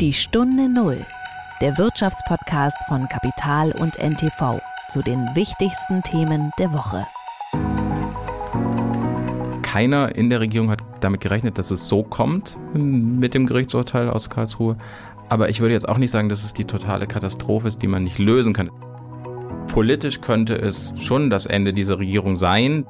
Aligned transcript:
Die 0.00 0.12
Stunde 0.12 0.68
Null, 0.68 1.06
der 1.62 1.78
Wirtschaftspodcast 1.78 2.76
von 2.86 3.08
Kapital 3.08 3.72
und 3.72 3.98
NTV 3.98 4.60
zu 4.90 5.00
den 5.00 5.34
wichtigsten 5.34 6.02
Themen 6.02 6.50
der 6.58 6.70
Woche. 6.74 7.06
Keiner 9.62 10.14
in 10.14 10.28
der 10.28 10.40
Regierung 10.40 10.68
hat 10.68 10.82
damit 11.00 11.22
gerechnet, 11.22 11.56
dass 11.56 11.70
es 11.70 11.88
so 11.88 12.02
kommt 12.02 12.58
mit 12.74 13.32
dem 13.32 13.46
Gerichtsurteil 13.46 14.10
aus 14.10 14.28
Karlsruhe. 14.28 14.76
Aber 15.30 15.48
ich 15.48 15.60
würde 15.60 15.72
jetzt 15.72 15.88
auch 15.88 15.96
nicht 15.96 16.10
sagen, 16.10 16.28
dass 16.28 16.44
es 16.44 16.52
die 16.52 16.66
totale 16.66 17.06
Katastrophe 17.06 17.66
ist, 17.66 17.80
die 17.80 17.88
man 17.88 18.04
nicht 18.04 18.18
lösen 18.18 18.52
kann. 18.52 18.70
Politisch 19.68 20.20
könnte 20.20 20.56
es 20.56 20.92
schon 21.00 21.30
das 21.30 21.46
Ende 21.46 21.72
dieser 21.72 21.98
Regierung 21.98 22.36
sein. 22.36 22.86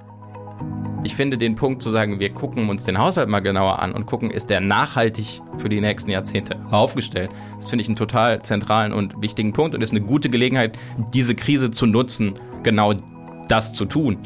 Ich 1.07 1.15
finde 1.15 1.39
den 1.39 1.55
Punkt 1.55 1.83
zu 1.83 1.91
sagen, 1.91 2.19
wir 2.19 2.31
gucken 2.31 2.69
uns 2.69 2.83
den 2.83 2.99
Haushalt 2.99 3.29
mal 3.29 3.39
genauer 3.39 3.79
an 3.79 3.93
und 3.93 4.07
gucken, 4.07 4.29
ist 4.29 4.51
der 4.51 4.61
nachhaltig 4.61 5.41
für 5.57 5.69
die 5.69 5.81
nächsten 5.81 6.11
Jahrzehnte 6.11 6.59
aufgestellt. 6.73 7.31
Das 7.59 7.71
finde 7.71 7.83
ich 7.83 7.89
einen 7.89 7.95
total 7.95 8.43
zentralen 8.43 8.93
und 8.93 9.23
wichtigen 9.23 9.53
Punkt 9.53 9.77
und 9.77 9.83
ist 9.83 9.93
eine 9.93 10.01
gute 10.01 10.29
Gelegenheit, 10.29 10.77
diese 11.15 11.37
Krise 11.37 11.71
zu 11.71 11.87
nutzen, 11.87 12.35
genau 12.65 12.95
das 13.47 13.73
zu 13.73 13.85
tun. 13.85 14.19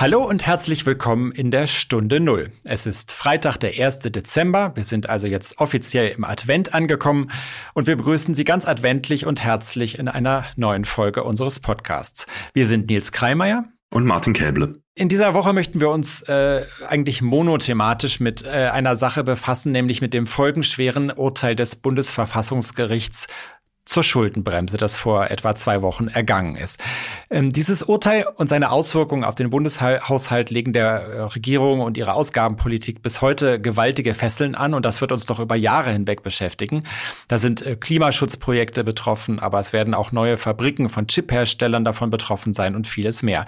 Hallo 0.00 0.26
und 0.26 0.46
herzlich 0.46 0.86
willkommen 0.86 1.30
in 1.30 1.50
der 1.50 1.66
Stunde 1.66 2.20
Null. 2.20 2.50
Es 2.64 2.86
ist 2.86 3.12
Freitag, 3.12 3.58
der 3.58 3.78
1. 3.78 3.98
Dezember. 3.98 4.72
Wir 4.74 4.84
sind 4.84 5.10
also 5.10 5.26
jetzt 5.26 5.58
offiziell 5.58 6.12
im 6.12 6.24
Advent 6.24 6.72
angekommen 6.72 7.30
und 7.74 7.86
wir 7.86 7.96
begrüßen 7.96 8.34
Sie 8.34 8.44
ganz 8.44 8.66
adventlich 8.66 9.26
und 9.26 9.44
herzlich 9.44 9.98
in 9.98 10.08
einer 10.08 10.46
neuen 10.56 10.86
Folge 10.86 11.22
unseres 11.22 11.60
Podcasts. 11.60 12.24
Wir 12.54 12.66
sind 12.66 12.88
Nils 12.88 13.12
Kreimeier 13.12 13.66
und 13.90 14.06
Martin 14.06 14.32
Käble. 14.32 14.72
In 14.94 15.10
dieser 15.10 15.34
Woche 15.34 15.52
möchten 15.52 15.80
wir 15.82 15.90
uns 15.90 16.22
äh, 16.22 16.64
eigentlich 16.88 17.20
monothematisch 17.20 18.20
mit 18.20 18.42
äh, 18.42 18.48
einer 18.48 18.96
Sache 18.96 19.22
befassen, 19.22 19.70
nämlich 19.70 20.00
mit 20.00 20.14
dem 20.14 20.26
folgenschweren 20.26 21.10
Urteil 21.10 21.54
des 21.54 21.76
Bundesverfassungsgerichts 21.76 23.26
zur 23.90 24.04
Schuldenbremse, 24.04 24.76
das 24.76 24.96
vor 24.96 25.32
etwa 25.32 25.56
zwei 25.56 25.82
Wochen 25.82 26.06
ergangen 26.06 26.54
ist. 26.54 26.78
Ähm, 27.28 27.50
dieses 27.50 27.82
Urteil 27.82 28.24
und 28.36 28.48
seine 28.48 28.70
Auswirkungen 28.70 29.24
auf 29.24 29.34
den 29.34 29.50
Bundeshaushalt 29.50 30.50
legen 30.50 30.72
der 30.72 30.86
äh, 30.86 31.20
Regierung 31.22 31.80
und 31.80 31.98
ihrer 31.98 32.14
Ausgabenpolitik 32.14 33.02
bis 33.02 33.20
heute 33.20 33.60
gewaltige 33.60 34.14
Fesseln 34.14 34.54
an 34.54 34.74
und 34.74 34.86
das 34.86 35.00
wird 35.00 35.10
uns 35.10 35.26
doch 35.26 35.40
über 35.40 35.56
Jahre 35.56 35.90
hinweg 35.90 36.22
beschäftigen. 36.22 36.84
Da 37.26 37.38
sind 37.38 37.66
äh, 37.66 37.74
Klimaschutzprojekte 37.74 38.84
betroffen, 38.84 39.40
aber 39.40 39.58
es 39.58 39.72
werden 39.72 39.94
auch 39.94 40.12
neue 40.12 40.36
Fabriken 40.36 40.88
von 40.88 41.08
Chipherstellern 41.08 41.84
davon 41.84 42.10
betroffen 42.10 42.54
sein 42.54 42.76
und 42.76 42.86
vieles 42.86 43.24
mehr. 43.24 43.44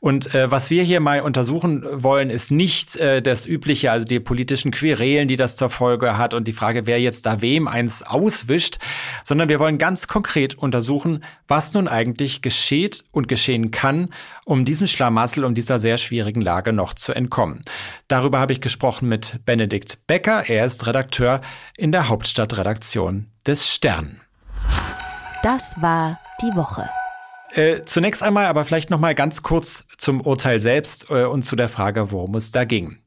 Und 0.00 0.34
äh, 0.34 0.50
was 0.50 0.68
wir 0.68 0.82
hier 0.82 0.98
mal 0.98 1.20
untersuchen 1.20 1.84
wollen, 1.92 2.30
ist 2.30 2.50
nicht 2.50 2.96
äh, 2.96 3.22
das 3.22 3.46
übliche, 3.46 3.92
also 3.92 4.04
die 4.04 4.18
politischen 4.18 4.72
Querelen, 4.72 5.28
die 5.28 5.36
das 5.36 5.54
zur 5.54 5.70
Folge 5.70 6.18
hat 6.18 6.34
und 6.34 6.48
die 6.48 6.52
Frage, 6.52 6.88
wer 6.88 7.00
jetzt 7.00 7.24
da 7.24 7.40
wem 7.40 7.68
eins 7.68 8.02
auswischt, 8.02 8.78
sondern 9.22 9.48
wir 9.48 9.60
wollen 9.60 9.75
wollen 9.76 9.78
ganz 9.78 10.08
konkret 10.08 10.54
untersuchen, 10.54 11.22
was 11.48 11.74
nun 11.74 11.86
eigentlich 11.86 12.40
geschieht 12.40 13.04
und 13.12 13.28
geschehen 13.28 13.70
kann, 13.70 14.08
um 14.44 14.64
diesem 14.64 14.86
Schlamassel, 14.86 15.44
um 15.44 15.54
dieser 15.54 15.78
sehr 15.78 15.98
schwierigen 15.98 16.40
Lage 16.40 16.72
noch 16.72 16.94
zu 16.94 17.12
entkommen. 17.12 17.62
Darüber 18.08 18.38
habe 18.38 18.52
ich 18.52 18.60
gesprochen 18.60 19.08
mit 19.08 19.40
Benedikt 19.44 19.98
Becker. 20.06 20.48
Er 20.48 20.64
ist 20.64 20.86
Redakteur 20.86 21.42
in 21.76 21.92
der 21.92 22.08
Hauptstadtredaktion 22.08 23.26
des 23.46 23.68
Stern. 23.68 24.20
Das 25.42 25.74
war 25.80 26.18
die 26.40 26.56
Woche. 26.56 26.88
Äh, 27.52 27.82
zunächst 27.84 28.22
einmal 28.22 28.46
aber 28.46 28.64
vielleicht 28.64 28.90
noch 28.90 29.00
mal 29.00 29.14
ganz 29.14 29.42
kurz 29.42 29.86
zum 29.98 30.20
Urteil 30.22 30.60
selbst 30.60 31.10
äh, 31.10 31.24
und 31.24 31.42
zu 31.42 31.54
der 31.54 31.68
Frage, 31.68 32.10
worum 32.10 32.34
es 32.34 32.50
da 32.50 32.64
ging. 32.64 32.98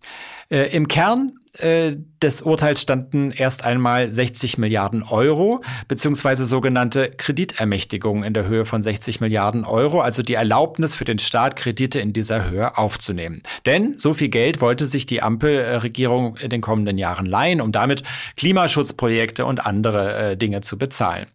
Äh, 0.52 0.76
Im 0.76 0.88
Kern 0.88 1.39
äh, 1.58 1.96
des 2.22 2.42
Urteils 2.42 2.82
standen 2.82 3.32
erst 3.32 3.64
einmal 3.64 4.12
60 4.12 4.58
Milliarden 4.58 5.04
Euro, 5.04 5.62
beziehungsweise 5.88 6.46
sogenannte 6.46 7.10
Kreditermächtigungen 7.10 8.24
in 8.24 8.34
der 8.34 8.46
Höhe 8.46 8.66
von 8.66 8.82
60 8.82 9.20
Milliarden 9.20 9.66
Euro, 9.66 10.02
also 10.02 10.22
die 10.22 10.36
Erlaubnis 10.36 10.96
für 10.96 11.06
den 11.06 11.20
Staat, 11.20 11.56
Kredite 11.56 12.00
in 12.00 12.14
dieser 12.14 12.50
Höhe 12.50 12.78
aufzunehmen. 12.78 13.42
Denn 13.66 13.98
so 13.98 14.14
viel 14.14 14.30
Geld 14.30 14.62
wollte 14.62 14.86
sich 14.86 15.06
die 15.06 15.22
Ampelregierung 15.22 16.38
in 16.38 16.50
den 16.50 16.62
kommenden 16.62 16.98
Jahren 16.98 17.26
leihen, 17.26 17.62
um 17.62 17.72
damit 17.72 18.04
Klimaschutzprojekte 18.38 19.46
und 19.46 19.66
andere 19.66 20.32
äh, 20.32 20.38
Dinge 20.38 20.62
zu 20.62 20.78
bezahlen. 20.78 21.26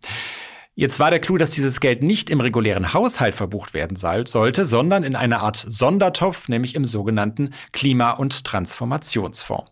Jetzt 0.77 0.99
war 0.99 1.11
der 1.11 1.21
Clou, 1.21 1.39
dass 1.39 1.51
dieses 1.53 1.79
Geld 1.79 2.03
nicht 2.03 2.31
im 2.31 2.41
regulären 2.41 2.93
Haushalt 2.93 3.37
verbucht 3.37 3.75
werden 3.75 3.97
sollte, 3.97 4.67
sondern 4.67 5.05
in 5.05 5.15
einer 5.15 5.41
Art 5.41 5.65
Sondertopf, 5.69 6.49
nämlich 6.49 6.75
im 6.75 6.85
sogenannten 6.85 7.51
Klima- 7.73 8.11
und 8.13 8.45
Transformationsfonds. 8.45 9.71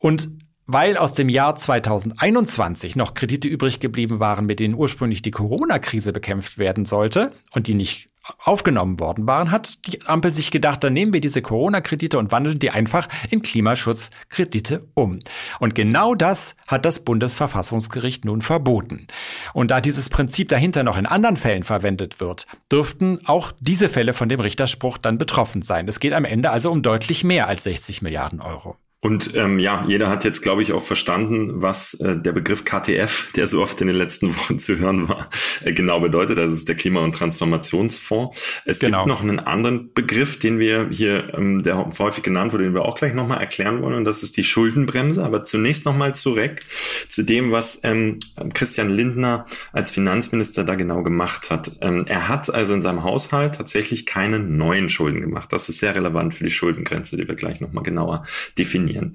Und 0.00 0.28
weil 0.66 0.96
aus 0.96 1.12
dem 1.12 1.28
Jahr 1.28 1.56
2021 1.56 2.96
noch 2.96 3.14
Kredite 3.14 3.48
übrig 3.48 3.80
geblieben 3.80 4.20
waren, 4.20 4.46
mit 4.46 4.60
denen 4.60 4.74
ursprünglich 4.74 5.22
die 5.22 5.30
Corona-Krise 5.30 6.12
bekämpft 6.12 6.58
werden 6.58 6.84
sollte 6.84 7.28
und 7.52 7.66
die 7.66 7.74
nicht 7.74 8.10
aufgenommen 8.38 8.98
worden 9.00 9.26
waren, 9.26 9.50
hat 9.50 9.86
die 9.86 10.00
Ampel 10.06 10.32
sich 10.32 10.50
gedacht, 10.50 10.82
dann 10.82 10.94
nehmen 10.94 11.12
wir 11.12 11.20
diese 11.20 11.42
Corona-Kredite 11.42 12.18
und 12.18 12.32
wandeln 12.32 12.58
die 12.58 12.70
einfach 12.70 13.08
in 13.30 13.42
Klimaschutzkredite 13.42 14.88
um. 14.94 15.18
Und 15.60 15.74
genau 15.74 16.14
das 16.14 16.56
hat 16.66 16.86
das 16.86 17.00
Bundesverfassungsgericht 17.00 18.24
nun 18.24 18.40
verboten. 18.40 19.06
Und 19.52 19.70
da 19.70 19.80
dieses 19.80 20.08
Prinzip 20.08 20.48
dahinter 20.48 20.82
noch 20.82 20.96
in 20.96 21.06
anderen 21.06 21.36
Fällen 21.36 21.64
verwendet 21.64 22.20
wird, 22.20 22.46
dürften 22.72 23.20
auch 23.26 23.52
diese 23.60 23.88
Fälle 23.88 24.14
von 24.14 24.28
dem 24.28 24.40
Richterspruch 24.40 24.98
dann 24.98 25.18
betroffen 25.18 25.62
sein. 25.62 25.86
Es 25.86 26.00
geht 26.00 26.14
am 26.14 26.24
Ende 26.24 26.50
also 26.50 26.70
um 26.70 26.82
deutlich 26.82 27.24
mehr 27.24 27.48
als 27.48 27.64
60 27.64 28.00
Milliarden 28.00 28.40
Euro. 28.40 28.76
Und 29.04 29.34
ähm, 29.34 29.58
ja, 29.58 29.84
jeder 29.86 30.08
hat 30.08 30.24
jetzt, 30.24 30.40
glaube 30.40 30.62
ich, 30.62 30.72
auch 30.72 30.82
verstanden, 30.82 31.60
was 31.60 31.92
äh, 32.00 32.16
der 32.16 32.32
Begriff 32.32 32.64
KTF, 32.64 33.32
der 33.36 33.46
so 33.46 33.62
oft 33.62 33.78
in 33.82 33.86
den 33.86 33.96
letzten 33.96 34.34
Wochen 34.36 34.58
zu 34.58 34.78
hören 34.78 35.10
war, 35.10 35.28
äh, 35.62 35.74
genau 35.74 36.00
bedeutet. 36.00 36.38
Das 36.38 36.54
ist 36.54 36.70
der 36.70 36.74
Klima- 36.74 37.04
und 37.04 37.14
Transformationsfonds. 37.14 38.62
Es 38.64 38.78
genau. 38.78 39.00
gibt 39.00 39.08
noch 39.08 39.20
einen 39.20 39.40
anderen 39.40 39.92
Begriff, 39.92 40.38
den 40.38 40.58
wir 40.58 40.88
hier, 40.90 41.34
ähm, 41.34 41.62
der 41.62 41.86
häufig 41.98 42.24
genannt 42.24 42.54
wurde, 42.54 42.64
den 42.64 42.72
wir 42.72 42.86
auch 42.86 42.94
gleich 42.94 43.12
nochmal 43.12 43.40
erklären 43.40 43.82
wollen, 43.82 43.92
und 43.92 44.06
das 44.06 44.22
ist 44.22 44.38
die 44.38 44.44
Schuldenbremse. 44.44 45.22
Aber 45.22 45.44
zunächst 45.44 45.84
nochmal 45.84 46.14
zurück 46.14 46.60
zu 47.06 47.24
dem, 47.24 47.52
was 47.52 47.80
ähm, 47.82 48.20
Christian 48.54 48.88
Lindner 48.88 49.44
als 49.74 49.90
Finanzminister 49.90 50.64
da 50.64 50.76
genau 50.76 51.02
gemacht 51.02 51.50
hat. 51.50 51.72
Ähm, 51.82 52.06
er 52.08 52.28
hat 52.28 52.48
also 52.54 52.72
in 52.72 52.80
seinem 52.80 53.02
Haushalt 53.02 53.56
tatsächlich 53.56 54.06
keine 54.06 54.38
neuen 54.38 54.88
Schulden 54.88 55.20
gemacht. 55.20 55.52
Das 55.52 55.68
ist 55.68 55.80
sehr 55.80 55.94
relevant 55.94 56.34
für 56.34 56.44
die 56.44 56.50
Schuldengrenze, 56.50 57.18
die 57.18 57.28
wir 57.28 57.34
gleich 57.34 57.60
nochmal 57.60 57.84
genauer 57.84 58.24
definieren 58.56 58.93
definieren. 58.94 59.14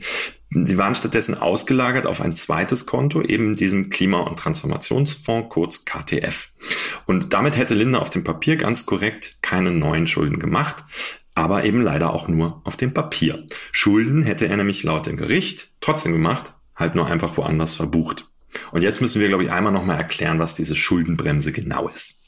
Sie 0.51 0.78
waren 0.78 0.95
stattdessen 0.95 1.38
ausgelagert 1.38 2.07
auf 2.07 2.22
ein 2.22 2.35
zweites 2.35 2.85
Konto, 2.85 3.22
eben 3.22 3.56
diesem 3.56 3.90
Klima- 3.90 4.22
und 4.22 4.38
Transformationsfonds, 4.38 5.50
kurz 5.50 5.85
KTF. 5.85 6.50
Und 7.06 7.34
damit 7.34 7.56
hätte 7.56 7.75
Lindner 7.75 8.01
auf 8.01 8.09
dem 8.09 8.23
Papier 8.23 8.56
ganz 8.56 8.85
korrekt 8.85 9.38
keine 9.41 9.72
neuen 9.72 10.07
Schulden 10.07 10.40
gemacht, 10.40 10.84
aber 11.35 11.63
eben 11.66 11.81
leider 11.81 12.13
auch 12.13 12.28
nur 12.28 12.62
auf 12.63 12.78
dem 12.78 12.94
Papier. 12.94 13.45
Schulden 13.72 14.23
hätte 14.23 14.47
er 14.47 14.57
nämlich 14.57 14.84
laut 14.84 15.06
dem 15.06 15.17
Gericht 15.17 15.69
trotzdem 15.81 16.13
gemacht, 16.13 16.56
halt 16.75 16.96
nur 16.96 17.06
einfach 17.06 17.38
woanders 17.38 17.75
verbucht. 17.75 18.28
Und 18.72 18.81
jetzt 18.81 19.01
müssen 19.01 19.22
wir, 19.22 19.28
glaube 19.28 19.44
ich, 19.44 19.51
einmal 19.51 19.72
nochmal 19.72 19.97
erklären, 19.97 20.40
was 20.40 20.56
diese 20.56 20.75
Schuldenbremse 20.75 21.51
genau 21.51 21.88
ist. 21.88 22.19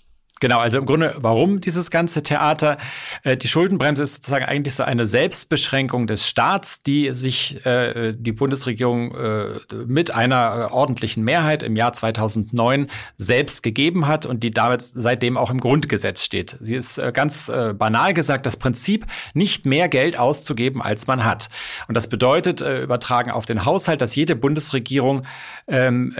Genau, 0.41 0.57
also 0.57 0.79
im 0.79 0.87
Grunde, 0.87 1.13
warum 1.19 1.61
dieses 1.61 1.91
ganze 1.91 2.23
Theater? 2.23 2.79
Äh, 3.21 3.37
die 3.37 3.47
Schuldenbremse 3.47 4.01
ist 4.01 4.15
sozusagen 4.15 4.43
eigentlich 4.43 4.73
so 4.73 4.81
eine 4.81 5.05
Selbstbeschränkung 5.05 6.07
des 6.07 6.27
Staats, 6.27 6.81
die 6.81 7.11
sich 7.11 7.63
äh, 7.63 8.11
die 8.17 8.31
Bundesregierung 8.31 9.13
äh, 9.13 9.45
mit 9.85 10.15
einer 10.15 10.69
ordentlichen 10.71 11.23
Mehrheit 11.23 11.61
im 11.61 11.75
Jahr 11.75 11.93
2009 11.93 12.87
selbst 13.17 13.61
gegeben 13.61 14.07
hat 14.07 14.25
und 14.25 14.41
die 14.41 14.49
damit 14.49 14.81
seitdem 14.81 15.37
auch 15.37 15.51
im 15.51 15.59
Grundgesetz 15.59 16.23
steht. 16.23 16.57
Sie 16.59 16.75
ist 16.75 16.99
ganz 17.13 17.51
banal 17.77 18.13
gesagt 18.13 18.45
das 18.47 18.57
Prinzip, 18.57 19.05
nicht 19.35 19.67
mehr 19.67 19.89
Geld 19.89 20.17
auszugeben, 20.17 20.81
als 20.81 21.05
man 21.05 21.23
hat. 21.23 21.49
Und 21.87 21.95
das 21.95 22.07
bedeutet, 22.07 22.61
übertragen 22.61 23.29
auf 23.29 23.45
den 23.45 23.65
Haushalt, 23.65 24.01
dass 24.01 24.15
jede 24.15 24.35
Bundesregierung 24.35 25.21
ähm, 25.67 26.15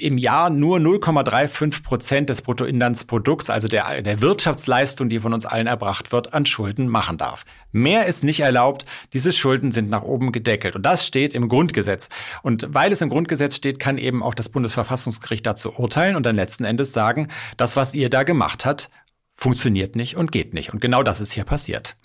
im 0.00 0.18
Jahr 0.18 0.50
nur 0.50 0.78
0,35 0.78 1.82
Prozent 1.82 2.30
des 2.30 2.42
Bruttoinlands 2.42 3.03
Produkts, 3.06 3.50
also 3.50 3.68
der, 3.68 4.02
der 4.02 4.20
Wirtschaftsleistung, 4.20 5.08
die 5.08 5.20
von 5.20 5.32
uns 5.32 5.46
allen 5.46 5.66
erbracht 5.66 6.12
wird, 6.12 6.34
an 6.34 6.46
Schulden 6.46 6.88
machen 6.88 7.18
darf. 7.18 7.44
Mehr 7.72 8.06
ist 8.06 8.24
nicht 8.24 8.40
erlaubt. 8.40 8.86
Diese 9.12 9.32
Schulden 9.32 9.72
sind 9.72 9.90
nach 9.90 10.02
oben 10.02 10.32
gedeckelt. 10.32 10.76
Und 10.76 10.84
das 10.84 11.06
steht 11.06 11.32
im 11.32 11.48
Grundgesetz. 11.48 12.08
Und 12.42 12.66
weil 12.68 12.92
es 12.92 13.02
im 13.02 13.10
Grundgesetz 13.10 13.56
steht, 13.56 13.78
kann 13.78 13.98
eben 13.98 14.22
auch 14.22 14.34
das 14.34 14.48
Bundesverfassungsgericht 14.48 15.44
dazu 15.44 15.72
urteilen 15.78 16.16
und 16.16 16.24
dann 16.24 16.36
letzten 16.36 16.64
Endes 16.64 16.92
sagen, 16.92 17.28
das, 17.56 17.76
was 17.76 17.94
ihr 17.94 18.10
da 18.10 18.22
gemacht 18.22 18.64
habt, 18.64 18.90
funktioniert 19.36 19.96
nicht 19.96 20.16
und 20.16 20.32
geht 20.32 20.54
nicht. 20.54 20.72
Und 20.72 20.80
genau 20.80 21.02
das 21.02 21.20
ist 21.20 21.32
hier 21.32 21.44
passiert. 21.44 21.96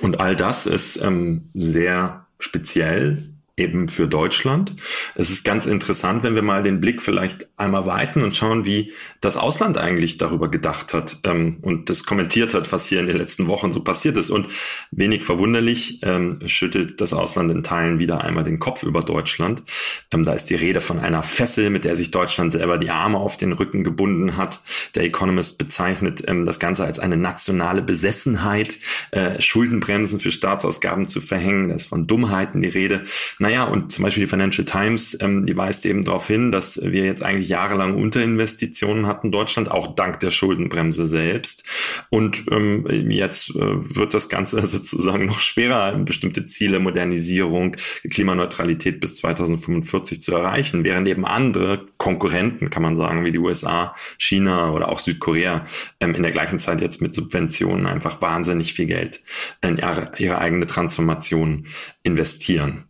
Und 0.00 0.20
all 0.20 0.36
das 0.36 0.66
ist 0.66 0.96
ähm, 0.96 1.48
sehr 1.52 2.26
speziell 2.38 3.33
eben 3.56 3.88
für 3.88 4.08
Deutschland. 4.08 4.74
Es 5.14 5.30
ist 5.30 5.44
ganz 5.44 5.64
interessant, 5.64 6.24
wenn 6.24 6.34
wir 6.34 6.42
mal 6.42 6.64
den 6.64 6.80
Blick 6.80 7.00
vielleicht 7.00 7.46
einmal 7.56 7.86
weiten 7.86 8.24
und 8.24 8.36
schauen, 8.36 8.66
wie 8.66 8.92
das 9.20 9.36
Ausland 9.36 9.78
eigentlich 9.78 10.18
darüber 10.18 10.50
gedacht 10.50 10.92
hat 10.92 11.18
ähm, 11.22 11.58
und 11.62 11.88
das 11.88 12.04
kommentiert 12.04 12.52
hat, 12.52 12.72
was 12.72 12.86
hier 12.86 12.98
in 12.98 13.06
den 13.06 13.16
letzten 13.16 13.46
Wochen 13.46 13.70
so 13.70 13.84
passiert 13.84 14.16
ist. 14.16 14.30
Und 14.30 14.48
wenig 14.90 15.22
verwunderlich 15.22 16.00
ähm, 16.02 16.40
schüttelt 16.46 17.00
das 17.00 17.12
Ausland 17.12 17.52
in 17.52 17.62
Teilen 17.62 18.00
wieder 18.00 18.22
einmal 18.22 18.42
den 18.42 18.58
Kopf 18.58 18.82
über 18.82 19.00
Deutschland. 19.00 19.62
Ähm, 20.10 20.24
da 20.24 20.32
ist 20.32 20.46
die 20.50 20.56
Rede 20.56 20.80
von 20.80 20.98
einer 20.98 21.22
Fessel, 21.22 21.70
mit 21.70 21.84
der 21.84 21.94
sich 21.94 22.10
Deutschland 22.10 22.52
selber 22.52 22.76
die 22.76 22.90
Arme 22.90 23.18
auf 23.18 23.36
den 23.36 23.52
Rücken 23.52 23.84
gebunden 23.84 24.36
hat. 24.36 24.62
Der 24.96 25.04
Economist 25.04 25.58
bezeichnet 25.58 26.24
ähm, 26.26 26.44
das 26.44 26.58
Ganze 26.58 26.84
als 26.84 26.98
eine 26.98 27.16
nationale 27.16 27.82
Besessenheit, 27.82 28.80
äh, 29.12 29.40
Schuldenbremsen 29.40 30.18
für 30.18 30.32
Staatsausgaben 30.32 31.06
zu 31.06 31.20
verhängen. 31.20 31.68
Da 31.68 31.76
ist 31.76 31.86
von 31.86 32.08
Dummheiten 32.08 32.60
die 32.60 32.68
Rede. 32.68 33.04
Naja, 33.44 33.64
und 33.64 33.92
zum 33.92 34.04
Beispiel 34.04 34.22
die 34.22 34.30
Financial 34.30 34.64
Times, 34.64 35.18
ähm, 35.20 35.44
die 35.44 35.54
weist 35.54 35.84
eben 35.84 36.02
darauf 36.02 36.26
hin, 36.26 36.50
dass 36.50 36.80
wir 36.82 37.04
jetzt 37.04 37.22
eigentlich 37.22 37.50
jahrelang 37.50 37.94
Unterinvestitionen 37.94 39.06
hatten 39.06 39.26
in 39.26 39.32
Deutschland, 39.32 39.70
auch 39.70 39.94
dank 39.94 40.18
der 40.20 40.30
Schuldenbremse 40.30 41.06
selbst. 41.06 41.62
Und 42.08 42.46
ähm, 42.50 42.86
jetzt 43.10 43.50
äh, 43.50 43.60
wird 43.60 44.14
das 44.14 44.30
Ganze 44.30 44.62
sozusagen 44.66 45.26
noch 45.26 45.40
schwerer, 45.40 45.92
bestimmte 45.98 46.46
Ziele, 46.46 46.80
Modernisierung, 46.80 47.76
Klimaneutralität 48.10 48.98
bis 48.98 49.16
2045 49.16 50.22
zu 50.22 50.34
erreichen, 50.34 50.82
während 50.82 51.06
eben 51.06 51.26
andere 51.26 51.84
Konkurrenten, 51.98 52.70
kann 52.70 52.82
man 52.82 52.96
sagen, 52.96 53.26
wie 53.26 53.32
die 53.32 53.38
USA, 53.38 53.94
China 54.16 54.70
oder 54.70 54.88
auch 54.88 55.00
Südkorea, 55.00 55.66
ähm, 56.00 56.14
in 56.14 56.22
der 56.22 56.32
gleichen 56.32 56.58
Zeit 56.58 56.80
jetzt 56.80 57.02
mit 57.02 57.14
Subventionen 57.14 57.86
einfach 57.86 58.22
wahnsinnig 58.22 58.72
viel 58.72 58.86
Geld 58.86 59.20
in 59.60 59.76
ihre, 59.76 60.12
ihre 60.16 60.38
eigene 60.38 60.64
Transformation 60.66 61.66
investieren. 62.04 62.84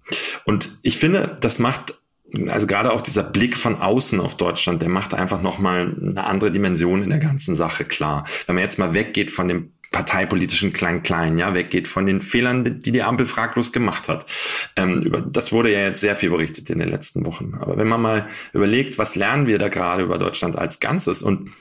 Und 0.44 0.78
ich 0.82 0.98
finde, 0.98 1.36
das 1.40 1.58
macht 1.58 1.94
also 2.48 2.66
gerade 2.66 2.92
auch 2.92 3.00
dieser 3.00 3.22
Blick 3.22 3.56
von 3.56 3.80
außen 3.80 4.18
auf 4.18 4.36
Deutschland, 4.36 4.82
der 4.82 4.88
macht 4.88 5.14
einfach 5.14 5.40
nochmal 5.40 5.94
eine 6.00 6.24
andere 6.24 6.50
Dimension 6.50 7.02
in 7.02 7.10
der 7.10 7.18
ganzen 7.18 7.54
Sache 7.54 7.84
klar. 7.84 8.26
Wenn 8.46 8.56
man 8.56 8.64
jetzt 8.64 8.78
mal 8.78 8.94
weggeht 8.94 9.30
von 9.30 9.46
dem 9.46 9.73
parteipolitischen 9.94 10.72
Klein-Klein, 10.72 11.38
ja, 11.38 11.54
weggeht 11.54 11.86
von 11.86 12.04
den 12.04 12.20
Fehlern, 12.20 12.80
die 12.80 12.90
die 12.90 13.04
Ampel 13.04 13.26
fraglos 13.26 13.70
gemacht 13.70 14.08
hat. 14.08 14.26
Ähm, 14.74 15.00
über, 15.02 15.20
das 15.20 15.52
wurde 15.52 15.72
ja 15.72 15.78
jetzt 15.82 16.00
sehr 16.00 16.16
viel 16.16 16.30
berichtet 16.30 16.68
in 16.68 16.80
den 16.80 16.88
letzten 16.88 17.24
Wochen. 17.24 17.54
Aber 17.60 17.76
wenn 17.76 17.86
man 17.86 18.02
mal 18.02 18.28
überlegt, 18.52 18.98
was 18.98 19.14
lernen 19.14 19.46
wir 19.46 19.56
da 19.58 19.68
gerade 19.68 20.02
über 20.02 20.18
Deutschland 20.18 20.58
als 20.58 20.80
Ganzes? 20.80 21.22
Und 21.22 21.52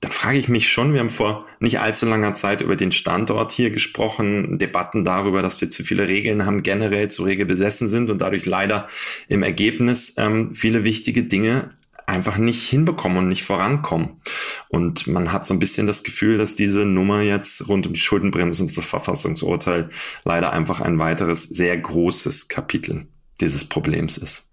dann 0.00 0.10
frage 0.10 0.38
ich 0.38 0.48
mich 0.48 0.70
schon, 0.70 0.94
wir 0.94 1.00
haben 1.00 1.10
vor 1.10 1.44
nicht 1.60 1.80
allzu 1.80 2.06
langer 2.06 2.32
Zeit 2.32 2.62
über 2.62 2.76
den 2.76 2.92
Standort 2.92 3.52
hier 3.52 3.70
gesprochen, 3.70 4.58
Debatten 4.58 5.04
darüber, 5.04 5.42
dass 5.42 5.60
wir 5.60 5.68
zu 5.68 5.84
viele 5.84 6.08
Regeln 6.08 6.46
haben, 6.46 6.62
generell 6.62 7.10
zu 7.10 7.24
Regel 7.24 7.44
besessen 7.44 7.88
sind 7.88 8.08
und 8.08 8.22
dadurch 8.22 8.46
leider 8.46 8.88
im 9.28 9.42
Ergebnis 9.42 10.14
ähm, 10.16 10.54
viele 10.54 10.82
wichtige 10.82 11.24
Dinge 11.24 11.72
einfach 12.12 12.36
nicht 12.36 12.68
hinbekommen 12.68 13.18
und 13.18 13.28
nicht 13.28 13.42
vorankommen. 13.42 14.20
Und 14.68 15.06
man 15.06 15.32
hat 15.32 15.46
so 15.46 15.54
ein 15.54 15.58
bisschen 15.58 15.86
das 15.86 16.04
Gefühl, 16.04 16.38
dass 16.38 16.54
diese 16.54 16.84
Nummer 16.84 17.22
jetzt 17.22 17.68
rund 17.68 17.86
um 17.86 17.94
die 17.94 18.00
Schuldenbremse 18.00 18.62
und 18.62 18.76
das 18.76 18.84
Verfassungsurteil 18.84 19.90
leider 20.24 20.52
einfach 20.52 20.80
ein 20.80 20.98
weiteres 20.98 21.42
sehr 21.44 21.76
großes 21.76 22.48
Kapitel 22.48 23.08
dieses 23.40 23.64
Problems 23.64 24.18
ist. 24.18 24.52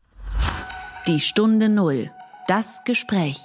Die 1.07 1.19
Stunde 1.19 1.69
Null. 1.69 2.09
Das 2.47 2.81
Gespräch. 2.85 3.37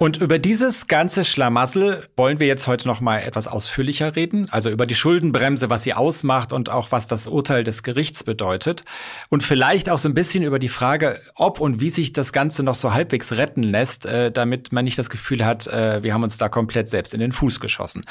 Und 0.00 0.16
über 0.16 0.38
dieses 0.38 0.86
ganze 0.86 1.24
Schlamassel 1.24 2.06
wollen 2.14 2.38
wir 2.38 2.46
jetzt 2.46 2.68
heute 2.68 2.86
noch 2.86 3.00
mal 3.00 3.18
etwas 3.18 3.48
ausführlicher 3.48 4.14
reden, 4.14 4.46
also 4.48 4.70
über 4.70 4.86
die 4.86 4.94
Schuldenbremse, 4.94 5.70
was 5.70 5.82
sie 5.82 5.92
ausmacht 5.92 6.52
und 6.52 6.70
auch 6.70 6.92
was 6.92 7.08
das 7.08 7.26
Urteil 7.26 7.64
des 7.64 7.82
Gerichts 7.82 8.22
bedeutet 8.22 8.84
und 9.28 9.42
vielleicht 9.42 9.90
auch 9.90 9.98
so 9.98 10.08
ein 10.08 10.14
bisschen 10.14 10.44
über 10.44 10.60
die 10.60 10.68
Frage, 10.68 11.20
ob 11.34 11.58
und 11.58 11.80
wie 11.80 11.90
sich 11.90 12.12
das 12.12 12.32
Ganze 12.32 12.62
noch 12.62 12.76
so 12.76 12.94
halbwegs 12.94 13.32
retten 13.32 13.64
lässt, 13.64 14.06
äh, 14.06 14.30
damit 14.30 14.70
man 14.70 14.84
nicht 14.84 15.00
das 15.00 15.10
Gefühl 15.10 15.44
hat, 15.44 15.66
äh, 15.66 16.00
wir 16.00 16.14
haben 16.14 16.22
uns 16.22 16.38
da 16.38 16.48
komplett 16.48 16.88
selbst 16.88 17.12
in 17.12 17.18
den 17.18 17.32
Fuß 17.32 17.58
geschossen. 17.58 18.04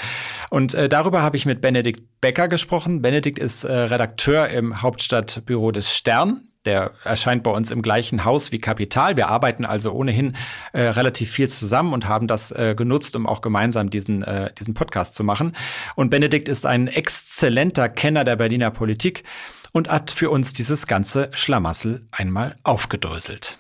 Und 0.49 0.73
äh, 0.73 0.89
darüber 0.89 1.21
habe 1.21 1.37
ich 1.37 1.45
mit 1.45 1.61
Benedikt 1.61 2.19
Becker 2.19 2.49
gesprochen. 2.49 3.01
Benedikt 3.01 3.39
ist 3.39 3.63
Redakteur 3.63 4.49
im 4.49 4.81
Hauptstadtbüro 4.81 5.71
des 5.71 5.95
Stern 5.95 6.47
der 6.67 6.91
erscheint 7.03 7.43
bei 7.43 7.51
uns 7.51 7.71
im 7.71 7.81
gleichen 7.81 8.25
Haus 8.25 8.51
wie 8.51 8.59
Kapital. 8.59 9.17
Wir 9.17 9.29
arbeiten 9.29 9.65
also 9.65 9.93
ohnehin 9.93 10.35
äh, 10.73 10.81
relativ 10.81 11.31
viel 11.31 11.47
zusammen 11.47 11.93
und 11.93 12.07
haben 12.07 12.27
das 12.27 12.51
äh, 12.51 12.75
genutzt, 12.77 13.15
um 13.15 13.25
auch 13.25 13.41
gemeinsam 13.41 13.89
diesen, 13.89 14.21
äh, 14.21 14.51
diesen 14.53 14.73
Podcast 14.73 15.15
zu 15.15 15.23
machen. 15.23 15.53
Und 15.95 16.09
Benedikt 16.09 16.49
ist 16.49 16.65
ein 16.65 16.87
exzellenter 16.87 17.89
Kenner 17.89 18.25
der 18.25 18.35
Berliner 18.35 18.69
Politik 18.69 19.23
und 19.71 19.89
hat 19.89 20.11
für 20.11 20.29
uns 20.29 20.53
dieses 20.53 20.87
ganze 20.87 21.31
Schlamassel 21.33 22.05
einmal 22.11 22.57
aufgedröselt. 22.63 23.57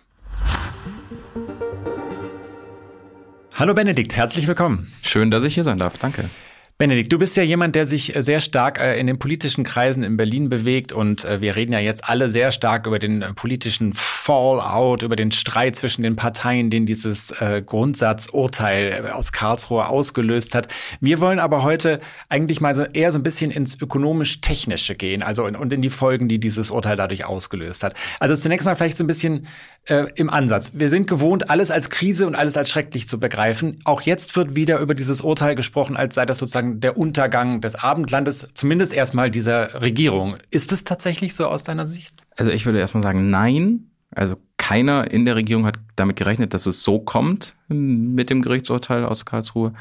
Hallo 3.53 3.73
Benedikt, 3.73 4.15
herzlich 4.15 4.47
willkommen. 4.47 4.91
Schön, 5.01 5.31
dass 5.31 5.43
ich 5.43 5.55
hier 5.55 5.63
sein 5.63 5.79
darf. 5.79 5.97
Danke. 5.97 6.29
Benedikt, 6.79 7.11
du 7.11 7.17
bist 7.17 7.35
ja 7.35 7.41
jemand, 7.41 7.73
der 7.73 7.87
sich 7.87 8.15
äh, 8.15 8.21
sehr 8.21 8.39
stark 8.39 8.79
äh, 8.79 8.99
in 8.99 9.07
den 9.07 9.17
politischen 9.17 9.63
Kreisen 9.63 10.03
in 10.03 10.15
Berlin 10.15 10.47
bewegt 10.47 10.91
und 10.91 11.25
äh, 11.25 11.41
wir 11.41 11.55
reden 11.55 11.73
ja 11.73 11.79
jetzt 11.79 12.07
alle 12.07 12.29
sehr 12.29 12.51
stark 12.51 12.85
über 12.85 12.99
den 12.99 13.25
politischen 13.33 13.95
Fallout, 13.95 15.01
über 15.01 15.15
den 15.15 15.31
Streit 15.31 15.75
zwischen 15.75 16.03
den 16.03 16.15
Parteien, 16.15 16.69
den 16.69 16.85
dieses 16.85 17.33
Grundsatzurteil 17.65 19.09
aus 19.11 19.31
Karlsruhe 19.31 19.87
ausgelöst 19.87 20.53
hat. 20.53 20.67
Wir 20.99 21.19
wollen 21.21 21.39
aber 21.39 21.63
heute 21.63 21.99
eigentlich 22.29 22.61
mal 22.61 22.75
so 22.75 22.83
eher 22.83 23.11
so 23.11 23.17
ein 23.17 23.23
bisschen 23.23 23.51
ins 23.51 23.81
ökonomisch-technische 23.81 24.95
gehen, 24.95 25.23
also 25.23 25.45
und 25.45 25.73
in 25.73 25.81
die 25.81 25.89
Folgen, 25.89 26.27
die 26.27 26.39
dieses 26.39 26.71
Urteil 26.71 26.97
dadurch 26.97 27.25
ausgelöst 27.25 27.83
hat. 27.83 27.95
Also 28.19 28.35
zunächst 28.35 28.65
mal 28.65 28.75
vielleicht 28.75 28.97
so 28.97 29.03
ein 29.03 29.07
bisschen 29.07 29.47
äh, 29.89 30.05
im 30.15 30.29
Ansatz. 30.29 30.71
Wir 30.73 30.89
sind 30.89 31.07
gewohnt, 31.07 31.49
alles 31.49 31.71
als 31.71 31.89
Krise 31.89 32.27
und 32.27 32.35
alles 32.35 32.57
als 32.57 32.69
schrecklich 32.69 33.07
zu 33.07 33.19
begreifen. 33.19 33.79
Auch 33.85 34.01
jetzt 34.01 34.35
wird 34.35 34.55
wieder 34.55 34.79
über 34.79 34.95
dieses 34.95 35.21
Urteil 35.21 35.55
gesprochen, 35.55 35.97
als 35.97 36.15
sei 36.15 36.25
das 36.25 36.37
sozusagen 36.37 36.79
der 36.79 36.97
Untergang 36.97 37.61
des 37.61 37.75
Abendlandes, 37.75 38.47
zumindest 38.53 38.93
erstmal 38.93 39.31
dieser 39.31 39.81
Regierung. 39.81 40.37
Ist 40.49 40.71
es 40.71 40.83
tatsächlich 40.83 41.35
so 41.35 41.47
aus 41.47 41.63
deiner 41.63 41.87
Sicht? 41.87 42.13
Also 42.35 42.51
ich 42.51 42.65
würde 42.65 42.79
erstmal 42.79 43.03
sagen, 43.03 43.29
nein. 43.29 43.91
Also 44.15 44.37
keiner 44.57 45.11
in 45.11 45.25
der 45.25 45.35
Regierung 45.35 45.65
hat 45.65 45.79
damit 45.95 46.15
gerechnet, 46.15 46.53
dass 46.53 46.65
es 46.65 46.83
so 46.83 46.99
kommt 46.99 47.55
mit 47.67 48.29
dem 48.29 48.41
Gerichtsurteil 48.41 49.05
aus 49.05 49.25
Karlsruhe. 49.25 49.73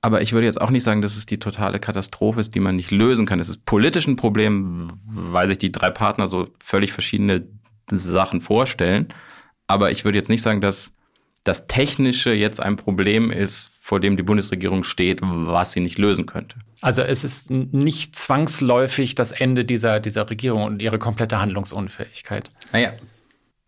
Aber 0.00 0.20
ich 0.20 0.34
würde 0.34 0.46
jetzt 0.46 0.60
auch 0.60 0.70
nicht 0.70 0.84
sagen, 0.84 1.00
dass 1.00 1.16
es 1.16 1.24
die 1.24 1.38
totale 1.38 1.78
Katastrophe 1.78 2.40
ist, 2.40 2.54
die 2.54 2.60
man 2.60 2.76
nicht 2.76 2.90
lösen 2.90 3.24
kann. 3.24 3.40
Es 3.40 3.48
ist 3.48 3.64
politisch 3.64 4.06
ein 4.06 4.16
Problem, 4.16 4.92
weil 5.06 5.48
sich 5.48 5.56
die 5.56 5.72
drei 5.72 5.90
Partner 5.90 6.28
so 6.28 6.48
völlig 6.62 6.92
verschiedene 6.92 7.46
Sachen 7.90 8.42
vorstellen. 8.42 9.08
Aber 9.66 9.90
ich 9.90 10.04
würde 10.04 10.18
jetzt 10.18 10.28
nicht 10.28 10.42
sagen, 10.42 10.60
dass 10.60 10.92
das 11.44 11.66
Technische 11.66 12.32
jetzt 12.32 12.60
ein 12.60 12.76
Problem 12.76 13.30
ist, 13.30 13.70
vor 13.80 14.00
dem 14.00 14.16
die 14.16 14.22
Bundesregierung 14.22 14.82
steht, 14.82 15.20
was 15.22 15.72
sie 15.72 15.80
nicht 15.80 15.98
lösen 15.98 16.24
könnte. 16.24 16.56
Also 16.80 17.02
es 17.02 17.22
ist 17.22 17.50
nicht 17.50 18.16
zwangsläufig 18.16 19.14
das 19.14 19.30
Ende 19.30 19.64
dieser, 19.66 20.00
dieser 20.00 20.28
Regierung 20.28 20.64
und 20.64 20.82
ihre 20.82 20.98
komplette 20.98 21.40
Handlungsunfähigkeit. 21.40 22.50
Naja, 22.72 22.94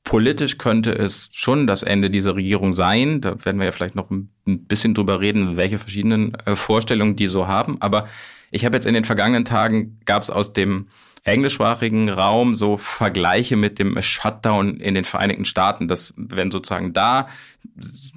politisch 0.04 0.56
könnte 0.56 0.92
es 0.92 1.28
schon 1.32 1.66
das 1.66 1.82
Ende 1.82 2.08
dieser 2.10 2.34
Regierung 2.34 2.72
sein. 2.72 3.20
Da 3.20 3.44
werden 3.44 3.58
wir 3.58 3.66
ja 3.66 3.72
vielleicht 3.72 3.94
noch 3.94 4.10
ein 4.10 4.30
bisschen 4.44 4.94
drüber 4.94 5.20
reden, 5.20 5.58
welche 5.58 5.78
verschiedenen 5.78 6.34
äh, 6.46 6.56
Vorstellungen 6.56 7.16
die 7.16 7.26
so 7.26 7.46
haben. 7.46 7.76
Aber 7.82 8.08
ich 8.50 8.64
habe 8.64 8.74
jetzt 8.74 8.86
in 8.86 8.94
den 8.94 9.04
vergangenen 9.04 9.44
Tagen, 9.44 10.00
gab 10.06 10.22
es 10.22 10.30
aus 10.30 10.54
dem 10.54 10.86
englischsprachigen 11.26 12.08
Raum 12.08 12.54
so 12.54 12.76
Vergleiche 12.76 13.56
mit 13.56 13.78
dem 13.78 14.00
Shutdown 14.00 14.78
in 14.78 14.94
den 14.94 15.04
Vereinigten 15.04 15.44
Staaten, 15.44 15.88
dass 15.88 16.14
wenn 16.16 16.50
sozusagen 16.50 16.92
da 16.92 17.26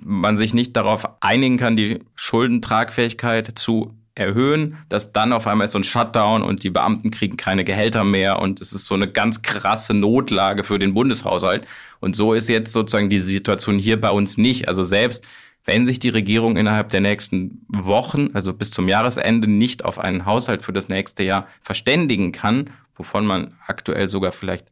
man 0.02 0.38
sich 0.38 0.54
nicht 0.54 0.76
darauf 0.76 1.22
einigen 1.22 1.58
kann, 1.58 1.76
die 1.76 2.00
Schuldentragfähigkeit 2.16 3.58
zu 3.58 3.96
erhöhen, 4.16 4.78
dass 4.90 5.12
dann 5.12 5.34
auf 5.34 5.48
einmal 5.48 5.66
ist 5.66 5.72
so 5.72 5.80
ein 5.80 5.84
Shutdown 5.84 6.44
und 6.44 6.64
die 6.64 6.70
Beamten 6.70 7.10
kriegen 7.10 7.38
keine 7.38 7.64
Gehälter 7.64 8.04
mehr 8.04 8.40
und 8.40 8.62
es 8.62 8.74
ist 8.74 8.86
so 8.86 8.96
eine 8.96 9.10
ganz 9.10 9.42
krasse 9.42 9.94
Notlage 9.94 10.64
für 10.64 10.78
den 10.78 10.94
Bundeshaushalt. 10.94 11.66
Und 12.00 12.16
so 12.16 12.34
ist 12.34 12.50
jetzt 12.50 12.74
sozusagen 12.74 13.10
die 13.10 13.20
Situation 13.20 13.80
hier 13.80 14.00
bei 14.00 14.12
uns 14.12 14.38
nicht. 14.38 14.68
Also 14.68 14.84
selbst 14.84 15.26
wenn 15.66 15.86
sich 15.86 16.00
die 16.00 16.10
Regierung 16.10 16.58
innerhalb 16.58 16.90
der 16.90 17.02
nächsten 17.02 17.66
Wochen, 17.68 18.30
also 18.34 18.54
bis 18.54 18.72
zum 18.72 18.88
Jahresende, 18.88 19.48
nicht 19.48 19.86
auf 19.86 20.00
einen 20.00 20.26
Haushalt 20.26 20.64
für 20.64 20.74
das 20.74 20.90
nächste 20.90 21.24
Jahr 21.24 21.48
verständigen 21.62 22.32
kann, 22.32 22.72
wovon 23.00 23.26
man 23.26 23.56
aktuell 23.66 24.10
sogar 24.10 24.32
vielleicht 24.32 24.68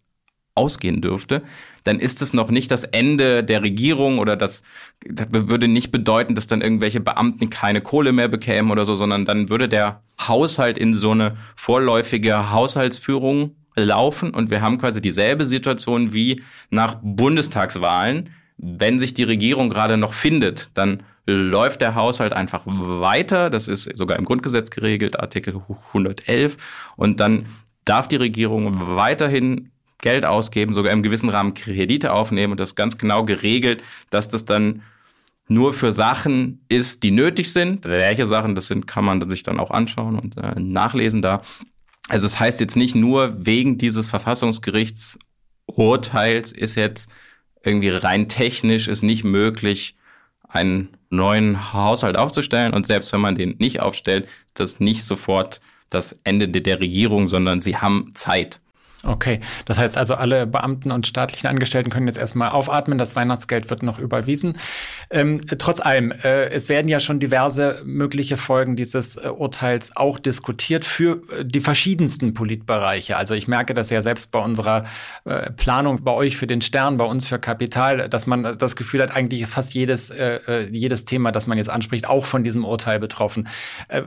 ausgehen 0.53 1.01
dürfte, 1.01 1.43
dann 1.83 1.99
ist 1.99 2.21
es 2.21 2.33
noch 2.33 2.49
nicht 2.49 2.71
das 2.71 2.83
Ende 2.83 3.43
der 3.43 3.61
Regierung 3.61 4.19
oder 4.19 4.35
das, 4.35 4.63
das 5.07 5.27
würde 5.31 5.67
nicht 5.67 5.91
bedeuten, 5.91 6.35
dass 6.35 6.47
dann 6.47 6.61
irgendwelche 6.61 6.99
Beamten 6.99 7.49
keine 7.49 7.81
Kohle 7.81 8.11
mehr 8.11 8.27
bekämen 8.27 8.71
oder 8.71 8.83
so, 8.83 8.95
sondern 8.95 9.23
dann 9.23 9.49
würde 9.49 9.69
der 9.69 10.01
Haushalt 10.19 10.77
in 10.77 10.93
so 10.93 11.11
eine 11.11 11.37
vorläufige 11.55 12.51
Haushaltsführung 12.51 13.55
laufen 13.75 14.31
und 14.31 14.49
wir 14.49 14.61
haben 14.61 14.79
quasi 14.79 15.01
dieselbe 15.01 15.45
Situation 15.45 16.11
wie 16.11 16.41
nach 16.69 16.97
Bundestagswahlen. 17.01 18.31
Wenn 18.57 18.99
sich 18.99 19.13
die 19.13 19.23
Regierung 19.23 19.69
gerade 19.69 19.97
noch 19.97 20.13
findet, 20.13 20.71
dann 20.73 21.03
läuft 21.27 21.81
der 21.81 21.93
Haushalt 21.93 22.33
einfach 22.33 22.63
weiter. 22.65 23.51
Das 23.51 23.67
ist 23.67 23.95
sogar 23.95 24.17
im 24.17 24.25
Grundgesetz 24.25 24.71
geregelt, 24.71 25.19
Artikel 25.19 25.61
111. 25.89 26.57
Und 26.95 27.19
dann 27.19 27.45
darf 27.89 28.07
die 28.07 28.15
Regierung 28.15 28.95
weiterhin 28.95 29.71
Geld 29.99 30.25
ausgeben, 30.25 30.73
sogar 30.73 30.93
im 30.93 31.03
gewissen 31.03 31.29
Rahmen 31.29 31.53
Kredite 31.53 32.13
aufnehmen 32.13 32.51
und 32.51 32.59
das 32.59 32.75
ganz 32.75 32.97
genau 32.97 33.25
geregelt, 33.25 33.83
dass 34.09 34.27
das 34.27 34.45
dann 34.45 34.81
nur 35.47 35.73
für 35.73 35.91
Sachen 35.91 36.65
ist, 36.69 37.03
die 37.03 37.11
nötig 37.11 37.53
sind. 37.53 37.85
Welche 37.85 38.27
Sachen 38.27 38.53
das 38.53 38.67
sind, 38.67 38.85
kann 38.85 39.05
man 39.05 39.27
sich 39.29 39.43
dann 39.43 39.59
auch 39.59 39.71
anschauen 39.71 40.19
und 40.19 40.37
äh, 40.37 40.59
nachlesen 40.59 41.21
da. 41.21 41.41
Also 42.09 42.25
es 42.25 42.33
das 42.33 42.39
heißt 42.39 42.61
jetzt 42.61 42.75
nicht 42.75 42.95
nur 42.95 43.33
wegen 43.37 43.77
dieses 43.77 44.07
Verfassungsgerichtsurteils 44.07 46.51
ist 46.51 46.75
jetzt 46.75 47.09
irgendwie 47.63 47.89
rein 47.89 48.29
technisch 48.29 48.87
ist 48.87 49.03
nicht 49.03 49.23
möglich, 49.23 49.95
einen 50.47 50.89
neuen 51.09 51.73
Haushalt 51.73 52.15
aufzustellen. 52.15 52.73
Und 52.73 52.85
selbst 52.85 53.11
wenn 53.13 53.21
man 53.21 53.35
den 53.35 53.55
nicht 53.59 53.81
aufstellt, 53.81 54.27
das 54.53 54.79
nicht 54.79 55.03
sofort 55.03 55.59
das 55.89 56.19
Ende 56.23 56.47
der 56.49 56.79
Regierung, 56.79 57.27
sondern 57.27 57.61
sie 57.61 57.77
haben 57.77 58.11
Zeit. 58.13 58.59
Okay, 59.07 59.39
das 59.63 59.79
heißt 59.79 59.97
also, 59.97 60.15
alle 60.15 60.45
Beamten 60.45 60.91
und 60.91 61.07
staatlichen 61.07 61.47
Angestellten 61.47 61.89
können 61.89 62.07
jetzt 62.07 62.17
erstmal 62.17 62.49
aufatmen. 62.49 62.97
Das 62.97 63.15
Weihnachtsgeld 63.15 63.69
wird 63.69 63.81
noch 63.81 63.99
überwiesen. 63.99 64.57
Ähm, 65.09 65.39
trotz 65.57 65.79
allem, 65.79 66.11
äh, 66.11 66.49
es 66.49 66.67
werden 66.67 66.89
ja 66.89 66.99
schon 66.99 67.21
diverse 67.21 67.81
mögliche 67.85 68.35
Folgen 68.35 68.75
dieses 68.75 69.15
äh, 69.15 69.29
Urteils 69.29 69.95
auch 69.95 70.19
diskutiert 70.19 70.83
für 70.83 71.21
äh, 71.31 71.45
die 71.45 71.61
verschiedensten 71.61 72.33
Politbereiche. 72.33 73.15
Also 73.15 73.33
ich 73.33 73.47
merke 73.47 73.73
das 73.73 73.89
ja 73.91 74.01
selbst 74.01 74.31
bei 74.31 74.39
unserer 74.39 74.85
äh, 75.23 75.51
Planung 75.51 76.03
bei 76.03 76.11
euch 76.11 76.35
für 76.35 76.47
den 76.47 76.61
Stern, 76.61 76.97
bei 76.97 77.05
uns 77.05 77.25
für 77.27 77.39
Kapital, 77.39 78.09
dass 78.09 78.27
man 78.27 78.57
das 78.57 78.75
Gefühl 78.75 79.01
hat, 79.01 79.15
eigentlich 79.15 79.41
ist 79.41 79.53
fast 79.53 79.73
jedes, 79.73 80.09
äh, 80.09 80.39
äh, 80.47 80.69
jedes 80.69 81.05
Thema, 81.05 81.31
das 81.31 81.47
man 81.47 81.57
jetzt 81.57 81.69
anspricht, 81.69 82.09
auch 82.09 82.25
von 82.25 82.43
diesem 82.43 82.65
Urteil 82.65 82.99
betroffen. 82.99 83.47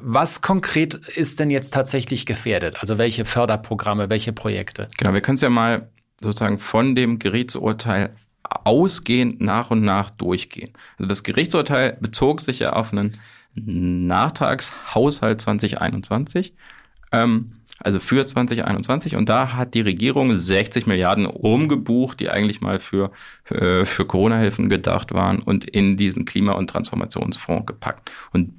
was 0.02 0.42
konkret 0.42 0.95
ist 0.95 1.40
denn 1.40 1.49
jetzt 1.49 1.73
tatsächlich 1.73 2.26
gefährdet? 2.26 2.76
Also 2.80 2.99
welche 2.99 3.25
Förderprogramme, 3.25 4.11
welche 4.11 4.33
Projekte? 4.33 4.90
Genau, 4.97 5.13
wir 5.13 5.21
können 5.21 5.37
es 5.37 5.41
ja 5.41 5.51
mal 5.51 5.91
sozusagen 6.21 6.59
von 6.59 6.95
dem 6.95 7.19
Gerichtsurteil 7.19 8.15
ausgehend 8.43 9.41
nach 9.41 9.71
und 9.71 9.83
nach 9.83 10.11
durchgehen. 10.11 10.71
Also 10.99 11.09
das 11.09 11.23
Gerichtsurteil 11.23 11.97
bezog 12.01 12.41
sich 12.41 12.61
ja 12.61 12.73
auf 12.73 12.93
einen 12.93 13.17
Nachtragshaushalt 13.55 15.41
2021, 15.41 16.55
ähm, 17.13 17.53
also 17.79 17.99
für 17.99 18.25
2021. 18.25 19.17
Und 19.17 19.29
da 19.29 19.55
hat 19.55 19.75
die 19.75 19.81
Regierung 19.81 20.37
60 20.37 20.87
Milliarden 20.87 21.27
umgebucht, 21.27 22.21
die 22.21 22.29
eigentlich 22.29 22.61
mal 22.61 22.79
für, 22.79 23.11
äh, 23.49 23.85
für 23.85 24.05
Corona-Hilfen 24.05 24.69
gedacht 24.69 25.15
waren 25.15 25.41
und 25.41 25.65
in 25.65 25.97
diesen 25.97 26.27
Klima- 26.27 26.53
und 26.53 26.69
Transformationsfonds 26.69 27.67
gepackt. 27.67 28.11
Und 28.33 28.53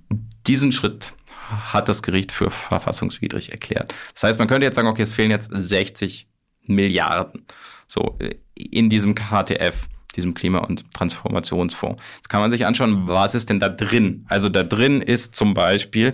diesen 0.48 0.72
Schritt 0.72 1.14
hat 1.52 1.90
das 1.90 2.04
Gericht 2.04 2.32
für 2.32 2.52
verfassungswidrig 2.52 3.52
erklärt. 3.52 3.94
Das 4.14 4.24
heißt, 4.24 4.40
man 4.40 4.48
könnte 4.48 4.66
jetzt 4.66 4.76
sagen, 4.76 4.88
okay, 4.88 5.04
es 5.04 5.12
fehlen 5.12 5.32
jetzt 5.32 5.52
60 5.54 6.28
Milliarden 6.68 7.46
so 7.88 8.18
in 8.56 8.90
diesem 8.90 9.16
KTF, 9.16 9.88
diesem 10.16 10.34
Klima- 10.34 10.60
und 10.60 10.92
Transformationsfonds. 10.94 12.02
Jetzt 12.16 12.30
kann 12.30 12.42
man 12.42 12.52
sich 12.52 12.66
anschauen, 12.66 13.08
was 13.08 13.36
ist 13.36 13.50
denn 13.50 13.60
da 13.60 13.70
drin? 13.70 14.26
Also 14.30 14.50
da 14.50 14.64
drin 14.64 15.02
ist 15.02 15.36
zum 15.36 15.54
Beispiel 15.54 16.14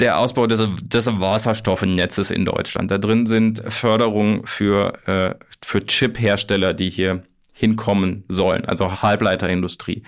der 0.00 0.18
Ausbau 0.18 0.46
des, 0.46 0.62
des 0.82 1.06
Wasserstoffnetzes 1.20 2.30
in 2.30 2.44
Deutschland. 2.44 2.90
Da 2.90 2.98
drin 2.98 3.26
sind 3.26 3.62
Förderungen 3.68 4.46
für, 4.46 4.92
äh, 5.06 5.34
für 5.62 5.84
Chip-Hersteller, 5.84 6.74
die 6.74 6.90
hier 6.90 7.24
hinkommen 7.52 8.24
sollen, 8.28 8.64
also 8.64 9.02
Halbleiterindustrie. 9.02 10.02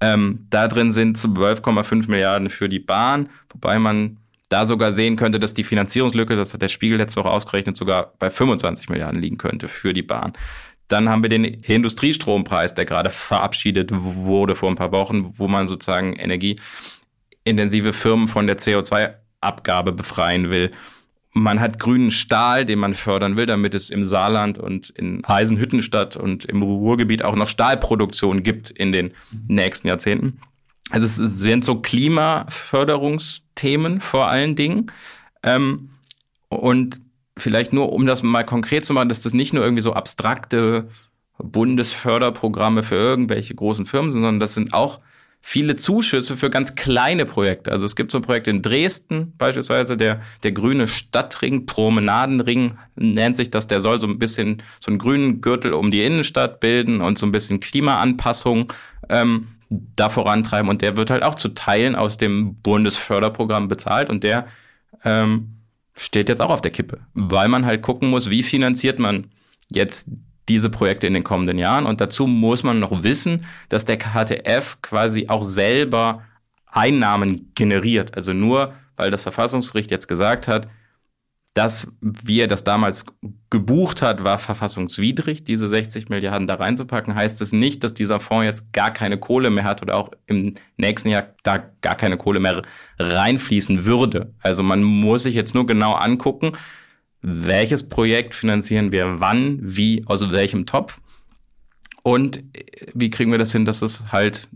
Ähm, 0.00 0.46
da 0.50 0.68
drin 0.68 0.92
sind 0.92 1.18
12,5 1.18 2.08
Milliarden 2.08 2.50
für 2.50 2.68
die 2.68 2.78
Bahn, 2.78 3.28
wobei 3.50 3.78
man 3.78 4.18
da 4.48 4.64
sogar 4.64 4.92
sehen 4.92 5.16
könnte, 5.16 5.38
dass 5.38 5.54
die 5.54 5.64
Finanzierungslücke, 5.64 6.36
das 6.36 6.54
hat 6.54 6.62
der 6.62 6.68
Spiegel 6.68 6.98
letzte 6.98 7.20
Woche 7.20 7.30
ausgerechnet, 7.30 7.76
sogar 7.76 8.14
bei 8.18 8.30
25 8.30 8.88
Milliarden 8.88 9.20
liegen 9.20 9.38
könnte 9.38 9.68
für 9.68 9.92
die 9.92 10.02
Bahn. 10.02 10.32
Dann 10.88 11.08
haben 11.08 11.22
wir 11.22 11.28
den 11.28 11.44
Industriestrompreis, 11.44 12.74
der 12.74 12.86
gerade 12.86 13.10
verabschiedet 13.10 13.90
wurde 13.92 14.56
vor 14.56 14.70
ein 14.70 14.76
paar 14.76 14.92
Wochen, 14.92 15.38
wo 15.38 15.46
man 15.46 15.68
sozusagen 15.68 16.14
energieintensive 16.16 17.92
Firmen 17.92 18.26
von 18.26 18.46
der 18.46 18.58
CO2-Abgabe 18.58 19.92
befreien 19.92 20.48
will. 20.48 20.70
Man 21.32 21.60
hat 21.60 21.78
grünen 21.78 22.10
Stahl, 22.10 22.64
den 22.64 22.78
man 22.78 22.94
fördern 22.94 23.36
will, 23.36 23.44
damit 23.46 23.74
es 23.74 23.90
im 23.90 24.04
Saarland 24.04 24.58
und 24.58 24.90
in 24.90 25.24
Eisenhüttenstadt 25.24 26.16
und 26.16 26.44
im 26.46 26.62
Ruhrgebiet 26.62 27.24
auch 27.24 27.36
noch 27.36 27.48
Stahlproduktion 27.48 28.42
gibt 28.42 28.70
in 28.70 28.92
den 28.92 29.12
nächsten 29.46 29.88
Jahrzehnten. 29.88 30.40
Also 30.90 31.06
es 31.06 31.16
sind 31.16 31.64
so 31.64 31.76
Klimaförderungsthemen 31.76 34.00
vor 34.00 34.28
allen 34.28 34.56
Dingen. 34.56 34.90
Ähm, 35.42 35.90
und 36.48 37.00
vielleicht 37.36 37.72
nur, 37.72 37.92
um 37.92 38.06
das 38.06 38.22
mal 38.22 38.44
konkret 38.44 38.84
zu 38.84 38.94
machen, 38.94 39.08
dass 39.08 39.20
das 39.20 39.34
nicht 39.34 39.52
nur 39.52 39.64
irgendwie 39.64 39.82
so 39.82 39.92
abstrakte 39.92 40.88
Bundesförderprogramme 41.38 42.82
für 42.82 42.96
irgendwelche 42.96 43.54
großen 43.54 43.86
Firmen 43.86 44.10
sind, 44.10 44.22
sondern 44.22 44.40
das 44.40 44.54
sind 44.54 44.74
auch 44.74 44.98
viele 45.40 45.76
Zuschüsse 45.76 46.36
für 46.36 46.50
ganz 46.50 46.74
kleine 46.74 47.24
Projekte. 47.24 47.72
Also 47.72 47.84
es 47.84 47.96
gibt 47.96 48.10
so 48.10 48.18
ein 48.18 48.22
Projekt 48.22 48.48
in 48.48 48.62
Dresden 48.62 49.32
beispielsweise, 49.38 49.96
der, 49.96 50.20
der 50.42 50.52
grüne 50.52 50.86
Stadtring, 50.86 51.66
Promenadenring 51.66 52.76
nennt 52.96 53.36
sich 53.36 53.50
das, 53.50 53.66
der 53.66 53.80
soll 53.80 53.98
so 53.98 54.06
ein 54.06 54.18
bisschen 54.18 54.62
so 54.80 54.90
einen 54.90 54.98
grünen 54.98 55.40
Gürtel 55.40 55.72
um 55.72 55.90
die 55.90 56.02
Innenstadt 56.02 56.60
bilden 56.60 57.00
und 57.00 57.18
so 57.18 57.26
ein 57.26 57.32
bisschen 57.32 57.60
Klimaanpassung 57.60 58.72
ähm, 59.08 59.48
da 59.70 60.08
vorantreiben. 60.08 60.68
Und 60.68 60.82
der 60.82 60.96
wird 60.96 61.10
halt 61.10 61.22
auch 61.22 61.34
zu 61.34 61.50
Teilen 61.50 61.96
aus 61.96 62.16
dem 62.16 62.56
Bundesförderprogramm 62.56 63.68
bezahlt 63.68 64.10
und 64.10 64.24
der 64.24 64.48
ähm, 65.04 65.58
steht 65.94 66.28
jetzt 66.28 66.40
auch 66.40 66.50
auf 66.50 66.62
der 66.62 66.70
Kippe, 66.70 67.00
weil 67.14 67.48
man 67.48 67.64
halt 67.64 67.82
gucken 67.82 68.10
muss, 68.10 68.30
wie 68.30 68.42
finanziert 68.42 68.98
man 68.98 69.28
jetzt 69.70 70.08
diese 70.48 70.70
Projekte 70.70 71.06
in 71.06 71.14
den 71.14 71.24
kommenden 71.24 71.58
Jahren. 71.58 71.86
Und 71.86 72.00
dazu 72.00 72.26
muss 72.26 72.62
man 72.62 72.80
noch 72.80 73.02
wissen, 73.02 73.44
dass 73.68 73.84
der 73.84 73.98
KTF 73.98 74.78
quasi 74.82 75.28
auch 75.28 75.42
selber 75.42 76.22
Einnahmen 76.66 77.52
generiert. 77.54 78.16
Also 78.16 78.32
nur 78.32 78.72
weil 78.98 79.10
das 79.10 79.22
Verfassungsgericht 79.22 79.90
jetzt 79.90 80.08
gesagt 80.08 80.48
hat, 80.48 80.68
dass, 81.54 81.90
wie 82.00 82.40
er 82.40 82.46
das 82.46 82.62
damals 82.62 83.06
gebucht 83.50 84.02
hat, 84.02 84.22
war 84.22 84.38
verfassungswidrig, 84.38 85.44
diese 85.44 85.68
60 85.68 86.08
Milliarden 86.08 86.46
da 86.46 86.56
reinzupacken, 86.56 87.14
heißt 87.14 87.40
es 87.40 87.52
nicht, 87.52 87.82
dass 87.82 87.94
dieser 87.94 88.20
Fonds 88.20 88.44
jetzt 88.44 88.72
gar 88.72 88.92
keine 88.92 89.18
Kohle 89.18 89.50
mehr 89.50 89.64
hat 89.64 89.82
oder 89.82 89.96
auch 89.96 90.10
im 90.26 90.54
nächsten 90.76 91.08
Jahr 91.08 91.34
da 91.42 91.64
gar 91.80 91.96
keine 91.96 92.16
Kohle 92.16 92.38
mehr 92.38 92.62
reinfließen 92.98 93.84
würde. 93.84 94.34
Also 94.40 94.62
man 94.62 94.82
muss 94.82 95.22
sich 95.22 95.34
jetzt 95.34 95.54
nur 95.54 95.66
genau 95.66 95.94
angucken, 95.94 96.52
welches 97.30 97.88
Projekt 97.88 98.34
finanzieren 98.34 98.92
wir 98.92 99.20
wann, 99.20 99.58
wie, 99.62 100.04
aus 100.06 100.30
welchem 100.30 100.66
Topf 100.66 101.00
und 102.02 102.42
wie 102.94 103.10
kriegen 103.10 103.30
wir 103.30 103.38
das 103.38 103.52
hin, 103.52 103.64
dass 103.64 103.82
es 103.82 104.12
halt 104.12 104.48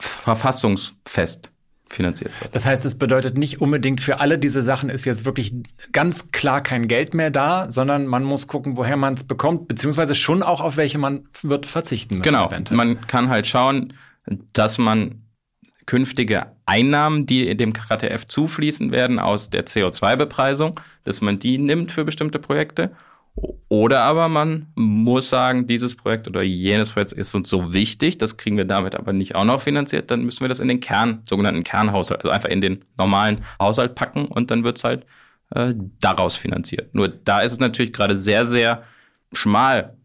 verfassungsfest 0.00 1.50
finanziert 1.88 2.32
wird. 2.40 2.54
Das 2.54 2.66
heißt, 2.66 2.84
es 2.84 2.96
bedeutet 2.96 3.38
nicht 3.38 3.60
unbedingt 3.60 4.00
für 4.00 4.20
alle 4.20 4.38
diese 4.38 4.62
Sachen 4.62 4.90
ist 4.90 5.04
jetzt 5.04 5.24
wirklich 5.24 5.54
ganz 5.92 6.30
klar 6.32 6.62
kein 6.62 6.88
Geld 6.88 7.14
mehr 7.14 7.30
da, 7.30 7.70
sondern 7.70 8.06
man 8.06 8.24
muss 8.24 8.46
gucken, 8.46 8.76
woher 8.76 8.96
man 8.96 9.14
es 9.14 9.24
bekommt, 9.24 9.68
beziehungsweise 9.68 10.14
schon 10.14 10.42
auch 10.42 10.60
auf 10.60 10.76
welche 10.76 10.98
man 10.98 11.28
wird 11.42 11.66
verzichten 11.66 12.16
müssen. 12.16 12.24
Genau, 12.24 12.48
eventuell. 12.48 12.76
man 12.76 13.06
kann 13.06 13.28
halt 13.28 13.46
schauen, 13.46 13.92
dass 14.52 14.78
man 14.78 15.23
künftige 15.86 16.46
Einnahmen, 16.66 17.26
die 17.26 17.56
dem 17.56 17.72
KTF 17.72 18.26
zufließen 18.26 18.92
werden 18.92 19.18
aus 19.18 19.50
der 19.50 19.66
CO2-Bepreisung, 19.66 20.80
dass 21.04 21.20
man 21.20 21.38
die 21.38 21.58
nimmt 21.58 21.92
für 21.92 22.04
bestimmte 22.04 22.38
Projekte 22.38 22.92
oder 23.68 24.02
aber 24.02 24.28
man 24.28 24.68
muss 24.76 25.28
sagen, 25.28 25.66
dieses 25.66 25.96
Projekt 25.96 26.28
oder 26.28 26.42
jenes 26.42 26.90
Projekt 26.90 27.12
ist 27.12 27.34
uns 27.34 27.48
so 27.48 27.72
wichtig, 27.72 28.16
das 28.18 28.36
kriegen 28.36 28.56
wir 28.56 28.64
damit 28.64 28.94
aber 28.94 29.12
nicht 29.12 29.34
auch 29.34 29.44
noch 29.44 29.60
finanziert, 29.60 30.10
dann 30.10 30.24
müssen 30.24 30.42
wir 30.42 30.48
das 30.48 30.60
in 30.60 30.68
den 30.68 30.80
Kern, 30.80 31.22
sogenannten 31.28 31.64
Kernhaushalt, 31.64 32.20
also 32.20 32.30
einfach 32.30 32.48
in 32.48 32.60
den 32.60 32.84
normalen 32.96 33.40
Haushalt 33.58 33.96
packen 33.96 34.26
und 34.26 34.50
dann 34.52 34.62
wird's 34.62 34.84
halt 34.84 35.04
äh, 35.50 35.74
daraus 36.00 36.36
finanziert. 36.36 36.94
Nur 36.94 37.08
da 37.08 37.40
ist 37.40 37.52
es 37.52 37.58
natürlich 37.58 37.92
gerade 37.92 38.16
sehr, 38.16 38.46
sehr 38.46 38.84
schmal, 39.32 39.96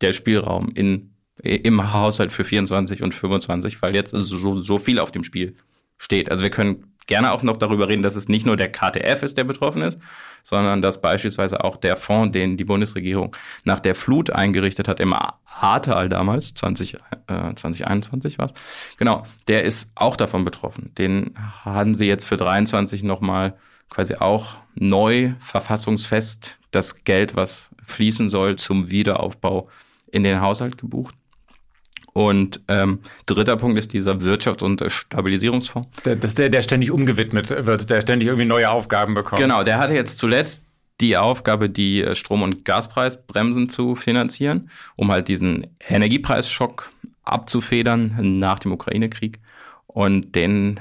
der 0.00 0.12
Spielraum 0.12 0.70
in, 0.74 1.10
im 1.42 1.92
Haushalt 1.92 2.32
für 2.32 2.44
24 2.44 3.02
und 3.02 3.14
25, 3.14 3.80
weil 3.82 3.94
jetzt 3.94 4.10
so, 4.10 4.58
so 4.58 4.78
viel 4.78 4.98
auf 4.98 5.12
dem 5.12 5.24
Spiel 5.24 5.56
steht. 5.98 6.30
Also 6.30 6.42
wir 6.42 6.50
können 6.50 6.84
gerne 7.08 7.32
auch 7.32 7.42
noch 7.42 7.56
darüber 7.56 7.88
reden, 7.88 8.02
dass 8.02 8.14
es 8.14 8.28
nicht 8.28 8.46
nur 8.46 8.56
der 8.56 8.70
KTF 8.70 9.22
ist, 9.22 9.36
der 9.36 9.44
betroffen 9.44 9.82
ist, 9.82 9.98
sondern 10.44 10.80
dass 10.80 11.00
beispielsweise 11.00 11.64
auch 11.64 11.76
der 11.76 11.96
Fonds, 11.96 12.32
den 12.32 12.56
die 12.56 12.64
Bundesregierung 12.64 13.34
nach 13.64 13.80
der 13.80 13.96
Flut 13.96 14.30
eingerichtet 14.30 14.86
hat, 14.86 15.00
im 15.00 15.12
Ahrtal 15.12 16.08
damals, 16.08 16.54
20, 16.54 16.94
äh, 17.26 17.54
2021 17.54 18.38
war 18.38 18.46
es, 18.46 18.96
genau, 18.96 19.24
der 19.48 19.64
ist 19.64 19.90
auch 19.94 20.16
davon 20.16 20.44
betroffen. 20.44 20.92
Den 20.96 21.34
haben 21.64 21.94
sie 21.94 22.06
jetzt 22.06 22.26
für 22.26 22.36
23 22.36 23.02
nochmal 23.02 23.54
quasi 23.88 24.14
auch 24.16 24.56
neu 24.74 25.32
verfassungsfest 25.40 26.58
das 26.70 27.04
Geld, 27.04 27.34
was 27.34 27.70
fließen 27.86 28.28
soll, 28.28 28.56
zum 28.56 28.90
Wiederaufbau 28.90 29.68
in 30.12 30.24
den 30.24 30.40
Haushalt 30.40 30.76
gebucht. 30.76 31.14
Und 32.18 32.62
ähm, 32.66 32.98
dritter 33.26 33.56
Punkt 33.56 33.78
ist 33.78 33.92
dieser 33.92 34.14
Wirtschafts- 34.14 34.64
und 34.64 34.82
Stabilisierungsfonds. 34.88 35.88
Das 36.02 36.18
ist 36.24 36.38
der, 36.40 36.48
der 36.48 36.62
ständig 36.62 36.90
umgewidmet 36.90 37.48
wird, 37.64 37.88
der 37.90 38.00
ständig 38.00 38.26
irgendwie 38.26 38.48
neue 38.48 38.68
Aufgaben 38.70 39.14
bekommt. 39.14 39.40
Genau, 39.40 39.62
der 39.62 39.78
hatte 39.78 39.94
jetzt 39.94 40.18
zuletzt 40.18 40.64
die 41.00 41.16
Aufgabe, 41.16 41.70
die 41.70 42.02
äh, 42.02 42.16
Strom- 42.16 42.42
und 42.42 42.64
Gaspreisbremsen 42.64 43.68
zu 43.68 43.94
finanzieren, 43.94 44.68
um 44.96 45.12
halt 45.12 45.28
diesen 45.28 45.68
Energiepreisschock 45.88 46.90
abzufedern 47.22 48.16
nach 48.40 48.58
dem 48.58 48.72
Ukraine-Krieg. 48.72 49.38
Und 49.86 50.34
den, 50.34 50.80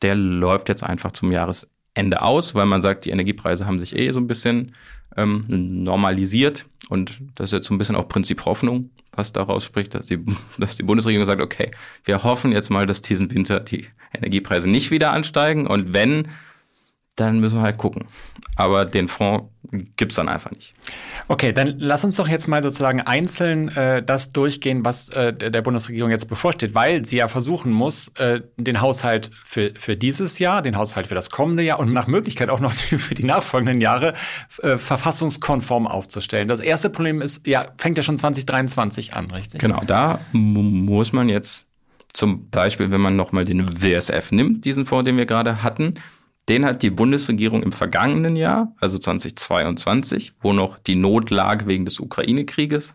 der 0.00 0.14
läuft 0.14 0.70
jetzt 0.70 0.82
einfach 0.82 1.12
zum 1.12 1.30
Jahresende 1.30 2.22
aus, 2.22 2.54
weil 2.54 2.64
man 2.64 2.80
sagt, 2.80 3.04
die 3.04 3.10
Energiepreise 3.10 3.66
haben 3.66 3.80
sich 3.80 3.94
eh 3.94 4.10
so 4.12 4.18
ein 4.20 4.28
bisschen 4.28 4.72
ähm, 5.16 5.44
normalisiert. 5.48 6.66
Und 6.88 7.20
das 7.34 7.46
ist 7.46 7.52
jetzt 7.52 7.66
so 7.66 7.74
ein 7.74 7.78
bisschen 7.78 7.96
auch 7.96 8.08
Prinzip 8.08 8.44
Hoffnung, 8.44 8.90
was 9.12 9.32
daraus 9.32 9.64
spricht, 9.64 9.94
dass 9.94 10.06
die, 10.06 10.24
dass 10.58 10.76
die 10.76 10.82
Bundesregierung 10.82 11.26
sagt, 11.26 11.40
okay, 11.40 11.70
wir 12.04 12.22
hoffen 12.22 12.52
jetzt 12.52 12.70
mal, 12.70 12.86
dass 12.86 13.02
diesen 13.02 13.32
Winter 13.32 13.60
die 13.60 13.86
Energiepreise 14.12 14.68
nicht 14.68 14.90
wieder 14.90 15.12
ansteigen. 15.12 15.66
Und 15.66 15.94
wenn, 15.94 16.28
dann 17.16 17.40
müssen 17.40 17.58
wir 17.58 17.62
halt 17.62 17.78
gucken. 17.78 18.04
Aber 18.56 18.84
den 18.84 19.08
Fonds 19.08 19.46
gibt's 19.96 20.14
dann 20.14 20.28
einfach 20.28 20.50
nicht. 20.52 20.74
Okay, 21.26 21.52
dann 21.52 21.74
lass 21.78 22.04
uns 22.04 22.16
doch 22.16 22.28
jetzt 22.28 22.46
mal 22.46 22.62
sozusagen 22.62 23.00
einzeln 23.00 23.68
äh, 23.68 24.02
das 24.02 24.32
durchgehen, 24.32 24.84
was 24.84 25.08
äh, 25.08 25.32
der 25.32 25.62
Bundesregierung 25.62 26.10
jetzt 26.10 26.28
bevorsteht, 26.28 26.74
weil 26.74 27.04
sie 27.04 27.16
ja 27.16 27.28
versuchen 27.28 27.72
muss, 27.72 28.08
äh, 28.18 28.42
den 28.56 28.80
Haushalt 28.80 29.30
für, 29.44 29.72
für 29.76 29.96
dieses 29.96 30.38
Jahr, 30.38 30.62
den 30.62 30.76
Haushalt 30.76 31.08
für 31.08 31.14
das 31.14 31.30
kommende 31.30 31.62
Jahr 31.62 31.80
und 31.80 31.92
nach 31.92 32.06
Möglichkeit 32.06 32.50
auch 32.50 32.60
noch 32.60 32.72
für 32.74 33.14
die 33.14 33.24
nachfolgenden 33.24 33.80
Jahre 33.80 34.14
äh, 34.62 34.78
verfassungskonform 34.78 35.86
aufzustellen. 35.86 36.46
Das 36.46 36.60
erste 36.60 36.90
Problem 36.90 37.20
ist, 37.20 37.46
ja, 37.46 37.66
fängt 37.78 37.96
ja 37.96 38.04
schon 38.04 38.18
2023 38.18 39.14
an, 39.14 39.30
richtig? 39.30 39.60
Genau, 39.60 39.80
da 39.86 40.20
muss 40.32 41.12
man 41.12 41.28
jetzt 41.28 41.66
zum 42.12 42.48
Beispiel, 42.50 42.92
wenn 42.92 43.00
man 43.00 43.16
nochmal 43.16 43.44
den 43.44 43.82
WSF 43.82 44.30
nimmt, 44.30 44.64
diesen 44.64 44.86
Fonds, 44.86 45.04
den 45.04 45.16
wir 45.16 45.26
gerade 45.26 45.64
hatten, 45.64 45.94
den 46.48 46.64
hat 46.64 46.82
die 46.82 46.90
Bundesregierung 46.90 47.62
im 47.62 47.72
vergangenen 47.72 48.36
Jahr, 48.36 48.74
also 48.78 48.98
2022, 48.98 50.34
wo 50.40 50.52
noch 50.52 50.78
die 50.78 50.96
Notlage 50.96 51.66
wegen 51.66 51.84
des 51.84 52.00
Ukraine-Krieges 52.00 52.94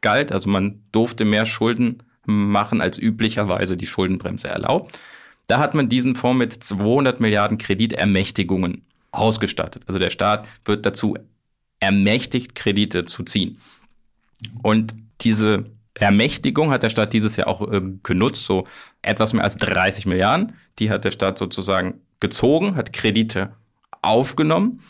galt, 0.00 0.30
also 0.30 0.48
man 0.48 0.82
durfte 0.92 1.24
mehr 1.24 1.46
Schulden 1.46 2.02
machen, 2.26 2.80
als 2.80 2.98
üblicherweise 2.98 3.76
die 3.76 3.86
Schuldenbremse 3.86 4.48
erlaubt. 4.48 4.98
Da 5.46 5.58
hat 5.58 5.74
man 5.74 5.88
diesen 5.88 6.16
Fonds 6.16 6.38
mit 6.38 6.64
200 6.64 7.20
Milliarden 7.20 7.58
Kreditermächtigungen 7.58 8.84
ausgestattet. 9.12 9.84
Also 9.86 9.98
der 9.98 10.10
Staat 10.10 10.46
wird 10.64 10.86
dazu 10.86 11.16
ermächtigt, 11.78 12.54
Kredite 12.54 13.04
zu 13.04 13.22
ziehen. 13.22 13.58
Und 14.62 14.94
diese 15.20 15.66
Ermächtigung 15.94 16.70
hat 16.70 16.82
der 16.82 16.90
Staat 16.90 17.12
dieses 17.12 17.36
Jahr 17.36 17.48
auch 17.48 17.70
äh, 17.70 17.80
genutzt, 18.02 18.44
so 18.44 18.66
etwas 19.02 19.32
mehr 19.32 19.44
als 19.44 19.56
30 19.56 20.06
Milliarden. 20.06 20.54
Die 20.78 20.90
hat 20.90 21.04
der 21.04 21.10
Staat 21.10 21.38
sozusagen 21.38 22.00
gezogen, 22.20 22.76
hat 22.76 22.92
Kredite 22.92 23.54
aufgenommen 24.02 24.80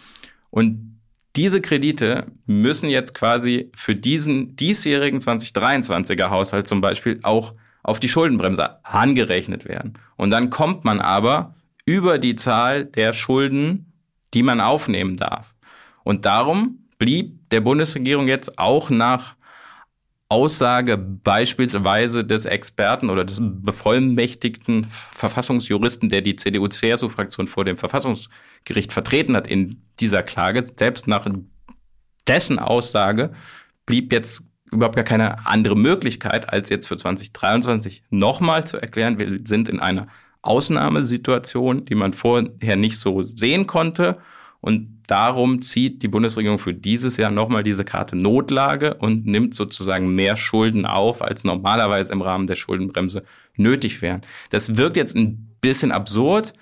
und 0.50 0.96
diese 1.36 1.60
Kredite 1.60 2.26
müssen 2.46 2.88
jetzt 2.88 3.14
quasi 3.14 3.70
für 3.76 3.94
diesen 3.94 4.56
diesjährigen 4.56 5.20
2023er 5.20 6.30
Haushalt 6.30 6.66
zum 6.66 6.80
Beispiel 6.80 7.20
auch 7.22 7.54
auf 7.82 8.00
die 8.00 8.08
Schuldenbremse 8.08 8.84
angerechnet 8.84 9.66
werden. 9.66 9.94
Und 10.16 10.30
dann 10.30 10.50
kommt 10.50 10.84
man 10.84 11.00
aber 11.00 11.54
über 11.84 12.18
die 12.18 12.36
Zahl 12.36 12.84
der 12.84 13.12
Schulden, 13.12 13.92
die 14.34 14.42
man 14.42 14.60
aufnehmen 14.60 15.16
darf. 15.16 15.54
Und 16.02 16.24
darum 16.24 16.88
blieb 16.98 17.48
der 17.50 17.60
Bundesregierung 17.60 18.26
jetzt 18.26 18.58
auch 18.58 18.90
nach 18.90 19.35
Aussage 20.28 20.98
beispielsweise 20.98 22.24
des 22.24 22.46
Experten 22.46 23.10
oder 23.10 23.24
des 23.24 23.40
bevollmächtigten 23.40 24.88
Verfassungsjuristen, 25.12 26.08
der 26.08 26.20
die 26.20 26.34
CDU-CSU-Fraktion 26.34 27.46
vor 27.46 27.64
dem 27.64 27.76
Verfassungsgericht 27.76 28.92
vertreten 28.92 29.36
hat 29.36 29.46
in 29.46 29.82
dieser 30.00 30.24
Klage, 30.24 30.66
selbst 30.76 31.06
nach 31.06 31.26
dessen 32.26 32.58
Aussage 32.58 33.32
blieb 33.86 34.12
jetzt 34.12 34.42
überhaupt 34.72 34.96
gar 34.96 35.04
keine 35.04 35.46
andere 35.46 35.76
Möglichkeit, 35.76 36.52
als 36.52 36.70
jetzt 36.70 36.88
für 36.88 36.96
2023 36.96 38.02
nochmal 38.10 38.66
zu 38.66 38.78
erklären, 38.78 39.18
wir 39.20 39.40
sind 39.44 39.68
in 39.68 39.78
einer 39.78 40.08
Ausnahmesituation, 40.42 41.84
die 41.84 41.94
man 41.94 42.14
vorher 42.14 42.76
nicht 42.76 42.98
so 42.98 43.22
sehen 43.22 43.66
konnte. 43.66 44.18
Und 44.60 44.95
darum 45.06 45.62
zieht 45.62 46.02
die 46.02 46.08
Bundesregierung 46.08 46.58
für 46.58 46.74
dieses 46.74 47.16
Jahr 47.16 47.30
nochmal 47.30 47.62
diese 47.62 47.84
Karte 47.84 48.16
Notlage 48.16 48.94
und 48.94 49.26
nimmt 49.26 49.54
sozusagen 49.54 50.14
mehr 50.14 50.36
Schulden 50.36 50.86
auf, 50.86 51.22
als 51.22 51.44
normalerweise 51.44 52.12
im 52.12 52.22
Rahmen 52.22 52.46
der 52.46 52.56
Schuldenbremse 52.56 53.22
nötig 53.56 54.02
wären. 54.02 54.22
Das 54.50 54.76
wirkt 54.76 54.96
jetzt 54.96 55.16
ein 55.16 55.56
bisschen 55.60 55.92
absurd. 55.92 56.54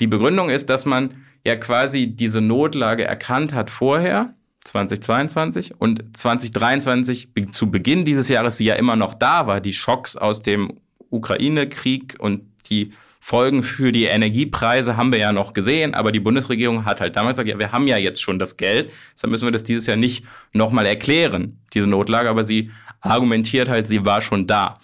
Die 0.00 0.06
Begründung 0.06 0.50
ist, 0.50 0.70
dass 0.70 0.84
man 0.84 1.24
ja 1.44 1.56
quasi 1.56 2.06
diese 2.08 2.40
Notlage 2.40 3.04
erkannt 3.04 3.52
hat 3.52 3.70
vorher, 3.70 4.34
2022 4.64 5.72
und 5.78 6.16
2023 6.16 7.28
zu 7.50 7.70
Beginn 7.70 8.04
dieses 8.04 8.28
Jahres 8.28 8.58
sie 8.58 8.64
ja 8.64 8.74
immer 8.74 8.96
noch 8.96 9.14
da 9.14 9.46
war, 9.46 9.60
die 9.60 9.72
Schocks 9.72 10.16
aus 10.16 10.40
dem 10.40 10.78
Ukraine-Krieg 11.10 12.16
und 12.18 12.42
die 12.70 12.92
Folgen 13.24 13.62
für 13.62 13.92
die 13.92 14.06
Energiepreise 14.06 14.96
haben 14.96 15.12
wir 15.12 15.18
ja 15.20 15.32
noch 15.32 15.52
gesehen, 15.52 15.94
aber 15.94 16.10
die 16.10 16.18
Bundesregierung 16.18 16.84
hat 16.84 17.00
halt 17.00 17.14
damals 17.14 17.36
gesagt, 17.36 17.48
ja, 17.48 17.56
wir 17.56 17.70
haben 17.70 17.86
ja 17.86 17.96
jetzt 17.96 18.20
schon 18.20 18.40
das 18.40 18.56
Geld, 18.56 18.90
deshalb 19.14 19.30
müssen 19.30 19.46
wir 19.46 19.52
das 19.52 19.62
dieses 19.62 19.86
Jahr 19.86 19.96
nicht 19.96 20.24
nochmal 20.52 20.86
erklären, 20.86 21.60
diese 21.72 21.86
Notlage, 21.86 22.28
aber 22.28 22.42
sie 22.42 22.72
argumentiert 23.00 23.68
halt, 23.68 23.86
sie 23.86 24.04
war 24.04 24.22
schon 24.22 24.48
da. 24.48 24.80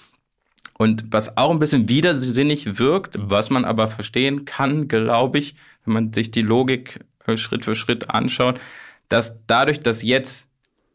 Und 0.74 1.06
was 1.10 1.36
auch 1.36 1.50
ein 1.50 1.58
bisschen 1.58 1.88
widersinnig 1.88 2.78
wirkt, 2.78 3.16
was 3.20 3.50
man 3.50 3.64
aber 3.64 3.88
verstehen 3.88 4.44
kann, 4.44 4.86
glaube 4.86 5.40
ich, 5.40 5.56
wenn 5.84 5.94
man 5.94 6.12
sich 6.12 6.30
die 6.30 6.42
Logik 6.42 7.00
äh, 7.26 7.36
Schritt 7.36 7.64
für 7.64 7.74
Schritt 7.74 8.08
anschaut, 8.08 8.60
dass 9.08 9.44
dadurch, 9.48 9.80
dass 9.80 10.02
jetzt 10.02 10.48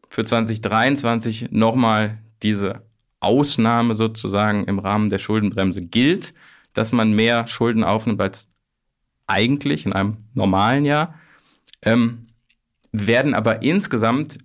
für 0.08 0.24
2023 0.24 1.48
nochmal 1.50 2.16
diese 2.42 2.80
Ausnahme 3.20 3.96
sozusagen 3.96 4.64
im 4.64 4.78
Rahmen 4.78 5.10
der 5.10 5.18
Schuldenbremse 5.18 5.82
gilt, 5.82 6.32
dass 6.74 6.92
man 6.92 7.12
mehr 7.12 7.46
Schulden 7.46 7.84
aufnimmt 7.84 8.20
als 8.20 8.48
eigentlich 9.26 9.86
in 9.86 9.92
einem 9.92 10.18
normalen 10.34 10.84
Jahr, 10.84 11.14
ähm, 11.82 12.26
werden 12.92 13.34
aber 13.34 13.62
insgesamt 13.62 14.38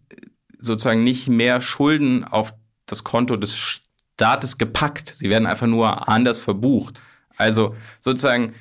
sozusagen 0.60 1.04
nicht 1.04 1.28
mehr 1.28 1.62
Schulden 1.62 2.24
auf 2.24 2.54
das 2.86 3.04
Konto 3.04 3.36
des 3.36 3.56
Staates 3.56 4.58
gepackt. 4.58 5.14
Sie 5.16 5.30
werden 5.30 5.46
einfach 5.46 5.68
nur 5.68 6.08
anders 6.08 6.40
verbucht. 6.40 7.00
Also 7.38 7.76
sozusagen 8.02 8.54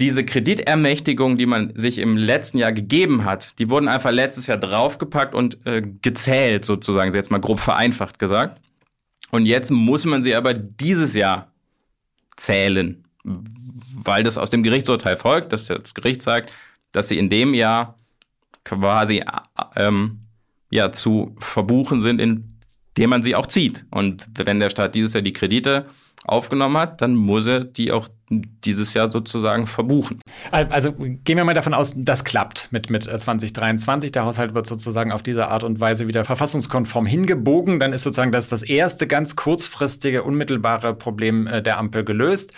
diese 0.00 0.24
Kreditermächtigung, 0.24 1.36
die 1.36 1.46
man 1.46 1.74
sich 1.74 1.98
im 1.98 2.16
letzten 2.16 2.58
Jahr 2.58 2.72
gegeben 2.72 3.24
hat, 3.24 3.58
die 3.58 3.68
wurden 3.68 3.88
einfach 3.88 4.12
letztes 4.12 4.46
Jahr 4.46 4.58
draufgepackt 4.58 5.34
und 5.34 5.66
äh, 5.66 5.82
gezählt, 5.82 6.64
sozusagen, 6.64 7.12
jetzt 7.12 7.30
mal 7.30 7.40
grob 7.40 7.58
vereinfacht 7.58 8.18
gesagt. 8.18 8.60
Und 9.30 9.46
jetzt 9.46 9.70
muss 9.70 10.04
man 10.04 10.22
sie 10.22 10.36
aber 10.36 10.54
dieses 10.54 11.14
Jahr 11.14 11.52
zählen, 12.38 13.04
weil 13.24 14.22
das 14.22 14.38
aus 14.38 14.50
dem 14.50 14.62
Gerichtsurteil 14.62 15.16
folgt, 15.16 15.52
dass 15.52 15.66
das 15.66 15.94
Gericht 15.94 16.22
sagt, 16.22 16.52
dass 16.92 17.08
sie 17.08 17.18
in 17.18 17.28
dem 17.28 17.52
Jahr 17.54 17.98
quasi 18.64 19.22
ähm, 19.76 20.20
ja 20.70 20.92
zu 20.92 21.36
verbuchen 21.40 22.00
sind, 22.00 22.20
indem 22.20 23.10
man 23.10 23.22
sie 23.22 23.34
auch 23.34 23.46
zieht. 23.46 23.84
Und 23.90 24.26
wenn 24.34 24.60
der 24.60 24.70
Staat 24.70 24.94
dieses 24.94 25.12
Jahr 25.12 25.22
die 25.22 25.32
Kredite 25.32 25.86
aufgenommen 26.24 26.76
hat, 26.76 27.00
dann 27.00 27.14
muss 27.14 27.46
er 27.46 27.64
die 27.64 27.92
auch 27.92 28.08
dieses 28.30 28.94
Jahr 28.94 29.10
sozusagen 29.10 29.66
verbuchen. 29.66 30.20
Also 30.50 30.92
gehen 30.92 31.36
wir 31.36 31.44
mal 31.44 31.54
davon 31.54 31.72
aus, 31.74 31.94
das 31.96 32.24
klappt 32.24 32.68
mit, 32.70 32.90
mit 32.90 33.04
2023. 33.04 34.08
Äh, 34.08 34.12
der 34.12 34.24
Haushalt 34.24 34.54
wird 34.54 34.66
sozusagen 34.66 35.12
auf 35.12 35.22
diese 35.22 35.48
Art 35.48 35.64
und 35.64 35.80
Weise 35.80 36.08
wieder 36.08 36.24
verfassungskonform 36.24 37.06
hingebogen. 37.06 37.80
Dann 37.80 37.92
ist 37.92 38.02
sozusagen 38.02 38.32
das, 38.32 38.48
das 38.48 38.62
erste 38.62 39.06
ganz 39.06 39.36
kurzfristige, 39.36 40.22
unmittelbare 40.22 40.94
Problem 40.94 41.46
äh, 41.46 41.62
der 41.62 41.78
Ampel 41.78 42.04
gelöst. 42.04 42.52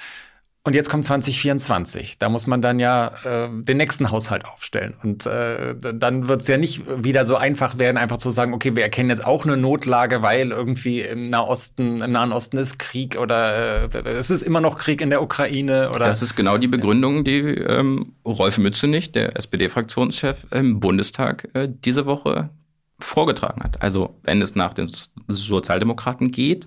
Und 0.62 0.74
jetzt 0.74 0.90
kommt 0.90 1.06
2024. 1.06 2.18
Da 2.18 2.28
muss 2.28 2.46
man 2.46 2.60
dann 2.60 2.78
ja 2.78 3.12
äh, 3.24 3.48
den 3.50 3.78
nächsten 3.78 4.10
Haushalt 4.10 4.44
aufstellen. 4.44 4.94
Und 5.02 5.24
äh, 5.24 5.74
dann 5.74 6.28
wird 6.28 6.42
es 6.42 6.48
ja 6.48 6.58
nicht 6.58 6.82
wieder 7.02 7.24
so 7.24 7.36
einfach 7.36 7.78
werden, 7.78 7.96
einfach 7.96 8.18
zu 8.18 8.30
sagen, 8.30 8.52
okay, 8.52 8.76
wir 8.76 8.82
erkennen 8.82 9.08
jetzt 9.08 9.24
auch 9.24 9.46
eine 9.46 9.56
Notlage, 9.56 10.20
weil 10.20 10.50
irgendwie 10.50 11.00
im 11.00 11.30
Nahosten, 11.30 12.02
im 12.02 12.12
Nahen 12.12 12.32
Osten 12.32 12.58
ist 12.58 12.78
Krieg 12.78 13.18
oder 13.18 13.84
äh, 13.94 14.08
es 14.10 14.28
ist 14.28 14.42
immer 14.42 14.60
noch 14.60 14.76
Krieg 14.76 15.00
in 15.00 15.08
der 15.08 15.22
Ukraine. 15.22 15.88
Oder 15.94 16.04
das 16.04 16.20
ist 16.20 16.36
genau 16.36 16.58
die 16.58 16.68
Begründung, 16.68 17.24
die 17.24 17.38
ähm, 17.38 18.12
Rolf 18.26 18.58
Mützenich, 18.58 19.12
der 19.12 19.36
SPD-Fraktionschef 19.36 20.46
im 20.50 20.78
Bundestag, 20.78 21.48
äh, 21.54 21.68
diese 21.70 22.04
Woche 22.04 22.50
vorgetragen 22.98 23.62
hat. 23.62 23.80
Also 23.80 24.20
wenn 24.24 24.42
es 24.42 24.54
nach 24.54 24.74
den 24.74 24.90
Sozialdemokraten 25.26 26.30
geht 26.30 26.66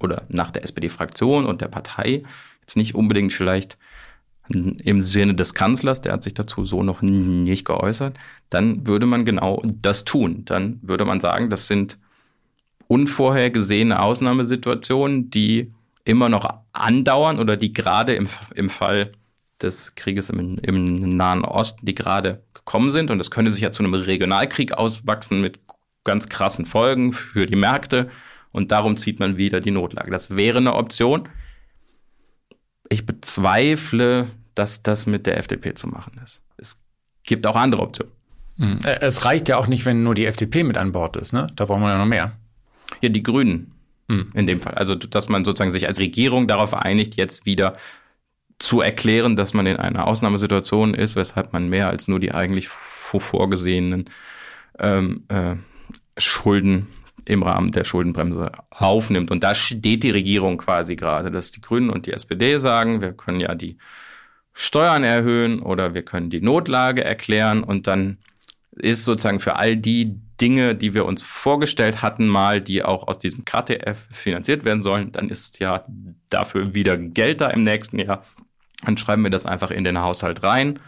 oder 0.00 0.22
nach 0.28 0.52
der 0.52 0.62
SPD-Fraktion 0.62 1.44
und 1.44 1.60
der 1.60 1.68
Partei, 1.68 2.22
Jetzt 2.66 2.76
nicht 2.76 2.94
unbedingt 2.94 3.32
vielleicht 3.32 3.78
im 4.48 5.00
Sinne 5.00 5.34
des 5.34 5.54
Kanzlers, 5.54 6.00
der 6.00 6.12
hat 6.12 6.22
sich 6.22 6.34
dazu 6.34 6.64
so 6.64 6.82
noch 6.82 7.02
nicht 7.02 7.64
geäußert, 7.64 8.18
dann 8.50 8.86
würde 8.86 9.06
man 9.06 9.24
genau 9.24 9.62
das 9.64 10.04
tun. 10.04 10.44
Dann 10.44 10.78
würde 10.82 11.04
man 11.04 11.20
sagen, 11.20 11.50
das 11.50 11.66
sind 11.66 11.98
unvorhergesehene 12.88 14.00
Ausnahmesituationen, 14.00 15.30
die 15.30 15.70
immer 16.04 16.28
noch 16.28 16.48
andauern 16.72 17.40
oder 17.40 17.56
die 17.56 17.72
gerade 17.72 18.14
im, 18.14 18.28
im 18.54 18.70
Fall 18.70 19.12
des 19.60 19.94
Krieges 19.94 20.30
im, 20.30 20.58
im 20.58 21.08
Nahen 21.08 21.44
Osten, 21.44 21.84
die 21.84 21.94
gerade 21.94 22.42
gekommen 22.54 22.90
sind. 22.90 23.10
Und 23.10 23.18
das 23.18 23.30
könnte 23.30 23.50
sich 23.50 23.62
ja 23.62 23.70
zu 23.70 23.82
einem 23.82 23.94
Regionalkrieg 23.94 24.72
auswachsen 24.72 25.40
mit 25.40 25.58
ganz 26.04 26.28
krassen 26.28 26.66
Folgen 26.66 27.12
für 27.12 27.46
die 27.46 27.56
Märkte. 27.56 28.08
Und 28.52 28.70
darum 28.70 28.96
zieht 28.96 29.18
man 29.18 29.36
wieder 29.36 29.60
die 29.60 29.72
Notlage. 29.72 30.10
Das 30.10 30.36
wäre 30.36 30.58
eine 30.58 30.74
Option. 30.74 31.28
Ich 32.88 33.06
bezweifle, 33.06 34.28
dass 34.54 34.82
das 34.82 35.06
mit 35.06 35.26
der 35.26 35.38
FDP 35.38 35.74
zu 35.74 35.86
machen 35.88 36.20
ist. 36.24 36.40
Es 36.56 36.80
gibt 37.24 37.46
auch 37.46 37.56
andere 37.56 37.82
Optionen. 37.82 38.12
Hm. 38.58 38.78
Es 39.00 39.24
reicht 39.24 39.48
ja 39.48 39.58
auch 39.58 39.66
nicht, 39.66 39.84
wenn 39.84 40.02
nur 40.02 40.14
die 40.14 40.26
FDP 40.26 40.62
mit 40.62 40.76
an 40.76 40.92
Bord 40.92 41.16
ist. 41.16 41.32
Ne? 41.32 41.46
Da 41.56 41.66
brauchen 41.66 41.82
wir 41.82 41.90
ja 41.90 41.98
noch 41.98 42.06
mehr. 42.06 42.32
Ja, 43.02 43.08
die 43.08 43.22
Grünen 43.22 43.72
hm. 44.08 44.32
in 44.34 44.46
dem 44.46 44.60
Fall. 44.60 44.74
Also, 44.74 44.94
dass 44.94 45.28
man 45.28 45.44
sozusagen 45.44 45.70
sich 45.70 45.86
als 45.86 45.98
Regierung 45.98 46.48
darauf 46.48 46.74
einigt, 46.74 47.16
jetzt 47.16 47.44
wieder 47.44 47.76
zu 48.58 48.80
erklären, 48.80 49.36
dass 49.36 49.52
man 49.52 49.66
in 49.66 49.76
einer 49.76 50.06
Ausnahmesituation 50.06 50.94
ist, 50.94 51.16
weshalb 51.16 51.52
man 51.52 51.68
mehr 51.68 51.88
als 51.88 52.08
nur 52.08 52.20
die 52.20 52.32
eigentlich 52.32 52.68
vorgesehenen 52.68 54.06
ähm, 54.78 55.24
äh, 55.28 55.56
Schulden 56.18 56.86
im 57.26 57.42
Rahmen 57.42 57.72
der 57.72 57.84
Schuldenbremse 57.84 58.52
aufnimmt. 58.70 59.30
Und 59.30 59.42
da 59.42 59.54
steht 59.54 60.02
die 60.02 60.10
Regierung 60.10 60.58
quasi 60.58 60.96
gerade, 60.96 61.30
dass 61.30 61.52
die 61.52 61.60
Grünen 61.60 61.90
und 61.90 62.06
die 62.06 62.12
SPD 62.12 62.58
sagen, 62.58 63.00
wir 63.00 63.12
können 63.12 63.40
ja 63.40 63.54
die 63.54 63.78
Steuern 64.52 65.04
erhöhen 65.04 65.60
oder 65.60 65.92
wir 65.92 66.02
können 66.02 66.30
die 66.30 66.40
Notlage 66.40 67.04
erklären 67.04 67.62
und 67.62 67.86
dann 67.86 68.18
ist 68.72 69.04
sozusagen 69.04 69.40
für 69.40 69.56
all 69.56 69.76
die 69.76 70.18
Dinge, 70.40 70.74
die 70.74 70.94
wir 70.94 71.06
uns 71.06 71.22
vorgestellt 71.22 72.02
hatten, 72.02 72.28
mal, 72.28 72.60
die 72.60 72.84
auch 72.84 73.08
aus 73.08 73.18
diesem 73.18 73.44
KTF 73.44 74.06
finanziert 74.10 74.64
werden 74.64 74.82
sollen, 74.82 75.12
dann 75.12 75.28
ist 75.30 75.60
ja 75.60 75.84
dafür 76.28 76.74
wieder 76.74 76.96
Geld 76.96 77.40
da 77.40 77.48
im 77.48 77.62
nächsten 77.62 77.98
Jahr. 77.98 78.22
Dann 78.84 78.98
schreiben 78.98 79.22
wir 79.22 79.30
das 79.30 79.46
einfach 79.46 79.70
in 79.70 79.84
den 79.84 80.00
Haushalt 80.00 80.42
rein 80.42 80.78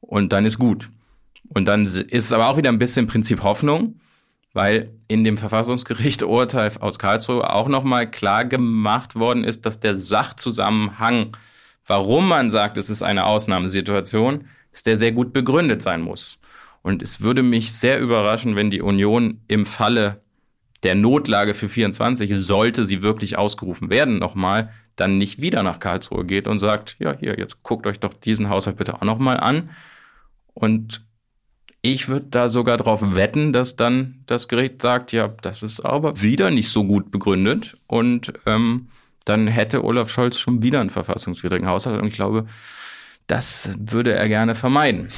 und 0.00 0.32
dann 0.32 0.44
ist 0.44 0.58
gut. 0.58 0.90
Und 1.48 1.66
dann 1.66 1.82
ist 1.82 2.10
es 2.10 2.32
aber 2.32 2.48
auch 2.48 2.56
wieder 2.56 2.70
ein 2.70 2.78
bisschen 2.78 3.06
Prinzip 3.06 3.42
Hoffnung, 3.42 4.00
weil 4.54 4.90
in 5.08 5.24
dem 5.24 5.36
Verfassungsgericht 5.36 6.22
Urteil 6.24 6.72
aus 6.80 6.98
Karlsruhe 6.98 7.52
auch 7.52 7.68
nochmal 7.68 8.10
klar 8.10 8.46
gemacht 8.46 9.16
worden 9.16 9.44
ist, 9.44 9.66
dass 9.66 9.80
der 9.80 9.96
Sachzusammenhang, 9.96 11.36
warum 11.86 12.26
man 12.26 12.48
sagt, 12.48 12.78
es 12.78 12.88
ist 12.88 13.02
eine 13.02 13.26
Ausnahmesituation, 13.26 14.46
dass 14.72 14.82
der 14.82 14.96
sehr 14.96 15.12
gut 15.12 15.32
begründet 15.32 15.82
sein 15.82 16.00
muss. 16.00 16.38
Und 16.82 17.02
es 17.02 17.20
würde 17.20 17.42
mich 17.42 17.72
sehr 17.72 18.00
überraschen, 18.00 18.56
wenn 18.56 18.70
die 18.70 18.80
Union 18.80 19.40
im 19.48 19.66
Falle 19.66 20.22
der 20.82 20.94
Notlage 20.94 21.54
für 21.54 21.68
24, 21.68 22.30
sollte 22.36 22.84
sie 22.84 23.02
wirklich 23.02 23.38
ausgerufen 23.38 23.88
werden, 23.88 24.18
nochmal, 24.18 24.70
dann 24.96 25.18
nicht 25.18 25.40
wieder 25.40 25.62
nach 25.62 25.80
Karlsruhe 25.80 26.24
geht 26.24 26.46
und 26.46 26.58
sagt, 26.58 26.96
ja, 26.98 27.16
hier, 27.18 27.38
jetzt 27.38 27.62
guckt 27.62 27.86
euch 27.86 28.00
doch 28.00 28.12
diesen 28.12 28.48
Haushalt 28.48 28.76
bitte 28.76 28.94
auch 28.94 29.02
nochmal 29.02 29.40
an. 29.40 29.70
Und 30.52 31.04
ich 31.84 32.08
würde 32.08 32.26
da 32.30 32.48
sogar 32.48 32.78
darauf 32.78 33.14
wetten, 33.14 33.52
dass 33.52 33.76
dann 33.76 34.22
das 34.24 34.48
Gericht 34.48 34.80
sagt, 34.80 35.12
ja, 35.12 35.28
das 35.42 35.62
ist 35.62 35.80
aber 35.80 36.22
wieder 36.22 36.50
nicht 36.50 36.70
so 36.70 36.82
gut 36.82 37.10
begründet. 37.10 37.76
Und 37.86 38.32
ähm, 38.46 38.88
dann 39.26 39.46
hätte 39.48 39.84
Olaf 39.84 40.08
Scholz 40.08 40.38
schon 40.38 40.62
wieder 40.62 40.80
einen 40.80 40.88
verfassungswidrigen 40.88 41.68
Haushalt. 41.68 42.00
Und 42.00 42.08
ich 42.08 42.14
glaube, 42.14 42.46
das 43.26 43.68
würde 43.78 44.14
er 44.14 44.28
gerne 44.28 44.54
vermeiden. 44.54 45.08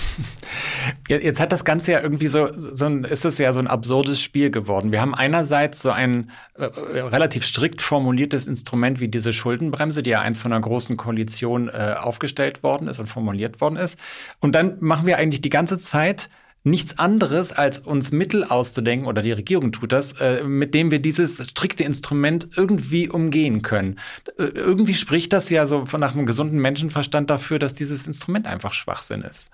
Jetzt 1.08 1.38
hat 1.38 1.52
das 1.52 1.64
Ganze 1.64 1.92
ja 1.92 2.00
irgendwie 2.00 2.26
so, 2.26 2.48
so 2.52 2.86
ein, 2.86 3.04
ist 3.04 3.24
es 3.24 3.38
ja 3.38 3.52
so 3.52 3.60
ein 3.60 3.68
absurdes 3.68 4.20
Spiel 4.20 4.50
geworden. 4.50 4.90
Wir 4.90 5.00
haben 5.00 5.14
einerseits 5.14 5.82
so 5.82 5.90
ein 5.92 6.32
äh, 6.54 6.64
relativ 6.64 7.44
strikt 7.44 7.80
formuliertes 7.80 8.48
Instrument 8.48 8.98
wie 8.98 9.06
diese 9.06 9.32
Schuldenbremse, 9.32 10.02
die 10.02 10.10
ja 10.10 10.20
eins 10.20 10.40
von 10.40 10.52
einer 10.52 10.62
großen 10.62 10.96
Koalition 10.96 11.68
äh, 11.68 11.94
aufgestellt 11.96 12.64
worden 12.64 12.88
ist 12.88 12.98
und 12.98 13.06
formuliert 13.06 13.60
worden 13.60 13.76
ist. 13.76 14.00
Und 14.40 14.56
dann 14.56 14.78
machen 14.80 15.06
wir 15.06 15.16
eigentlich 15.18 15.42
die 15.42 15.50
ganze 15.50 15.78
Zeit 15.78 16.28
nichts 16.66 16.98
anderes, 16.98 17.52
als 17.52 17.78
uns 17.78 18.10
Mittel 18.10 18.42
auszudenken, 18.44 19.06
oder 19.06 19.22
die 19.22 19.32
Regierung 19.32 19.70
tut 19.70 19.92
das, 19.92 20.20
äh, 20.20 20.42
mit 20.42 20.74
dem 20.74 20.90
wir 20.90 20.98
dieses 20.98 21.36
strikte 21.50 21.84
Instrument 21.84 22.48
irgendwie 22.56 23.08
umgehen 23.08 23.62
können. 23.62 23.98
Äh, 24.36 24.44
irgendwie 24.54 24.94
spricht 24.94 25.32
das 25.32 25.48
ja 25.48 25.64
so 25.64 25.84
nach 25.96 26.14
einem 26.14 26.26
gesunden 26.26 26.58
Menschenverstand 26.58 27.30
dafür, 27.30 27.60
dass 27.60 27.76
dieses 27.76 28.06
Instrument 28.06 28.46
einfach 28.46 28.72
Schwachsinn 28.72 29.22
ist. 29.22 29.50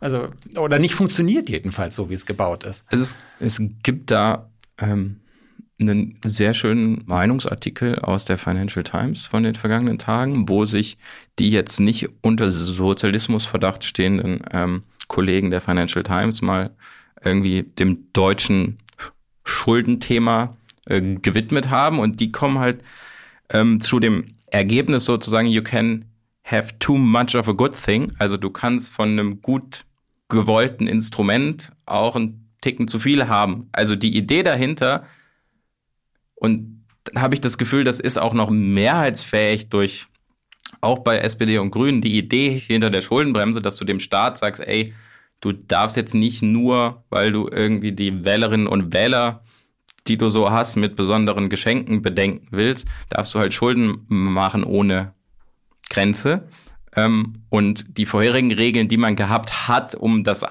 Also, 0.00 0.28
oder 0.56 0.78
nicht 0.78 0.94
funktioniert 0.94 1.48
jedenfalls 1.48 1.94
so, 1.94 2.10
wie 2.10 2.14
es 2.14 2.26
gebaut 2.26 2.64
ist. 2.64 2.84
Also 2.88 3.02
es, 3.02 3.16
es 3.40 3.62
gibt 3.82 4.10
da 4.10 4.50
ähm, 4.78 5.20
einen 5.80 6.18
sehr 6.24 6.54
schönen 6.54 7.04
Meinungsartikel 7.06 8.00
aus 8.00 8.24
der 8.24 8.36
Financial 8.36 8.82
Times 8.82 9.26
von 9.26 9.44
den 9.44 9.54
vergangenen 9.54 9.98
Tagen, 9.98 10.48
wo 10.48 10.64
sich 10.64 10.98
die 11.38 11.50
jetzt 11.50 11.78
nicht 11.78 12.08
unter 12.20 12.50
Sozialismusverdacht 12.50 13.84
stehenden 13.84 14.42
ähm, 14.52 14.82
Kollegen 15.08 15.50
der 15.50 15.60
Financial 15.60 16.02
Times 16.02 16.42
mal 16.42 16.70
irgendwie 17.24 17.64
dem 17.64 18.12
deutschen 18.12 18.78
Schuldenthema 19.44 20.56
äh, 20.86 21.00
gewidmet 21.00 21.70
haben 21.70 21.98
und 21.98 22.20
die 22.20 22.30
kommen 22.30 22.58
halt 22.58 22.82
ähm, 23.50 23.80
zu 23.80 23.98
dem 23.98 24.36
Ergebnis 24.50 25.04
sozusagen, 25.04 25.48
you 25.48 25.62
can 25.62 26.04
have 26.44 26.78
too 26.78 26.96
much 26.96 27.34
of 27.34 27.48
a 27.48 27.52
good 27.52 27.74
thing. 27.74 28.12
Also 28.18 28.36
du 28.36 28.50
kannst 28.50 28.92
von 28.92 29.10
einem 29.10 29.42
gut 29.42 29.84
gewollten 30.28 30.86
Instrument 30.86 31.72
auch 31.86 32.16
einen 32.16 32.48
Ticken 32.60 32.88
zu 32.88 32.98
viel 32.98 33.28
haben. 33.28 33.68
Also 33.72 33.96
die 33.96 34.16
Idee 34.16 34.42
dahinter 34.42 35.06
und 36.34 36.84
dann 37.04 37.22
habe 37.22 37.34
ich 37.34 37.40
das 37.40 37.58
Gefühl, 37.58 37.84
das 37.84 38.00
ist 38.00 38.18
auch 38.18 38.34
noch 38.34 38.50
mehrheitsfähig 38.50 39.70
durch 39.70 40.06
auch 40.80 41.00
bei 41.00 41.18
SPD 41.18 41.58
und 41.58 41.70
Grünen 41.70 42.00
die 42.00 42.16
Idee 42.18 42.50
hinter 42.50 42.90
der 42.90 43.02
Schuldenbremse, 43.02 43.60
dass 43.60 43.76
du 43.76 43.84
dem 43.84 44.00
Staat 44.00 44.38
sagst, 44.38 44.60
ey, 44.60 44.94
du 45.40 45.52
darfst 45.52 45.96
jetzt 45.96 46.14
nicht 46.14 46.42
nur, 46.42 47.04
weil 47.10 47.32
du 47.32 47.48
irgendwie 47.50 47.92
die 47.92 48.24
Wählerinnen 48.24 48.66
und 48.66 48.92
Wähler, 48.92 49.42
die 50.06 50.18
du 50.18 50.28
so 50.28 50.50
hast, 50.50 50.76
mit 50.76 50.96
besonderen 50.96 51.48
Geschenken 51.48 52.02
bedenken 52.02 52.48
willst, 52.50 52.88
darfst 53.10 53.34
du 53.34 53.38
halt 53.38 53.54
Schulden 53.54 54.04
machen 54.08 54.64
ohne 54.64 55.14
Grenze. 55.90 56.48
Ähm, 56.96 57.44
und 57.50 57.98
die 57.98 58.06
vorherigen 58.06 58.52
Regeln, 58.52 58.88
die 58.88 58.96
man 58.96 59.16
gehabt 59.16 59.68
hat, 59.68 59.94
um 59.94 60.24
das 60.24 60.44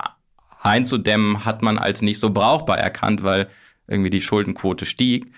einzudämmen, 0.61 1.45
hat 1.45 1.61
man 1.61 1.77
als 1.77 2.01
nicht 2.01 2.19
so 2.19 2.29
brauchbar 2.29 2.77
erkannt, 2.77 3.23
weil 3.23 3.47
irgendwie 3.87 4.09
die 4.09 4.21
Schuldenquote 4.21 4.85
stieg. 4.85 5.31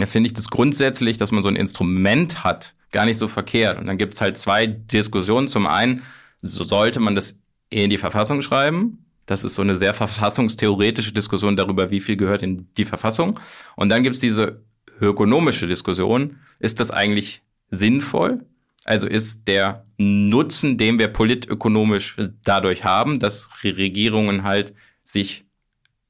Da 0.00 0.06
finde 0.06 0.28
ich 0.28 0.34
das 0.34 0.48
grundsätzlich, 0.48 1.18
dass 1.18 1.30
man 1.30 1.42
so 1.42 1.48
ein 1.50 1.56
Instrument 1.56 2.42
hat, 2.42 2.74
gar 2.90 3.04
nicht 3.04 3.18
so 3.18 3.28
verkehrt. 3.28 3.78
Und 3.78 3.86
dann 3.86 3.98
gibt 3.98 4.14
es 4.14 4.22
halt 4.22 4.38
zwei 4.38 4.66
Diskussionen. 4.66 5.46
Zum 5.46 5.66
einen, 5.66 6.02
sollte 6.40 7.00
man 7.00 7.14
das 7.14 7.38
in 7.68 7.90
die 7.90 7.98
Verfassung 7.98 8.40
schreiben? 8.40 9.04
Das 9.26 9.44
ist 9.44 9.54
so 9.54 9.62
eine 9.62 9.76
sehr 9.76 9.92
verfassungstheoretische 9.92 11.12
Diskussion 11.12 11.54
darüber, 11.54 11.90
wie 11.90 12.00
viel 12.00 12.16
gehört 12.16 12.42
in 12.42 12.66
die 12.78 12.86
Verfassung. 12.86 13.38
Und 13.76 13.90
dann 13.90 14.02
gibt 14.02 14.14
es 14.14 14.20
diese 14.20 14.62
ökonomische 15.02 15.66
Diskussion. 15.66 16.38
Ist 16.58 16.80
das 16.80 16.90
eigentlich 16.90 17.42
sinnvoll? 17.70 18.44
Also 18.84 19.06
ist 19.06 19.48
der 19.48 19.84
Nutzen, 19.98 20.78
den 20.78 20.98
wir 20.98 21.08
politökonomisch 21.08 22.16
dadurch 22.42 22.84
haben, 22.84 23.20
dass 23.20 23.50
Regierungen 23.62 24.44
halt 24.44 24.72
sich 25.04 25.44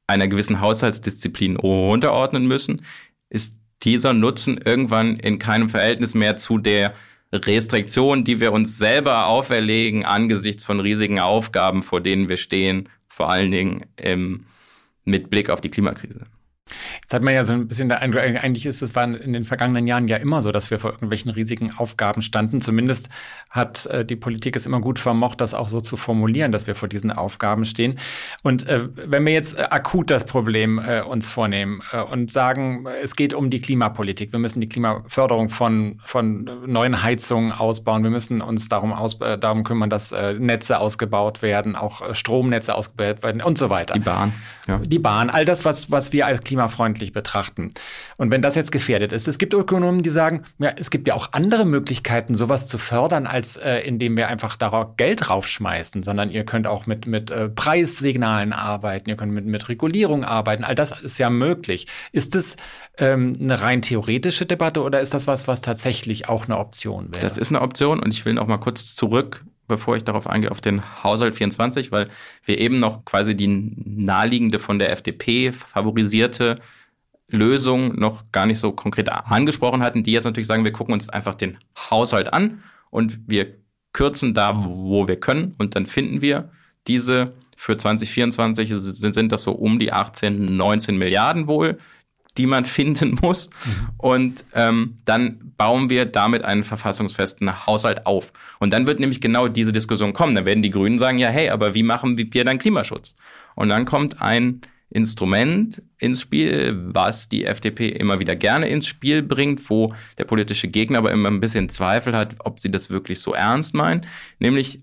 einer 0.07 0.29
gewissen 0.29 0.61
Haushaltsdisziplin 0.61 1.57
unterordnen 1.57 2.47
müssen, 2.47 2.81
ist 3.29 3.60
dieser 3.83 4.13
Nutzen 4.13 4.59
irgendwann 4.59 5.17
in 5.17 5.39
keinem 5.39 5.69
Verhältnis 5.69 6.15
mehr 6.15 6.37
zu 6.37 6.59
der 6.59 6.95
Restriktion, 7.33 8.25
die 8.25 8.41
wir 8.41 8.53
uns 8.53 8.79
selber 8.79 9.27
auferlegen 9.27 10.05
angesichts 10.05 10.65
von 10.65 10.81
riesigen 10.81 11.21
Aufgaben, 11.21 11.83
vor 11.83 12.01
denen 12.01 12.29
wir 12.29 12.37
stehen, 12.37 12.89
vor 13.09 13.31
allen 13.31 13.51
Dingen 13.51 13.87
im, 13.97 14.47
mit 15.05 15.31
Blick 15.31 15.51
auf 15.51 15.61
die 15.61 15.71
Klimakrise. 15.71 16.27
Jetzt 17.01 17.15
hat 17.15 17.23
man 17.23 17.35
ja 17.35 17.45
so 17.45 17.53
ein 17.53 17.69
bisschen 17.69 17.89
der 17.89 18.01
Eindruck, 18.01 18.23
eigentlich 18.23 18.67
ist 18.67 18.83
es 18.83 18.95
war 18.95 19.05
in 19.05 19.33
den 19.33 19.45
vergangenen 19.45 19.87
Jahren 19.87 20.09
ja 20.09 20.17
immer 20.17 20.43
so, 20.43 20.53
dass 20.53 20.71
wir 20.71 20.79
vor 20.79 20.93
irgendwelchen 20.93 21.31
riesigen 21.31 21.73
Aufgaben 21.77 22.23
standen. 22.23 22.61
Zumindest 22.61 23.09
hat 23.51 23.87
äh, 23.87 24.05
die 24.05 24.17
Politik 24.17 24.57
es 24.57 24.67
immer 24.67 24.81
gut 24.81 24.99
vermocht, 24.99 25.41
das 25.41 25.55
auch 25.55 25.69
so 25.69 25.81
zu 25.81 25.97
formulieren, 25.97 26.53
dass 26.53 26.67
wir 26.67 26.75
vor 26.75 26.89
diesen 26.89 27.11
Aufgaben 27.11 27.65
stehen. 27.65 27.99
Und 28.43 28.69
äh, 28.69 28.89
wenn 29.07 29.25
wir 29.25 29.33
jetzt 29.33 29.59
äh, 29.59 29.63
akut 29.71 30.11
das 30.11 30.25
Problem 30.25 30.79
äh, 30.79 31.03
uns 31.03 31.31
vornehmen 31.31 31.83
äh, 31.93 32.03
und 32.03 32.31
sagen, 32.31 32.87
es 33.03 33.17
geht 33.17 33.35
um 33.35 33.51
die 33.51 33.61
Klimapolitik, 33.61 34.33
wir 34.33 34.39
müssen 34.39 34.61
die 34.61 34.69
Klimaförderung 34.69 35.49
von, 35.49 36.01
von 36.05 36.49
neuen 36.67 37.03
Heizungen 37.03 37.53
ausbauen, 37.53 38.03
wir 38.03 38.11
müssen 38.11 38.41
uns 38.41 38.69
darum, 38.69 38.93
aus, 38.93 39.21
äh, 39.21 39.39
darum 39.39 39.65
kümmern, 39.65 39.91
dass 39.91 40.15
Netze 40.39 40.79
ausgebaut 40.79 41.43
werden, 41.43 41.77
auch 41.77 42.15
Stromnetze 42.15 42.75
ausgebaut 42.75 43.23
werden 43.23 43.43
und 43.43 43.59
so 43.59 43.71
weiter. 43.71 43.95
Die 43.95 44.01
Bahn. 44.01 44.33
Ja. 44.67 44.79
Die 44.79 44.99
Bahn, 44.99 45.31
all 45.31 45.45
das, 45.45 45.65
was, 45.65 45.91
was 45.91 46.13
wir 46.13 46.27
als 46.27 46.41
klimafreundlich 46.61 47.13
betrachten. 47.13 47.73
Und 48.19 48.31
wenn 48.31 48.43
das 48.43 48.55
jetzt 48.55 48.71
gefährdet 48.71 49.13
ist, 49.13 49.27
es 49.29 49.39
gibt 49.39 49.55
Ökonomen, 49.55 50.03
die 50.03 50.11
sagen, 50.11 50.43
ja, 50.59 50.73
es 50.77 50.91
gibt 50.91 51.09
ja 51.09 51.15
auch 51.15 51.29
andere 51.33 51.65
Möglichkeiten, 51.65 52.35
sowas 52.35 52.67
zu 52.69 52.77
fördern, 52.77 53.27
als 53.27 53.57
äh, 53.57 53.79
indem 53.79 54.17
wir 54.17 54.29
einfach 54.29 54.57
darauf 54.57 54.97
Geld 54.97 55.31
raufschmeißen, 55.31 56.03
sondern 56.03 56.31
ihr 56.31 56.45
könnt 56.45 56.67
auch 56.67 56.87
mit, 56.87 57.07
mit 57.07 57.31
äh, 57.31 57.49
Preissignalen 57.49 58.53
arbeiten, 58.53 59.09
ihr 59.09 59.17
könnt 59.17 59.33
mit, 59.33 59.47
mit 59.47 59.69
Regulierung 59.69 60.25
arbeiten. 60.25 60.65
All 60.65 60.75
das 60.75 61.01
ist 61.01 61.19
ja 61.19 61.31
möglich. 61.31 61.87
Ist 62.13 62.35
das 62.35 62.57
ähm, 62.99 63.33
eine 63.41 63.63
rein 63.63 63.81
theoretische 63.81 64.45
Debatte 64.45 64.83
oder 64.83 65.01
ist 65.01 65.15
das 65.15 65.27
was, 65.27 65.49
was 65.49 65.63
tatsächlich 65.63 66.29
auch 66.29 66.45
eine 66.45 66.59
Option 66.59 67.11
wäre? 67.13 67.23
Das 67.23 67.39
ist 67.39 67.51
eine 67.51 67.63
Option 67.63 68.01
und 68.01 68.13
ich 68.13 68.25
will 68.27 68.35
noch 68.35 68.47
mal 68.47 68.59
kurz 68.59 68.95
zurück 68.95 69.45
bevor 69.71 69.97
ich 69.97 70.05
darauf 70.05 70.27
eingehe, 70.27 70.51
auf 70.51 70.61
den 70.61 70.83
Haushalt 71.03 71.35
24, 71.37 71.91
weil 71.91 72.09
wir 72.45 72.59
eben 72.59 72.79
noch 72.79 73.07
quasi 73.07 73.35
die 73.35 73.47
naheliegende 73.47 74.59
von 74.59 74.79
der 74.79 74.91
FDP 74.91 75.53
favorisierte 75.53 76.57
Lösung 77.29 77.99
noch 77.99 78.31
gar 78.33 78.45
nicht 78.45 78.59
so 78.59 78.73
konkret 78.73 79.09
angesprochen 79.09 79.83
hatten, 79.83 80.03
die 80.03 80.13
jetzt 80.13 80.25
natürlich 80.25 80.49
sagen, 80.49 80.65
wir 80.65 80.73
gucken 80.73 80.93
uns 80.93 81.09
einfach 81.09 81.35
den 81.35 81.59
Haushalt 81.91 82.33
an 82.33 82.63
und 82.91 83.21
wir 83.27 83.55
kürzen 83.93 84.35
da, 84.35 84.55
wo 84.67 85.09
wir 85.09 85.19
können 85.19 85.55
und 85.59 85.75
dann 85.75 85.87
finden 85.87 86.21
wir 86.21 86.51
diese 86.87 87.33
für 87.57 87.77
2024 87.77 88.73
sind, 88.75 89.33
das 89.33 89.43
so 89.43 89.53
um 89.53 89.79
die 89.79 89.93
18, 89.93 90.57
19 90.57 90.97
Milliarden 90.97 91.47
wohl, 91.47 91.79
die 92.39 92.47
man 92.47 92.65
finden 92.67 93.19
muss. 93.21 93.49
Mhm. 93.49 93.89
Und 93.99 94.45
ähm, 94.55 94.99
dann 95.05 95.53
bauen 95.57 95.91
wir 95.91 96.07
damit 96.07 96.43
einen 96.43 96.65
verfassungsfesten 96.65 97.67
Haushalt 97.67 98.07
auf. 98.07 98.33
Und 98.59 98.73
dann 98.73 98.87
wird 98.87 99.01
nämlich 99.01 99.21
genau 99.21 99.49
diese 99.49 99.73
Diskussion 99.73 100.13
kommen. 100.13 100.35
Dann 100.35 100.47
werden 100.47 100.63
die 100.63 100.71
Grünen 100.71 100.99
sagen, 100.99 101.19
ja, 101.19 101.29
hey, 101.29 101.51
aber 101.51 101.75
wie 101.75 101.83
machen 101.83 102.17
wir 102.17 102.45
dann 102.45 102.59
Klimaschutz? 102.59 103.15
Und 103.55 103.69
dann 103.69 103.85
kommt 103.85 104.21
ein 104.23 104.63
Instrument 104.91 105.83
ins 105.99 106.23
Spiel, 106.23 106.77
was 106.93 107.29
die 107.29 107.45
FDP 107.45 107.91
immer 107.91 108.19
wieder 108.19 108.35
gerne 108.35 108.69
ins 108.69 108.87
Spiel 108.87 109.23
bringt, 109.23 109.71
wo 109.71 109.95
der 110.19 110.25
politische 110.25 110.67
Gegner 110.69 110.99
aber 110.99 111.13
immer 111.13 111.31
ein 111.31 111.41
bisschen 111.41 111.69
Zweifel 111.69 112.17
hat, 112.17 112.35
ob 112.41 112.59
sie 112.59 112.71
das 112.71 112.91
wirklich 112.91 113.21
so 113.21 113.33
ernst 113.33 113.75
meinen, 113.75 114.07
nämlich 114.41 114.81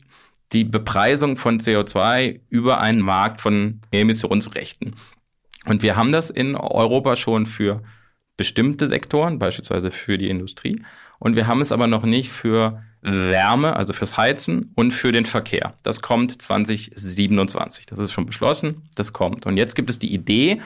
die 0.54 0.64
Bepreisung 0.64 1.36
von 1.36 1.60
CO2 1.60 2.40
über 2.50 2.80
einen 2.80 3.02
Markt 3.02 3.42
von 3.42 3.82
Emissionsrechten. 3.92 4.96
Und 5.68 5.84
wir 5.84 5.96
haben 5.96 6.12
das 6.12 6.30
in 6.30 6.56
Europa 6.56 7.16
schon 7.16 7.46
für 7.46 7.84
bestimmte 8.38 8.88
Sektoren, 8.88 9.40
beispielsweise 9.40 9.92
für 9.92 10.18
die 10.18 10.30
Industrie. 10.30 10.82
Und 11.20 11.36
wir 11.36 11.48
haben 11.48 11.62
es 11.62 11.72
aber 11.72 11.88
noch 11.88 12.04
nicht 12.04 12.32
für 12.32 12.84
Wärme, 13.02 13.76
also 13.76 13.94
fürs 13.94 14.18
Heizen 14.18 14.72
und 14.76 14.92
für 14.92 15.12
den 15.12 15.26
Verkehr. 15.26 15.74
Das 15.84 16.02
kommt 16.02 16.42
2027. 16.42 17.86
Das 17.86 18.00
ist 18.00 18.12
schon 18.12 18.26
beschlossen. 18.26 18.90
Das 18.96 19.14
kommt. 19.14 19.46
Und 19.46 19.58
jetzt 19.58 19.76
gibt 19.76 19.90
es 19.90 20.00
die 20.00 20.14
Idee, 20.14 20.62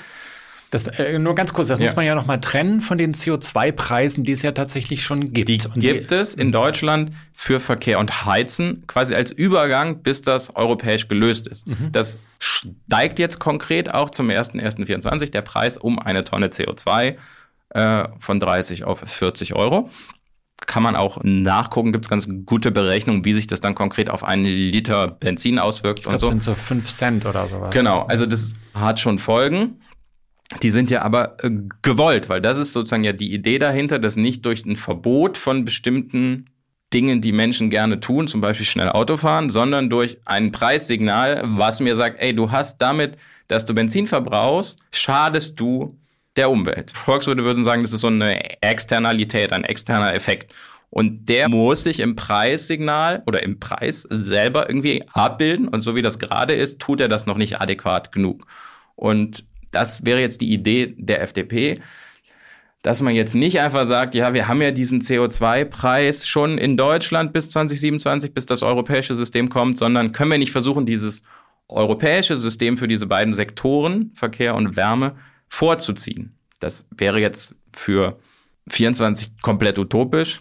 das, 0.71 0.87
äh, 0.87 1.19
nur 1.19 1.35
ganz 1.35 1.53
kurz, 1.53 1.67
das 1.67 1.79
ja. 1.79 1.85
muss 1.85 1.97
man 1.97 2.05
ja 2.05 2.15
nochmal 2.15 2.39
trennen 2.39 2.79
von 2.79 2.97
den 2.97 3.13
CO2-Preisen, 3.13 4.23
die 4.23 4.31
es 4.31 4.41
ja 4.41 4.53
tatsächlich 4.53 5.03
schon 5.03 5.33
gibt. 5.33 5.49
Die 5.49 5.59
und 5.67 5.81
gibt 5.81 6.11
die, 6.11 6.15
es 6.15 6.33
in 6.33 6.53
Deutschland 6.53 7.11
für 7.33 7.59
Verkehr 7.59 7.99
und 7.99 8.25
Heizen 8.25 8.85
quasi 8.87 9.13
als 9.13 9.31
Übergang, 9.31 10.01
bis 10.01 10.21
das 10.21 10.55
europäisch 10.55 11.09
gelöst 11.09 11.47
ist. 11.47 11.67
Mhm. 11.67 11.91
Das 11.91 12.19
steigt 12.39 13.19
jetzt 13.19 13.39
konkret 13.39 13.93
auch 13.93 14.11
zum 14.11 14.29
1.1.24 14.29 15.31
der 15.31 15.41
Preis 15.41 15.75
um 15.75 15.99
eine 15.99 16.23
Tonne 16.23 16.47
CO2 16.47 17.17
äh, 17.71 18.07
von 18.19 18.39
30 18.39 18.85
auf 18.85 18.99
40 19.05 19.53
Euro. 19.53 19.89
Kann 20.67 20.83
man 20.83 20.95
auch 20.95 21.19
nachgucken, 21.21 21.91
gibt 21.91 22.05
es 22.05 22.09
ganz 22.09 22.29
gute 22.45 22.71
Berechnungen, 22.71 23.25
wie 23.25 23.33
sich 23.33 23.47
das 23.47 23.59
dann 23.59 23.75
konkret 23.75 24.09
auf 24.09 24.23
einen 24.23 24.45
Liter 24.45 25.07
Benzin 25.07 25.59
auswirkt 25.59 25.99
ich 25.99 26.03
glaub, 26.05 26.13
und 26.13 26.19
so. 26.21 26.27
Das 26.27 26.31
sind 26.31 26.43
so 26.43 26.53
5 26.53 26.89
Cent 26.89 27.25
oder 27.25 27.47
sowas. 27.47 27.73
Genau, 27.73 28.03
also 28.03 28.25
das 28.25 28.53
hat 28.73 29.01
schon 29.01 29.19
Folgen. 29.19 29.81
Die 30.61 30.71
sind 30.71 30.89
ja 30.89 31.01
aber 31.01 31.37
äh, 31.43 31.49
gewollt, 31.81 32.29
weil 32.29 32.41
das 32.41 32.57
ist 32.57 32.73
sozusagen 32.73 33.03
ja 33.03 33.13
die 33.13 33.33
Idee 33.33 33.59
dahinter, 33.59 33.99
dass 33.99 34.15
nicht 34.17 34.45
durch 34.45 34.65
ein 34.65 34.75
Verbot 34.75 35.37
von 35.37 35.65
bestimmten 35.65 36.45
Dingen, 36.93 37.21
die 37.21 37.31
Menschen 37.31 37.69
gerne 37.69 37.99
tun, 37.99 38.27
zum 38.27 38.41
Beispiel 38.41 38.65
schnell 38.65 38.89
Auto 38.89 39.15
fahren, 39.15 39.49
sondern 39.49 39.89
durch 39.89 40.17
ein 40.25 40.51
Preissignal, 40.51 41.41
was 41.45 41.79
mir 41.79 41.95
sagt, 41.95 42.19
ey, 42.19 42.35
du 42.35 42.51
hast 42.51 42.79
damit, 42.79 43.17
dass 43.47 43.65
du 43.65 43.73
Benzin 43.73 44.07
verbrauchst, 44.07 44.79
schadest 44.91 45.59
du 45.59 45.97
der 46.35 46.49
Umwelt. 46.49 46.91
Volkswirte 46.91 47.43
würden 47.43 47.63
sagen, 47.63 47.81
das 47.81 47.93
ist 47.93 48.01
so 48.01 48.07
eine 48.07 48.61
Externalität, 48.61 49.53
ein 49.53 49.63
externer 49.63 50.13
Effekt. 50.13 50.53
Und 50.89 51.29
der 51.29 51.47
muss 51.47 51.85
sich 51.85 52.01
im 52.01 52.17
Preissignal 52.17 53.23
oder 53.25 53.41
im 53.43 53.59
Preis 53.59 54.05
selber 54.09 54.69
irgendwie 54.69 55.03
abbilden. 55.13 55.69
Und 55.69 55.81
so 55.81 55.95
wie 55.95 56.01
das 56.01 56.19
gerade 56.19 56.53
ist, 56.53 56.79
tut 56.79 56.99
er 56.99 57.07
das 57.07 57.25
noch 57.25 57.37
nicht 57.37 57.61
adäquat 57.61 58.11
genug. 58.11 58.45
Und 58.95 59.45
das 59.71 60.05
wäre 60.05 60.19
jetzt 60.19 60.41
die 60.41 60.51
Idee 60.51 60.93
der 60.97 61.21
FDP, 61.21 61.79
dass 62.81 63.01
man 63.01 63.13
jetzt 63.13 63.35
nicht 63.35 63.59
einfach 63.59 63.85
sagt, 63.85 64.15
ja, 64.15 64.33
wir 64.33 64.47
haben 64.47 64.61
ja 64.61 64.71
diesen 64.71 65.01
CO2-Preis 65.01 66.27
schon 66.27 66.57
in 66.57 66.77
Deutschland 66.77 67.31
bis 67.31 67.49
2027, 67.49 68.33
bis 68.33 68.45
das 68.45 68.63
europäische 68.63 69.13
System 69.13 69.49
kommt, 69.49 69.77
sondern 69.77 70.11
können 70.11 70.31
wir 70.31 70.37
nicht 70.39 70.51
versuchen, 70.51 70.85
dieses 70.85 71.21
europäische 71.67 72.37
System 72.37 72.77
für 72.77 72.87
diese 72.87 73.05
beiden 73.05 73.33
Sektoren, 73.33 74.11
Verkehr 74.15 74.55
und 74.55 74.75
Wärme, 74.75 75.15
vorzuziehen. 75.47 76.35
Das 76.59 76.85
wäre 76.95 77.19
jetzt 77.19 77.55
für 77.73 78.17
24 78.69 79.31
komplett 79.41 79.77
utopisch. 79.77 80.39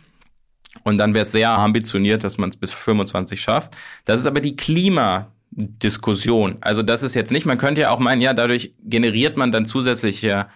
Und 0.85 0.99
dann 0.99 1.14
wäre 1.14 1.25
es 1.25 1.33
sehr 1.33 1.51
ambitioniert, 1.51 2.25
dass 2.25 2.38
man 2.38 2.51
es 2.51 2.57
bis 2.57 2.71
25 2.71 3.40
schafft. 3.40 3.77
Das 4.05 4.21
ist 4.21 4.27
aber 4.27 4.40
die 4.40 4.57
Klima, 4.57 5.33
Diskussion. 5.61 6.59
Also 6.61 6.83
das 6.83 7.03
ist 7.03 7.14
jetzt 7.14 7.33
nicht, 7.33 7.46
man 7.46 7.59
könnte 7.59 7.83
ja 7.83 7.90
auch 7.90 7.99
meinen, 7.99 8.20
ja, 8.20 8.35
dadurch 8.35 8.75
generiert 8.83 9.37
man 9.37 9.53
dann 9.53 9.66
zusätzliche 9.66 10.46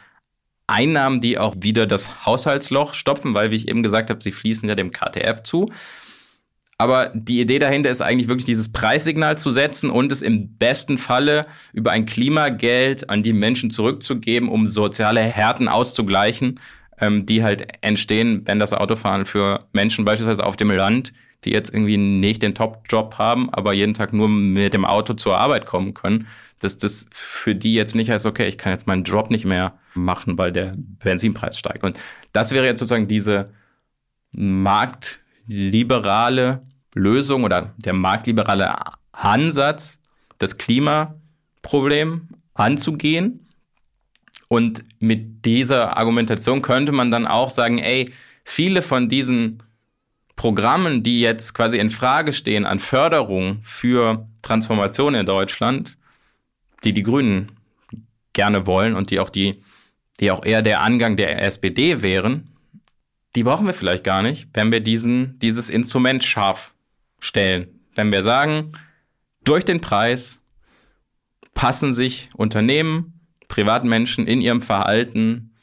Einnahmen, 0.67 1.21
die 1.21 1.39
auch 1.39 1.55
wieder 1.59 1.87
das 1.87 2.27
Haushaltsloch 2.27 2.95
stopfen, 2.95 3.35
weil, 3.35 3.51
wie 3.51 3.57
ich 3.57 3.69
eben 3.69 3.83
gesagt 3.83 4.11
habe, 4.11 4.23
sie 4.23 4.33
fließen 4.33 4.69
ja 4.69 4.75
dem 4.75 4.91
KTF 4.91 5.43
zu. 5.43 5.71
Aber 6.77 7.13
die 7.15 7.41
Idee 7.41 7.59
dahinter 7.59 7.91
ist 7.91 8.01
eigentlich 8.01 8.29
wirklich 8.29 8.47
dieses 8.47 8.73
Preissignal 8.73 9.39
zu 9.39 9.53
setzen 9.53 9.91
und 9.91 10.11
es 10.11 10.23
im 10.23 10.57
besten 10.57 10.99
Falle 10.99 11.47
über 11.73 11.93
ein 11.93 12.05
Klimageld 12.07 13.11
an 13.11 13.23
die 13.23 13.33
Menschen 13.33 13.71
zurückzugeben, 13.71 14.49
um 14.49 14.67
soziale 14.67 15.21
Härten 15.21 15.69
auszugleichen, 15.69 16.59
ähm, 16.99 17.27
die 17.27 17.45
halt 17.45 17.69
entstehen, 17.83 18.43
wenn 18.47 18.59
das 18.59 18.73
Autofahren 18.73 19.25
für 19.25 19.69
Menschen 19.73 20.05
beispielsweise 20.05 20.45
auf 20.45 20.57
dem 20.57 20.71
Land 20.71 21.13
die 21.45 21.51
jetzt 21.51 21.73
irgendwie 21.73 21.97
nicht 21.97 22.43
den 22.43 22.55
Top-Job 22.55 23.19
haben, 23.19 23.49
aber 23.51 23.73
jeden 23.73 23.95
Tag 23.95 24.13
nur 24.13 24.29
mit 24.29 24.75
dem 24.75 24.85
Auto 24.85 25.15
zur 25.15 25.39
Arbeit 25.39 25.67
kommen 25.67 25.95
können, 25.95 26.27
dass 26.59 26.77
das 26.79 27.07
für 27.11 27.55
die 27.55 27.75
jetzt 27.75 27.95
nicht 27.95 28.11
heißt, 28.11 28.27
okay, 28.27 28.47
ich 28.47 28.59
kann 28.59 28.73
jetzt 28.73 28.87
meinen 28.87 29.05
Job 29.05 29.31
nicht 29.31 29.45
mehr 29.45 29.79
machen, 29.95 30.37
weil 30.39 30.53
der 30.53 30.73
Benzinpreis 30.77 31.59
steigt. 31.59 31.85
Und 31.85 31.99
das 32.33 32.53
wäre 32.53 32.67
jetzt 32.67 32.81
sozusagen 32.81 33.09
diese 33.09 33.51
marktliberale 34.33 36.63
Lösung 36.95 37.45
oder 37.45 37.75
der 37.77 37.93
marktliberale 37.93 38.75
Ansatz, 39.13 40.01
das 40.39 40.59
Klimaproblem 40.59 42.29
anzugehen. 42.55 43.49
Und 44.49 44.85
mit 45.01 45.45
dieser 45.45 45.97
Argumentation 45.97 46.63
könnte 46.63 46.93
man 46.93 47.11
dann 47.11 47.27
auch 47.27 47.51
sagen, 47.51 47.79
ey, 47.79 48.13
viele 48.45 48.83
von 48.83 49.09
diesen 49.09 49.63
Programmen, 50.37 51.03
die 51.03 51.21
jetzt 51.21 51.55
quasi 51.55 51.79
in 51.79 51.91
Frage 51.91 52.33
stehen 52.33 52.67
an 52.67 52.79
Förderung 52.79 53.61
für 53.65 54.29
Transformation 54.43 55.15
in 55.15 55.27
Deutschland, 55.27 55.97
die 56.83 56.93
die 56.93 57.03
Grünen 57.03 57.53
gerne 58.33 58.67
wollen 58.67 58.95
und 58.97 59.11
die 59.11 59.21
auch 59.21 59.31
die, 59.31 59.63
die 60.21 60.31
auch 60.31 60.45
eher 60.45 60.63
der 60.63 60.81
Angang 60.81 61.17
der 61.17 61.43
SPD 61.43 62.03
wären, 62.03 62.51
die 63.37 63.43
brauchen 63.43 63.67
wir 63.67 63.75
vielleicht 63.75 64.05
gar 64.05 64.23
nicht, 64.23 64.49
wenn 64.53 64.71
wir 64.71 64.81
diesen, 64.81 65.39
dieses 65.39 65.71
Instrument 65.71 66.23
scharf 66.23 66.75
stellen. 67.19 67.81
Wenn 67.95 68.13
wir 68.13 68.23
sagen, 68.23 68.73
durch 69.45 69.65
den 69.65 69.81
Preis 69.81 70.43
passen 71.55 71.95
sich 71.95 72.29
Unternehmen, 72.37 73.21
Privatmenschen 73.49 74.27
in 74.27 74.41
ihrem 74.41 74.63
Verhalten 74.63 75.55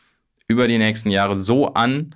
über 0.47 0.67
die 0.67 0.77
nächsten 0.77 1.09
Jahre 1.09 1.37
so 1.37 1.73
an, 1.73 2.15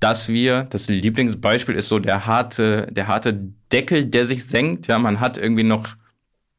dass 0.00 0.28
wir, 0.28 0.64
das 0.64 0.88
Lieblingsbeispiel 0.88 1.74
ist 1.74 1.88
so 1.88 1.98
der 1.98 2.26
harte, 2.26 2.88
der 2.90 3.08
harte 3.08 3.52
Deckel, 3.72 4.06
der 4.06 4.26
sich 4.26 4.44
senkt. 4.44 4.86
Ja, 4.86 4.98
man 4.98 5.20
hat 5.20 5.38
irgendwie 5.38 5.64
noch 5.64 5.88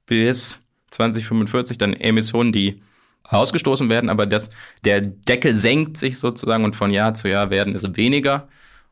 bis 0.05 0.61
2045 0.91 1.77
dann 1.77 1.93
Emissionen, 1.93 2.51
die 2.51 2.79
ausgestoßen 3.23 3.89
werden, 3.89 4.09
aber 4.09 4.25
das, 4.25 4.49
der 4.85 5.01
Deckel 5.01 5.55
senkt 5.55 5.97
sich 5.97 6.17
sozusagen 6.17 6.63
und 6.63 6.75
von 6.75 6.91
Jahr 6.91 7.13
zu 7.13 7.27
Jahr 7.29 7.49
werden 7.49 7.75
es 7.75 7.97
weniger. 7.97 8.47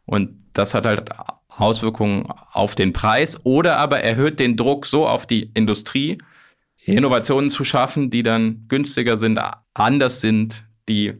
Und 0.05 0.43
das 0.53 0.73
hat 0.73 0.85
halt 0.85 1.09
Auswirkungen 1.47 2.27
auf 2.51 2.75
den 2.75 2.93
Preis 2.93 3.39
oder 3.45 3.77
aber 3.77 4.01
erhöht 4.01 4.39
den 4.39 4.57
Druck 4.57 4.85
so 4.85 5.07
auf 5.07 5.25
die 5.25 5.51
Industrie, 5.53 6.17
Innovationen 6.83 7.49
zu 7.49 7.63
schaffen, 7.63 8.09
die 8.09 8.23
dann 8.23 8.65
günstiger 8.67 9.17
sind, 9.17 9.39
anders 9.73 10.21
sind, 10.21 10.65
die 10.87 11.13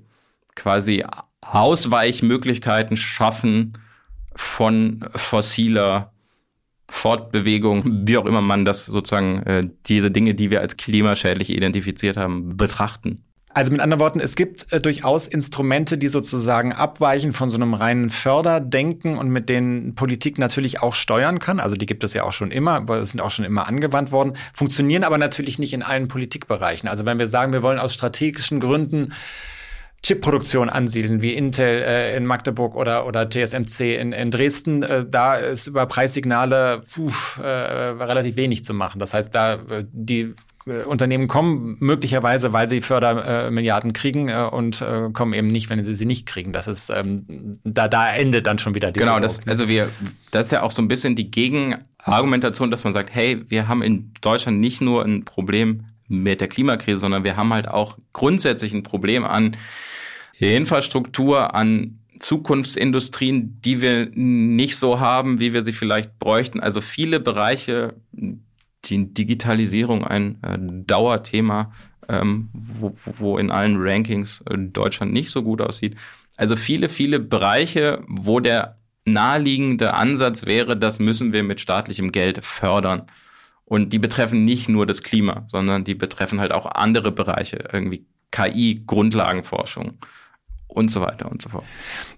quasi 0.56 1.04
Ausweichmöglichkeiten 1.52 2.98
schaffen 2.98 3.78
von 4.36 5.06
fossiler 5.16 6.12
Fortbewegung, 6.88 8.08
wie 8.08 8.18
auch 8.18 8.26
immer 8.26 8.42
man 8.42 8.66
das 8.66 8.86
sozusagen, 8.86 9.44
äh, 9.44 9.68
diese 9.88 10.12
Dinge, 10.12 10.36
die 10.36 10.52
wir 10.52 10.62
als 10.62 10.78
klimaschädlich 10.78 11.50
identifiziert 11.50 12.18
haben, 12.18 12.58
betrachten. 12.58 13.24
Also 13.56 13.72
mit 13.72 13.80
anderen 13.80 14.02
Worten, 14.02 14.20
es 14.20 14.36
gibt 14.36 14.72
äh, 14.74 14.82
durchaus 14.82 15.28
Instrumente, 15.28 15.98
die 15.98 16.10
sozusagen 16.10 16.74
abweichen 16.74 17.32
von 17.32 17.50
so 17.50 17.56
einem 17.56 17.74
reinen 17.74 18.10
Förderdenken 18.10 19.18
und 19.18 19.30
mit 19.30 19.48
denen 19.48 19.96
Politik 19.96 20.38
natürlich 20.38 20.82
auch 20.82 20.94
steuern 20.94 21.40
kann. 21.40 21.62
Also 21.62 21.76
die 21.76 21.86
gibt 21.86 22.04
es 22.04 22.14
ja 22.14 22.24
auch 22.24 22.34
schon 22.34 22.52
immer, 22.52 22.88
es 22.90 23.12
sind 23.12 23.22
auch 23.22 23.32
schon 23.32 23.46
immer 23.46 23.66
angewandt 23.66 24.12
worden, 24.12 24.34
funktionieren 24.54 25.06
aber 25.06 25.18
natürlich 25.18 25.58
nicht 25.58 25.74
in 25.74 25.84
allen 25.84 26.10
Politikbereichen. 26.10 26.90
Also 26.90 27.06
wenn 27.06 27.18
wir 27.18 27.28
sagen, 27.28 27.54
wir 27.54 27.64
wollen 27.64 27.80
aus 27.80 27.94
strategischen 27.94 28.60
Gründen 28.60 29.14
Chipproduktion 30.06 30.70
ansiedeln, 30.70 31.24
wie 31.24 31.34
Intel 31.34 31.82
äh, 31.82 32.16
in 32.16 32.28
Magdeburg 32.28 32.76
oder, 32.76 33.08
oder 33.08 33.28
TSMC 33.28 33.98
in, 34.00 34.12
in 34.12 34.30
Dresden, 34.30 34.84
äh, 34.84 35.04
da 35.10 35.36
ist 35.36 35.66
über 35.66 35.88
Preissignale 35.88 36.84
puh, 36.94 37.10
äh, 37.42 37.48
relativ 37.48 38.36
wenig 38.36 38.64
zu 38.64 38.76
machen. 38.76 39.00
Das 39.00 39.16
heißt, 39.16 39.34
da 39.34 39.56
äh, 39.56 39.84
die 39.92 40.36
äh, 40.68 40.84
Unternehmen 40.84 41.28
kommen 41.28 41.78
möglicherweise, 41.80 42.54
weil 42.54 42.70
sie 42.70 42.82
Fördermilliarden 42.82 43.94
kriegen 43.94 44.30
äh, 44.30 44.48
und 44.52 44.86
kommen 45.14 45.34
eben 45.34 45.48
nicht, 45.48 45.72
wenn 45.72 45.84
sie 45.84 45.96
sie 45.96 46.06
nicht 46.06 46.28
kriegen. 46.28 46.54
Das 46.54 46.68
ist 46.68 46.92
ähm, 46.92 47.56
da 47.64 47.88
da 47.88 48.14
endet 48.14 48.46
dann 48.46 48.60
schon 48.60 48.76
wieder 48.76 48.92
die 48.92 49.00
Genau, 49.00 49.20
das, 49.20 49.48
also 49.48 49.68
wir 49.68 49.90
das 50.30 50.48
ist 50.48 50.52
ja 50.52 50.62
auch 50.62 50.72
so 50.72 50.84
ein 50.84 50.88
bisschen 50.88 51.16
die 51.16 51.32
Gegenargumentation, 51.32 52.70
dass 52.70 52.84
man 52.84 52.94
sagt, 52.94 53.16
hey, 53.16 53.44
wir 53.48 53.68
haben 53.68 53.82
in 53.82 54.14
Deutschland 54.22 54.60
nicht 54.60 54.82
nur 54.82 55.04
ein 55.04 55.26
Problem 55.26 55.86
mit 56.08 56.42
der 56.42 56.48
Klimakrise, 56.48 57.00
sondern 57.00 57.24
wir 57.24 57.38
haben 57.38 57.52
halt 57.52 57.68
auch 57.68 57.98
grundsätzlich 58.14 58.72
ein 58.72 58.84
Problem 58.84 59.26
an 59.26 59.58
Infrastruktur, 60.40 61.56
an 61.56 62.00
Zukunftsindustrien, 62.20 63.62
die 63.62 63.82
wir 63.82 64.10
nicht 64.14 64.78
so 64.78 65.00
haben, 65.00 65.40
wie 65.40 65.54
wir 65.54 65.64
sie 65.64 65.74
vielleicht 65.74 66.18
bräuchten. 66.20 66.60
Also 66.60 66.82
viele 66.82 67.20
Bereiche, 67.20 67.96
die 68.12 69.14
Digitalisierung 69.14 70.04
ein 70.06 70.42
äh, 70.44 70.58
Dauerthema, 70.86 71.72
ähm, 72.08 72.50
wo, 72.54 72.92
wo 72.94 73.38
in 73.38 73.52
allen 73.52 73.78
Rankings 73.78 74.44
äh, 74.50 74.58
Deutschland 74.58 75.12
nicht 75.12 75.32
so 75.32 75.44
gut 75.44 75.62
aussieht. 75.62 75.96
Also 76.38 76.56
viele, 76.56 76.90
viele 76.90 77.20
Bereiche, 77.20 78.04
wo 78.08 78.40
der 78.40 78.78
naheliegende 79.06 79.94
Ansatz 79.94 80.46
wäre, 80.46 80.78
das 80.78 81.00
müssen 81.00 81.34
wir 81.34 81.44
mit 81.44 81.62
staatlichem 81.62 82.12
Geld 82.12 82.46
fördern. 82.46 83.04
Und 83.66 83.94
die 83.94 84.00
betreffen 84.00 84.46
nicht 84.46 84.70
nur 84.70 84.86
das 84.86 85.02
Klima, 85.02 85.46
sondern 85.48 85.84
die 85.84 85.96
betreffen 85.96 86.40
halt 86.40 86.52
auch 86.52 86.68
andere 86.68 87.12
Bereiche, 87.12 87.68
irgendwie 87.72 88.06
KI, 88.32 88.84
Grundlagenforschung 88.86 89.98
und 90.68 90.90
so 90.90 91.02
weiter 91.02 91.32
und 91.32 91.42
so 91.42 91.50
fort. 91.50 91.64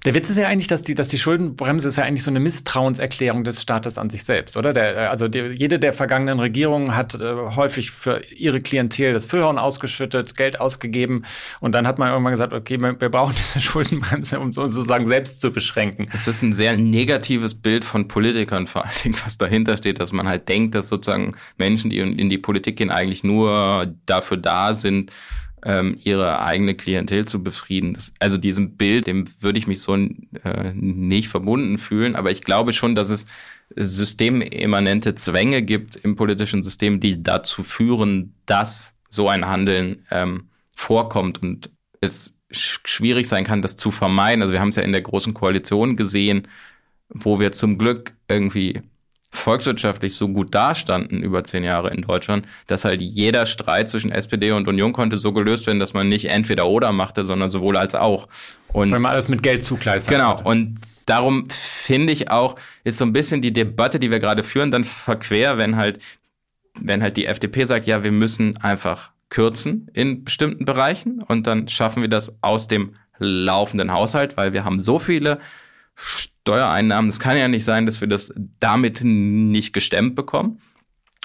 Der 0.06 0.14
Witz 0.14 0.30
ist 0.30 0.38
ja 0.38 0.48
eigentlich, 0.48 0.68
dass 0.68 0.82
die, 0.82 0.96
dass 0.96 1.08
die 1.08 1.18
Schuldenbremse 1.18 1.88
ist 1.88 1.98
ja 1.98 2.04
eigentlich 2.04 2.24
so 2.24 2.32
eine 2.32 2.40
Misstrauenserklärung 2.40 3.44
des 3.44 3.62
Staates 3.62 3.98
an 3.98 4.10
sich 4.10 4.24
selbst, 4.24 4.58
oder? 4.58 4.74
Der, 4.74 4.96
äh, 4.96 5.00
also 5.08 5.28
die, 5.28 5.40
jede 5.40 5.80
der 5.80 5.94
vergangenen 5.94 6.40
Regierungen 6.40 6.96
hat 6.96 7.16
äh, 7.16 7.34
häufig 7.56 7.92
für 7.92 8.22
ihre 8.36 8.60
Klientel 8.62 9.14
das 9.14 9.26
Füllhorn 9.26 9.58
ausgeschüttet, 9.58 10.36
Geld 10.36 10.60
ausgegeben 10.60 11.24
und 11.60 11.74
dann 11.74 11.86
hat 11.86 12.00
man 12.00 12.10
irgendwann 12.10 12.34
gesagt, 12.34 12.54
okay, 12.54 12.80
wir, 12.80 13.00
wir 13.00 13.10
brauchen 13.10 13.36
diese 13.38 13.60
Schuldenbremse, 13.62 14.40
um 14.40 14.52
sozusagen 14.54 15.08
selbst 15.08 15.42
zu 15.42 15.52
beschränken. 15.52 16.08
Es 16.14 16.28
ist 16.28 16.42
ein 16.42 16.54
sehr 16.54 16.78
negatives 16.78 17.54
Bild 17.54 17.86
von 17.86 18.08
Politikern 18.08 18.68
vor 18.68 18.86
allen 18.86 18.96
Dingen, 19.04 19.16
was 19.24 19.38
dahinter 19.38 19.78
steht, 19.78 20.00
dass 20.00 20.12
man 20.12 20.28
halt 20.28 20.48
denkt, 20.48 20.74
dass 20.74 20.88
sozusagen 20.88 21.36
Menschen, 21.58 21.90
die 21.90 22.00
in 22.00 22.30
die 22.30 22.38
Politik 22.38 22.78
gehen, 22.78 22.92
eigentlich 22.92 23.24
nur 23.24 23.94
dafür 24.06 24.38
da 24.38 24.74
sind, 24.74 25.12
ähm, 25.66 25.98
ihre 26.04 26.42
eigene 26.42 26.76
Klientel 26.76 27.26
zu 27.26 27.44
befrieden. 27.44 27.94
Das, 27.94 28.14
also 28.20 28.38
diesem 28.38 28.78
Bild, 28.78 29.08
dem 29.08 29.26
würde 29.42 29.60
ich 29.60 29.68
mich 29.68 29.82
so 29.82 29.96
äh, 29.96 30.74
nicht 30.74 31.30
verbunden 31.30 31.78
fühlen, 31.78 32.16
aber 32.16 32.32
ich 32.32 32.44
glaube 32.44 32.74
schon, 32.74 32.96
dass 32.96 33.10
es 33.10 33.26
systemimmanente 33.76 35.16
Zwänge 35.16 35.62
gibt 35.62 35.96
im 35.96 36.16
politischen 36.16 36.64
System, 36.64 37.00
die 37.00 37.22
dazu 37.22 37.64
führen, 37.64 38.34
dass 38.46 38.94
so 39.10 39.30
ein 39.30 39.48
Handeln 39.48 40.06
ähm, 40.12 40.50
vorkommt 40.76 41.42
und 41.42 41.72
es 42.02 42.36
schwierig 42.52 43.28
sein 43.28 43.44
kann, 43.44 43.62
das 43.62 43.76
zu 43.76 43.92
vermeiden. 43.92 44.42
Also 44.42 44.54
wir 44.54 44.62
haben 44.62 44.70
es 44.70 44.76
ja 44.76 44.84
in 44.84 44.92
der 44.92 45.02
großen 45.02 45.34
Koalition 45.34 45.98
gesehen, 45.98 46.48
wo 47.10 47.40
wir 47.40 47.52
zum 47.52 47.78
Glück 47.78 48.14
irgendwie 48.28 48.82
volkswirtschaftlich 49.38 50.16
so 50.16 50.28
gut 50.30 50.54
dastanden 50.54 51.24
über 51.24 51.44
zehn 51.44 51.64
Jahre 51.64 51.90
in 51.92 52.02
Deutschland, 52.02 52.46
dass 52.68 52.86
halt 52.86 53.02
jeder 53.02 53.46
Streit 53.46 53.90
zwischen 53.90 54.12
SPD 54.12 54.52
und 54.52 54.68
Union 54.68 54.94
konnte 54.94 55.18
so 55.18 55.32
gelöst 55.32 55.68
werden, 55.68 55.80
dass 55.80 55.94
man 55.94 56.10
nicht 56.10 56.26
entweder 56.26 56.68
oder 56.68 56.92
machte, 56.92 57.26
sondern 57.26 57.50
sowohl 57.50 57.78
als 57.78 57.96
auch. 57.96 58.28
Und 58.74 58.92
Weil 58.92 59.00
man 59.00 59.12
alles 59.12 59.30
mit 59.30 59.44
Geld 59.44 59.64
zugleist. 59.64 60.10
Genau. 60.10 60.32
Hat. 60.32 60.46
Und 60.46 60.80
darum 61.06 61.48
finde 61.50 62.14
ich 62.14 62.30
auch, 62.30 62.56
ist 62.84 62.98
so 62.98 63.06
ein 63.06 63.14
bisschen 63.14 63.42
die 63.42 63.54
Debatte, 63.54 64.00
die 64.00 64.12
wir 64.12 64.20
gerade 64.20 64.44
führen, 64.44 64.72
dann 64.72 64.84
verquer, 64.84 65.58
wenn 65.58 65.76
halt, 65.76 66.00
wenn 66.80 67.02
halt 67.02 67.18
die 67.18 67.26
FDP 67.26 67.64
sagt, 67.64 67.88
ja, 67.88 68.04
wir 68.04 68.12
müssen 68.12 68.58
einfach 68.58 69.12
kürzen 69.30 69.90
in 69.94 70.24
bestimmten 70.24 70.66
Bereichen 70.66 71.22
und 71.22 71.48
dann 71.48 71.68
schaffen 71.68 72.02
wir 72.02 72.10
das 72.10 72.38
aus 72.42 72.68
dem 72.68 72.96
laufenden 73.20 73.92
Haushalt, 73.92 74.38
weil 74.38 74.54
wir 74.54 74.64
haben 74.64 74.80
so 74.80 75.00
viele 75.00 75.40
Steuereinnahmen. 75.98 77.10
Es 77.10 77.20
kann 77.20 77.38
ja 77.38 77.48
nicht 77.48 77.66
sein, 77.66 77.86
dass 77.86 78.00
wir 78.00 78.08
das 78.08 78.34
damit 78.60 79.02
nicht 79.04 79.74
gestemmt 79.74 80.16
bekommen. 80.16 80.62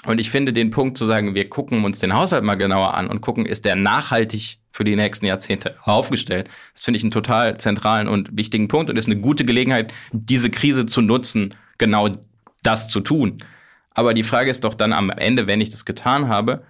Und 0.05 0.19
ich 0.19 0.29
finde 0.29 0.51
den 0.51 0.69
Punkt 0.69 0.97
zu 0.97 1.05
sagen, 1.05 1.33
wir 1.33 1.47
gucken 1.47 1.85
uns 1.85 1.99
den 1.99 2.13
Haushalt 2.13 2.43
mal 2.43 2.55
genauer 2.55 2.93
an 2.95 3.07
und 3.07 3.21
gucken, 3.21 3.45
ist 3.45 3.63
der 3.63 3.75
nachhaltig 3.75 4.59
für 4.69 4.83
die 4.83 4.97
nächsten 4.97 5.27
Jahrzehnte 5.27 5.75
aufgestellt. 5.83 6.49
Das 6.73 6.83
finde 6.83 6.97
ich 6.97 7.03
einen 7.03 7.11
total 7.11 7.57
zentralen 7.57 8.09
und 8.09 8.35
wichtigen 8.37 8.67
Punkt 8.67 8.89
und 8.89 8.97
ist 8.97 9.05
eine 9.05 9.21
gute 9.21 9.45
Gelegenheit, 9.45 9.93
diese 10.11 10.49
Krise 10.49 10.85
zu 10.87 11.01
nutzen, 11.01 11.53
genau 11.77 12.09
das 12.63 12.89
zu 12.89 12.99
tun. 12.99 13.43
Aber 13.91 14.13
die 14.13 14.23
Frage 14.23 14.49
ist 14.49 14.63
doch 14.63 14.73
dann 14.73 14.91
am 14.91 15.09
Ende, 15.09 15.47
wenn 15.47 15.61
ich 15.61 15.69
das 15.69 15.85
getan 15.85 16.27
habe, 16.27 16.63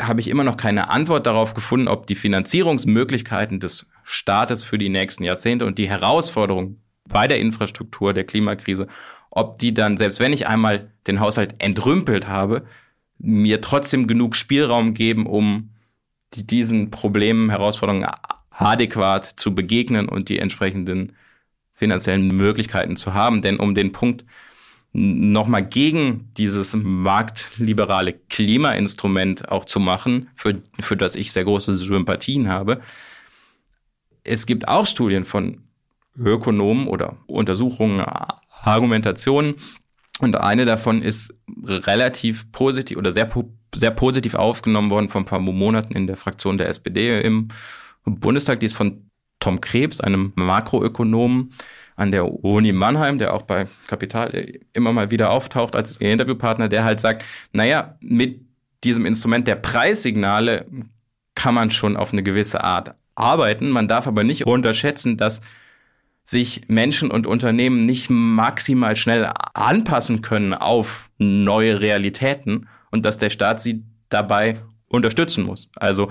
habe 0.00 0.20
ich 0.20 0.28
immer 0.28 0.44
noch 0.44 0.56
keine 0.56 0.90
Antwort 0.90 1.26
darauf 1.26 1.54
gefunden, 1.54 1.88
ob 1.88 2.06
die 2.06 2.16
Finanzierungsmöglichkeiten 2.16 3.60
des 3.60 3.86
Staates 4.02 4.64
für 4.64 4.78
die 4.78 4.88
nächsten 4.88 5.22
Jahrzehnte 5.22 5.64
und 5.64 5.78
die 5.78 5.88
Herausforderungen 5.88 6.81
bei 7.12 7.28
der 7.28 7.38
Infrastruktur 7.38 8.12
der 8.12 8.24
Klimakrise, 8.24 8.86
ob 9.30 9.58
die 9.58 9.72
dann, 9.72 9.96
selbst 9.96 10.20
wenn 10.20 10.32
ich 10.32 10.46
einmal 10.46 10.90
den 11.06 11.20
Haushalt 11.20 11.54
entrümpelt 11.58 12.28
habe, 12.28 12.64
mir 13.18 13.60
trotzdem 13.60 14.06
genug 14.06 14.36
Spielraum 14.36 14.94
geben, 14.94 15.26
um 15.26 15.70
die, 16.34 16.46
diesen 16.46 16.90
Problemen, 16.90 17.50
Herausforderungen 17.50 18.08
adäquat 18.50 19.24
zu 19.24 19.54
begegnen 19.54 20.08
und 20.08 20.28
die 20.28 20.38
entsprechenden 20.38 21.12
finanziellen 21.72 22.28
Möglichkeiten 22.28 22.96
zu 22.96 23.14
haben. 23.14 23.42
Denn 23.42 23.58
um 23.58 23.74
den 23.74 23.92
Punkt 23.92 24.24
nochmal 24.92 25.66
gegen 25.66 26.30
dieses 26.36 26.74
marktliberale 26.74 28.12
Klimainstrument 28.12 29.48
auch 29.48 29.64
zu 29.64 29.80
machen, 29.80 30.28
für, 30.34 30.60
für 30.80 30.96
das 30.96 31.14
ich 31.14 31.32
sehr 31.32 31.44
große 31.44 31.74
Sympathien 31.74 32.48
habe. 32.48 32.80
Es 34.22 34.46
gibt 34.46 34.68
auch 34.68 34.86
Studien 34.86 35.24
von 35.24 35.61
Ökonomen 36.16 36.86
oder 36.88 37.16
Untersuchungen, 37.26 38.04
Argumentationen. 38.62 39.54
Und 40.20 40.36
eine 40.36 40.64
davon 40.64 41.02
ist 41.02 41.34
relativ 41.64 42.52
positiv 42.52 42.98
oder 42.98 43.12
sehr, 43.12 43.28
sehr 43.74 43.90
positiv 43.90 44.34
aufgenommen 44.34 44.90
worden 44.90 45.08
vor 45.08 45.20
ein 45.20 45.26
paar 45.26 45.40
Monaten 45.40 45.96
in 45.96 46.06
der 46.06 46.16
Fraktion 46.16 46.58
der 46.58 46.68
SPD 46.68 47.20
im 47.22 47.48
Bundestag. 48.04 48.60
Die 48.60 48.66
ist 48.66 48.76
von 48.76 49.10
Tom 49.40 49.60
Krebs, 49.60 50.00
einem 50.00 50.32
Makroökonomen 50.36 51.50
an 51.96 52.10
der 52.10 52.44
Uni 52.44 52.72
Mannheim, 52.72 53.18
der 53.18 53.34
auch 53.34 53.42
bei 53.42 53.66
Kapital 53.86 54.60
immer 54.72 54.92
mal 54.92 55.10
wieder 55.10 55.30
auftaucht 55.30 55.74
als 55.74 55.96
Interviewpartner, 55.96 56.68
der 56.68 56.84
halt 56.84 57.00
sagt, 57.00 57.24
naja, 57.52 57.96
mit 58.00 58.46
diesem 58.84 59.06
Instrument 59.06 59.46
der 59.48 59.56
Preissignale 59.56 60.66
kann 61.34 61.54
man 61.54 61.70
schon 61.70 61.96
auf 61.96 62.12
eine 62.12 62.22
gewisse 62.22 62.62
Art 62.62 62.94
arbeiten. 63.14 63.70
Man 63.70 63.88
darf 63.88 64.06
aber 64.06 64.24
nicht 64.24 64.46
unterschätzen, 64.46 65.16
dass 65.16 65.40
sich 66.24 66.62
Menschen 66.68 67.10
und 67.10 67.26
Unternehmen 67.26 67.84
nicht 67.84 68.10
maximal 68.10 68.96
schnell 68.96 69.30
anpassen 69.54 70.22
können 70.22 70.54
auf 70.54 71.10
neue 71.18 71.80
Realitäten 71.80 72.68
und 72.90 73.04
dass 73.04 73.18
der 73.18 73.30
Staat 73.30 73.60
sie 73.60 73.84
dabei 74.08 74.56
unterstützen 74.88 75.44
muss. 75.44 75.68
Also, 75.76 76.10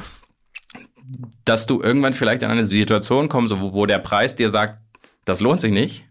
dass 1.45 1.65
du 1.65 1.82
irgendwann 1.82 2.13
vielleicht 2.13 2.43
in 2.43 2.50
eine 2.50 2.65
Situation 2.65 3.30
kommst, 3.30 3.60
wo, 3.60 3.74
wo 3.74 3.86
der 3.86 4.00
Preis 4.00 4.36
dir 4.36 4.50
sagt, 4.50 4.80
das 5.26 5.39
lohnt 5.39 5.62
sich 5.62 5.71
nicht, 5.71 6.06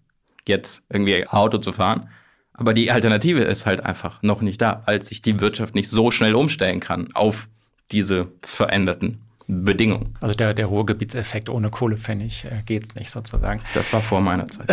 jetzt 0.46 0.82
irgendwie 0.88 1.26
Auto 1.26 1.58
zu 1.58 1.72
fahren. 1.72 2.08
Aber 2.52 2.74
die 2.74 2.90
Alternative 2.90 3.40
ist 3.40 3.66
halt 3.66 3.80
einfach 3.80 4.22
noch 4.22 4.40
nicht 4.40 4.60
da, 4.60 4.82
als 4.86 5.06
sich 5.06 5.22
die 5.22 5.40
Wirtschaft 5.40 5.74
nicht 5.74 5.88
so 5.88 6.10
schnell 6.10 6.34
umstellen 6.34 6.80
kann 6.80 7.08
auf 7.14 7.48
diese 7.90 8.28
veränderten 8.42 9.20
Bedingungen. 9.50 10.14
Also 10.20 10.34
der, 10.34 10.54
der 10.54 10.66
Ruhrgebietseffekt 10.66 11.48
ohne 11.48 11.70
Kohlepfennig 11.70 12.44
äh, 12.44 12.62
geht's 12.64 12.94
nicht 12.94 13.10
sozusagen. 13.10 13.60
Das 13.74 13.92
war 13.92 14.00
vor 14.00 14.20
meiner 14.20 14.46
Zeit. 14.46 14.68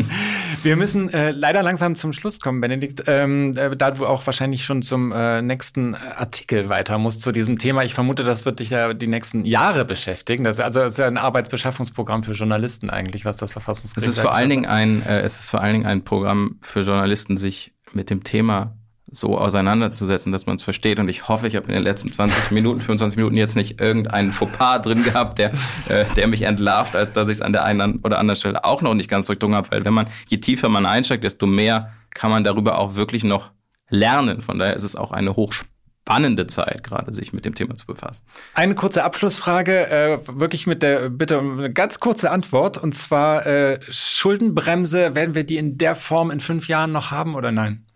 Wir 0.62 0.76
müssen 0.76 1.12
äh, 1.12 1.30
leider 1.30 1.62
langsam 1.62 1.94
zum 1.94 2.12
Schluss 2.12 2.40
kommen, 2.40 2.60
Benedikt, 2.60 3.04
ähm, 3.06 3.56
äh, 3.56 3.76
da 3.76 3.90
du 3.90 4.06
auch 4.06 4.24
wahrscheinlich 4.26 4.64
schon 4.64 4.82
zum 4.82 5.12
äh, 5.12 5.42
nächsten 5.42 5.94
Artikel 5.94 6.68
weiter 6.68 6.98
musst 6.98 7.22
zu 7.22 7.32
diesem 7.32 7.58
Thema. 7.58 7.82
Ich 7.82 7.94
vermute, 7.94 8.24
das 8.24 8.44
wird 8.44 8.60
dich 8.60 8.70
ja 8.70 8.94
die 8.94 9.06
nächsten 9.06 9.44
Jahre 9.44 9.84
beschäftigen. 9.84 10.44
Das, 10.44 10.60
also 10.60 10.80
das 10.80 10.94
ist 10.94 10.98
ja 10.98 11.06
ein 11.06 11.18
Arbeitsbeschaffungsprogramm 11.18 12.22
für 12.22 12.32
Journalisten 12.32 12.90
eigentlich, 12.90 13.24
was 13.24 13.36
das 13.36 13.52
Verfassungsgericht. 13.52 14.08
Es 14.08 14.16
ist 14.16 14.22
vor 14.22 14.34
allen 14.34 14.50
Dingen 14.50 14.66
ein, 14.66 15.04
äh, 15.06 15.20
es 15.20 15.40
ist 15.40 15.50
vor 15.50 15.60
allen 15.60 15.72
Dingen 15.72 15.86
ein 15.86 16.04
Programm 16.04 16.58
für 16.62 16.82
Journalisten, 16.82 17.36
sich 17.36 17.72
mit 17.92 18.10
dem 18.10 18.24
Thema 18.24 18.76
so 19.12 19.38
auseinanderzusetzen, 19.38 20.32
dass 20.32 20.46
man 20.46 20.56
es 20.56 20.62
versteht. 20.62 20.98
Und 20.98 21.08
ich 21.08 21.28
hoffe, 21.28 21.46
ich 21.46 21.54
habe 21.54 21.66
in 21.66 21.74
den 21.74 21.82
letzten 21.82 22.10
20 22.10 22.50
Minuten, 22.50 22.80
25 22.80 23.16
Minuten 23.16 23.36
jetzt 23.36 23.54
nicht 23.54 23.80
irgendeinen 23.80 24.32
Fauxpas 24.32 24.80
drin 24.80 25.02
gehabt, 25.02 25.38
der, 25.38 25.52
äh, 25.88 26.04
der 26.16 26.26
mich 26.26 26.42
entlarvt, 26.42 26.96
als 26.96 27.12
dass 27.12 27.28
ich 27.28 27.36
es 27.36 27.42
an 27.42 27.52
der 27.52 27.64
einen 27.64 28.00
oder 28.02 28.18
anderen 28.18 28.36
Stelle 28.36 28.64
auch 28.64 28.82
noch 28.82 28.94
nicht 28.94 29.10
ganz 29.10 29.26
durchdrungen 29.26 29.56
habe. 29.56 29.70
Weil 29.70 29.84
wenn 29.84 29.94
man, 29.94 30.08
je 30.28 30.38
tiefer 30.38 30.68
man 30.68 30.86
einsteigt, 30.86 31.24
desto 31.24 31.46
mehr 31.46 31.92
kann 32.10 32.30
man 32.30 32.42
darüber 32.42 32.78
auch 32.78 32.94
wirklich 32.94 33.22
noch 33.22 33.50
lernen. 33.88 34.40
Von 34.40 34.58
daher 34.58 34.74
ist 34.74 34.82
es 34.82 34.96
auch 34.96 35.12
eine 35.12 35.36
hochspannende 35.36 35.72
spannende 36.04 36.48
Zeit, 36.48 36.82
gerade 36.82 37.12
sich 37.12 37.32
mit 37.32 37.44
dem 37.44 37.54
Thema 37.54 37.76
zu 37.76 37.86
befassen. 37.86 38.24
Eine 38.54 38.74
kurze 38.74 39.04
Abschlussfrage, 39.04 39.88
äh, 39.88 40.18
wirklich 40.26 40.66
mit 40.66 40.82
der 40.82 41.10
Bitte 41.10 41.38
um 41.38 41.58
eine 41.58 41.72
ganz 41.72 42.00
kurze 42.00 42.30
Antwort. 42.30 42.76
Und 42.76 42.94
zwar 42.94 43.46
äh, 43.46 43.78
Schuldenbremse, 43.88 45.14
werden 45.14 45.34
wir 45.36 45.44
die 45.44 45.58
in 45.58 45.78
der 45.78 45.94
Form 45.94 46.30
in 46.30 46.40
fünf 46.40 46.66
Jahren 46.66 46.90
noch 46.90 47.12
haben 47.12 47.36
oder 47.36 47.52
nein? 47.52 47.86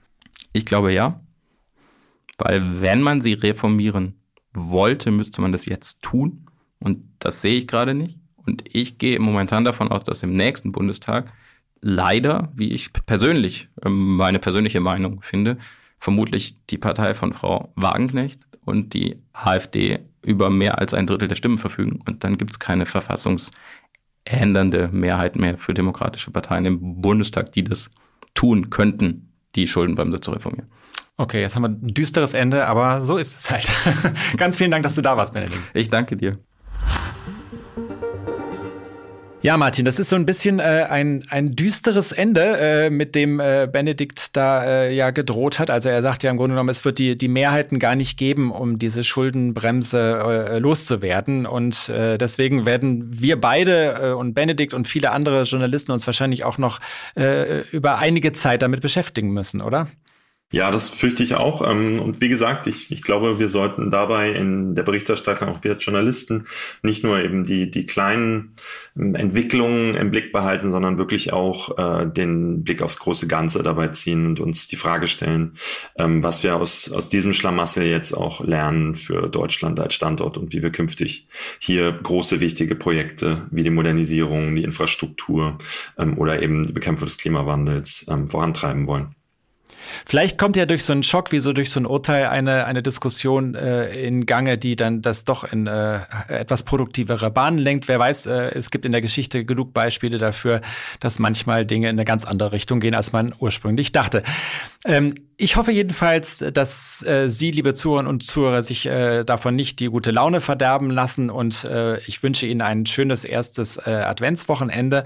Ich 0.56 0.64
glaube 0.64 0.92
ja. 0.92 1.20
Weil 2.38 2.80
wenn 2.80 3.02
man 3.02 3.20
sie 3.20 3.34
reformieren 3.34 4.14
wollte, 4.54 5.10
müsste 5.10 5.42
man 5.42 5.52
das 5.52 5.66
jetzt 5.66 6.02
tun. 6.02 6.46
Und 6.78 7.04
das 7.18 7.42
sehe 7.42 7.58
ich 7.58 7.68
gerade 7.68 7.92
nicht. 7.92 8.18
Und 8.46 8.64
ich 8.72 8.96
gehe 8.96 9.20
momentan 9.20 9.64
davon 9.64 9.90
aus, 9.90 10.04
dass 10.04 10.22
im 10.22 10.32
nächsten 10.32 10.72
Bundestag 10.72 11.30
leider, 11.82 12.50
wie 12.54 12.72
ich 12.72 12.94
persönlich, 12.94 13.68
ähm, 13.84 14.16
meine 14.16 14.38
persönliche 14.38 14.80
Meinung 14.80 15.20
finde, 15.20 15.58
vermutlich 15.98 16.56
die 16.70 16.78
Partei 16.78 17.12
von 17.12 17.34
Frau 17.34 17.70
Wagenknecht 17.76 18.40
und 18.64 18.94
die 18.94 19.22
AfD 19.34 19.98
über 20.22 20.48
mehr 20.48 20.78
als 20.78 20.94
ein 20.94 21.06
Drittel 21.06 21.28
der 21.28 21.34
Stimmen 21.34 21.58
verfügen. 21.58 22.00
Und 22.08 22.24
dann 22.24 22.38
gibt 22.38 22.52
es 22.52 22.58
keine 22.58 22.86
verfassungsändernde 22.86 24.88
Mehrheit 24.90 25.36
mehr 25.36 25.58
für 25.58 25.74
demokratische 25.74 26.30
Parteien 26.30 26.64
im 26.64 27.02
Bundestag, 27.02 27.52
die 27.52 27.64
das 27.64 27.90
tun 28.34 28.70
könnten, 28.70 29.26
die 29.56 29.66
Schuldenbremse 29.66 30.20
zu 30.20 30.30
reformieren. 30.30 30.70
Okay, 31.18 31.40
jetzt 31.40 31.56
haben 31.56 31.62
wir 31.62 31.70
ein 31.70 31.94
düsteres 31.94 32.34
Ende, 32.34 32.66
aber 32.66 33.00
so 33.00 33.16
ist 33.16 33.38
es 33.38 33.50
halt. 33.50 33.72
Ganz 34.36 34.58
vielen 34.58 34.70
Dank, 34.70 34.82
dass 34.82 34.94
du 34.94 35.02
da 35.02 35.16
warst, 35.16 35.32
Benedikt. 35.32 35.62
Ich 35.72 35.88
danke 35.88 36.16
dir. 36.16 36.38
Ja, 39.46 39.56
Martin, 39.56 39.84
das 39.84 40.00
ist 40.00 40.08
so 40.08 40.16
ein 40.16 40.26
bisschen 40.26 40.58
äh, 40.58 40.86
ein, 40.90 41.22
ein 41.30 41.54
düsteres 41.54 42.10
Ende, 42.10 42.58
äh, 42.58 42.90
mit 42.90 43.14
dem 43.14 43.38
äh, 43.38 43.68
Benedikt 43.70 44.36
da 44.36 44.64
äh, 44.64 44.92
ja 44.92 45.12
gedroht 45.12 45.60
hat. 45.60 45.70
Also 45.70 45.88
er 45.88 46.02
sagt 46.02 46.24
ja 46.24 46.32
im 46.32 46.36
Grunde 46.36 46.54
genommen, 46.54 46.70
es 46.70 46.84
wird 46.84 46.98
die, 46.98 47.16
die 47.16 47.28
Mehrheiten 47.28 47.78
gar 47.78 47.94
nicht 47.94 48.18
geben, 48.18 48.50
um 48.50 48.80
diese 48.80 49.04
Schuldenbremse 49.04 50.48
äh, 50.50 50.58
loszuwerden. 50.58 51.46
Und 51.46 51.88
äh, 51.90 52.18
deswegen 52.18 52.66
werden 52.66 53.04
wir 53.20 53.40
beide 53.40 53.94
äh, 54.02 54.12
und 54.14 54.34
Benedikt 54.34 54.74
und 54.74 54.88
viele 54.88 55.12
andere 55.12 55.44
Journalisten 55.44 55.92
uns 55.92 56.08
wahrscheinlich 56.08 56.42
auch 56.42 56.58
noch 56.58 56.80
äh, 57.16 57.60
über 57.70 57.98
einige 57.98 58.32
Zeit 58.32 58.62
damit 58.62 58.80
beschäftigen 58.80 59.30
müssen, 59.30 59.62
oder? 59.62 59.86
Ja, 60.52 60.70
das 60.70 60.88
fürchte 60.88 61.24
ich 61.24 61.34
auch. 61.34 61.68
Ähm, 61.68 61.98
und 62.00 62.20
wie 62.20 62.28
gesagt, 62.28 62.68
ich, 62.68 62.92
ich 62.92 63.02
glaube, 63.02 63.40
wir 63.40 63.48
sollten 63.48 63.90
dabei 63.90 64.30
in 64.30 64.76
der 64.76 64.84
Berichterstattung 64.84 65.48
auch 65.48 65.64
wir 65.64 65.72
Journalisten 65.72 66.44
nicht 66.82 67.02
nur 67.02 67.20
eben 67.20 67.42
die, 67.44 67.68
die 67.68 67.84
kleinen 67.84 68.54
ähm, 68.96 69.16
Entwicklungen 69.16 69.96
im 69.96 70.12
Blick 70.12 70.30
behalten, 70.30 70.70
sondern 70.70 70.98
wirklich 70.98 71.32
auch 71.32 71.76
äh, 71.78 72.06
den 72.06 72.62
Blick 72.62 72.80
aufs 72.80 73.00
große 73.00 73.26
Ganze 73.26 73.64
dabei 73.64 73.88
ziehen 73.88 74.24
und 74.24 74.38
uns 74.38 74.68
die 74.68 74.76
Frage 74.76 75.08
stellen, 75.08 75.56
ähm, 75.96 76.22
was 76.22 76.44
wir 76.44 76.54
aus, 76.54 76.92
aus 76.92 77.08
diesem 77.08 77.34
Schlamassel 77.34 77.82
jetzt 77.84 78.12
auch 78.12 78.40
lernen 78.44 78.94
für 78.94 79.28
Deutschland 79.28 79.80
als 79.80 79.94
Standort 79.94 80.38
und 80.38 80.52
wie 80.52 80.62
wir 80.62 80.70
künftig 80.70 81.26
hier 81.58 81.90
große, 81.90 82.40
wichtige 82.40 82.76
Projekte 82.76 83.48
wie 83.50 83.64
die 83.64 83.70
Modernisierung, 83.70 84.54
die 84.54 84.62
Infrastruktur 84.62 85.58
oder 86.16 86.40
eben 86.40 86.66
die 86.66 86.72
Bekämpfung 86.72 87.08
des 87.08 87.16
Klimawandels 87.16 88.06
vorantreiben 88.28 88.86
wollen. 88.86 89.15
Vielleicht 90.06 90.38
kommt 90.38 90.56
ja 90.56 90.66
durch 90.66 90.84
so 90.84 90.92
einen 90.92 91.02
Schock, 91.02 91.32
wie 91.32 91.38
so 91.38 91.52
durch 91.52 91.70
so 91.70 91.80
ein 91.80 91.86
Urteil, 91.86 92.26
eine, 92.26 92.66
eine 92.66 92.82
Diskussion 92.82 93.54
äh, 93.54 93.88
in 94.06 94.26
Gange, 94.26 94.58
die 94.58 94.76
dann 94.76 95.02
das 95.02 95.24
doch 95.24 95.44
in 95.44 95.66
äh, 95.66 96.00
etwas 96.28 96.62
produktivere 96.62 97.30
Bahnen 97.30 97.58
lenkt. 97.58 97.88
Wer 97.88 97.98
weiß, 97.98 98.26
äh, 98.26 98.50
es 98.54 98.70
gibt 98.70 98.86
in 98.86 98.92
der 98.92 99.02
Geschichte 99.02 99.44
genug 99.44 99.72
Beispiele 99.72 100.18
dafür, 100.18 100.60
dass 101.00 101.18
manchmal 101.18 101.66
Dinge 101.66 101.88
in 101.88 101.96
eine 101.96 102.04
ganz 102.04 102.24
andere 102.24 102.52
Richtung 102.52 102.80
gehen, 102.80 102.94
als 102.94 103.12
man 103.12 103.34
ursprünglich 103.38 103.92
dachte. 103.92 104.22
Ähm, 104.86 105.14
ich 105.36 105.56
hoffe 105.56 105.72
jedenfalls, 105.72 106.38
dass 106.54 107.04
äh, 107.06 107.28
Sie, 107.28 107.50
liebe 107.50 107.74
Zuhörerinnen 107.74 108.10
und 108.10 108.22
Zuhörer, 108.22 108.62
sich 108.62 108.86
äh, 108.86 109.24
davon 109.24 109.54
nicht 109.54 109.80
die 109.80 109.88
gute 109.88 110.10
Laune 110.10 110.40
verderben 110.40 110.90
lassen 110.90 111.28
und 111.28 111.64
äh, 111.64 111.98
ich 112.00 112.22
wünsche 112.22 112.46
Ihnen 112.46 112.62
ein 112.62 112.86
schönes 112.86 113.24
erstes 113.24 113.76
äh, 113.76 113.90
Adventswochenende 113.90 115.04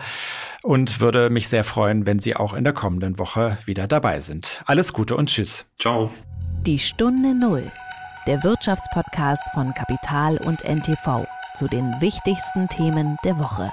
und 0.62 1.00
würde 1.00 1.30
mich 1.30 1.48
sehr 1.48 1.64
freuen, 1.64 2.06
wenn 2.06 2.20
Sie 2.20 2.36
auch 2.36 2.54
in 2.54 2.62
der 2.62 2.74
kommenden 2.74 3.18
Woche 3.18 3.58
wieder 3.64 3.88
dabei 3.88 4.20
sind. 4.20 4.62
Alles 4.66 4.92
Gute 4.92 5.16
und 5.16 5.30
Tschüss. 5.30 5.64
Ciao. 5.80 6.10
Die 6.64 6.78
Stunde 6.78 7.34
Null, 7.34 7.72
der 8.26 8.44
Wirtschaftspodcast 8.44 9.44
von 9.54 9.72
Kapital 9.74 10.36
und 10.36 10.62
NTV 10.62 11.26
zu 11.54 11.66
den 11.66 11.94
wichtigsten 12.00 12.68
Themen 12.68 13.16
der 13.24 13.38
Woche. 13.38 13.72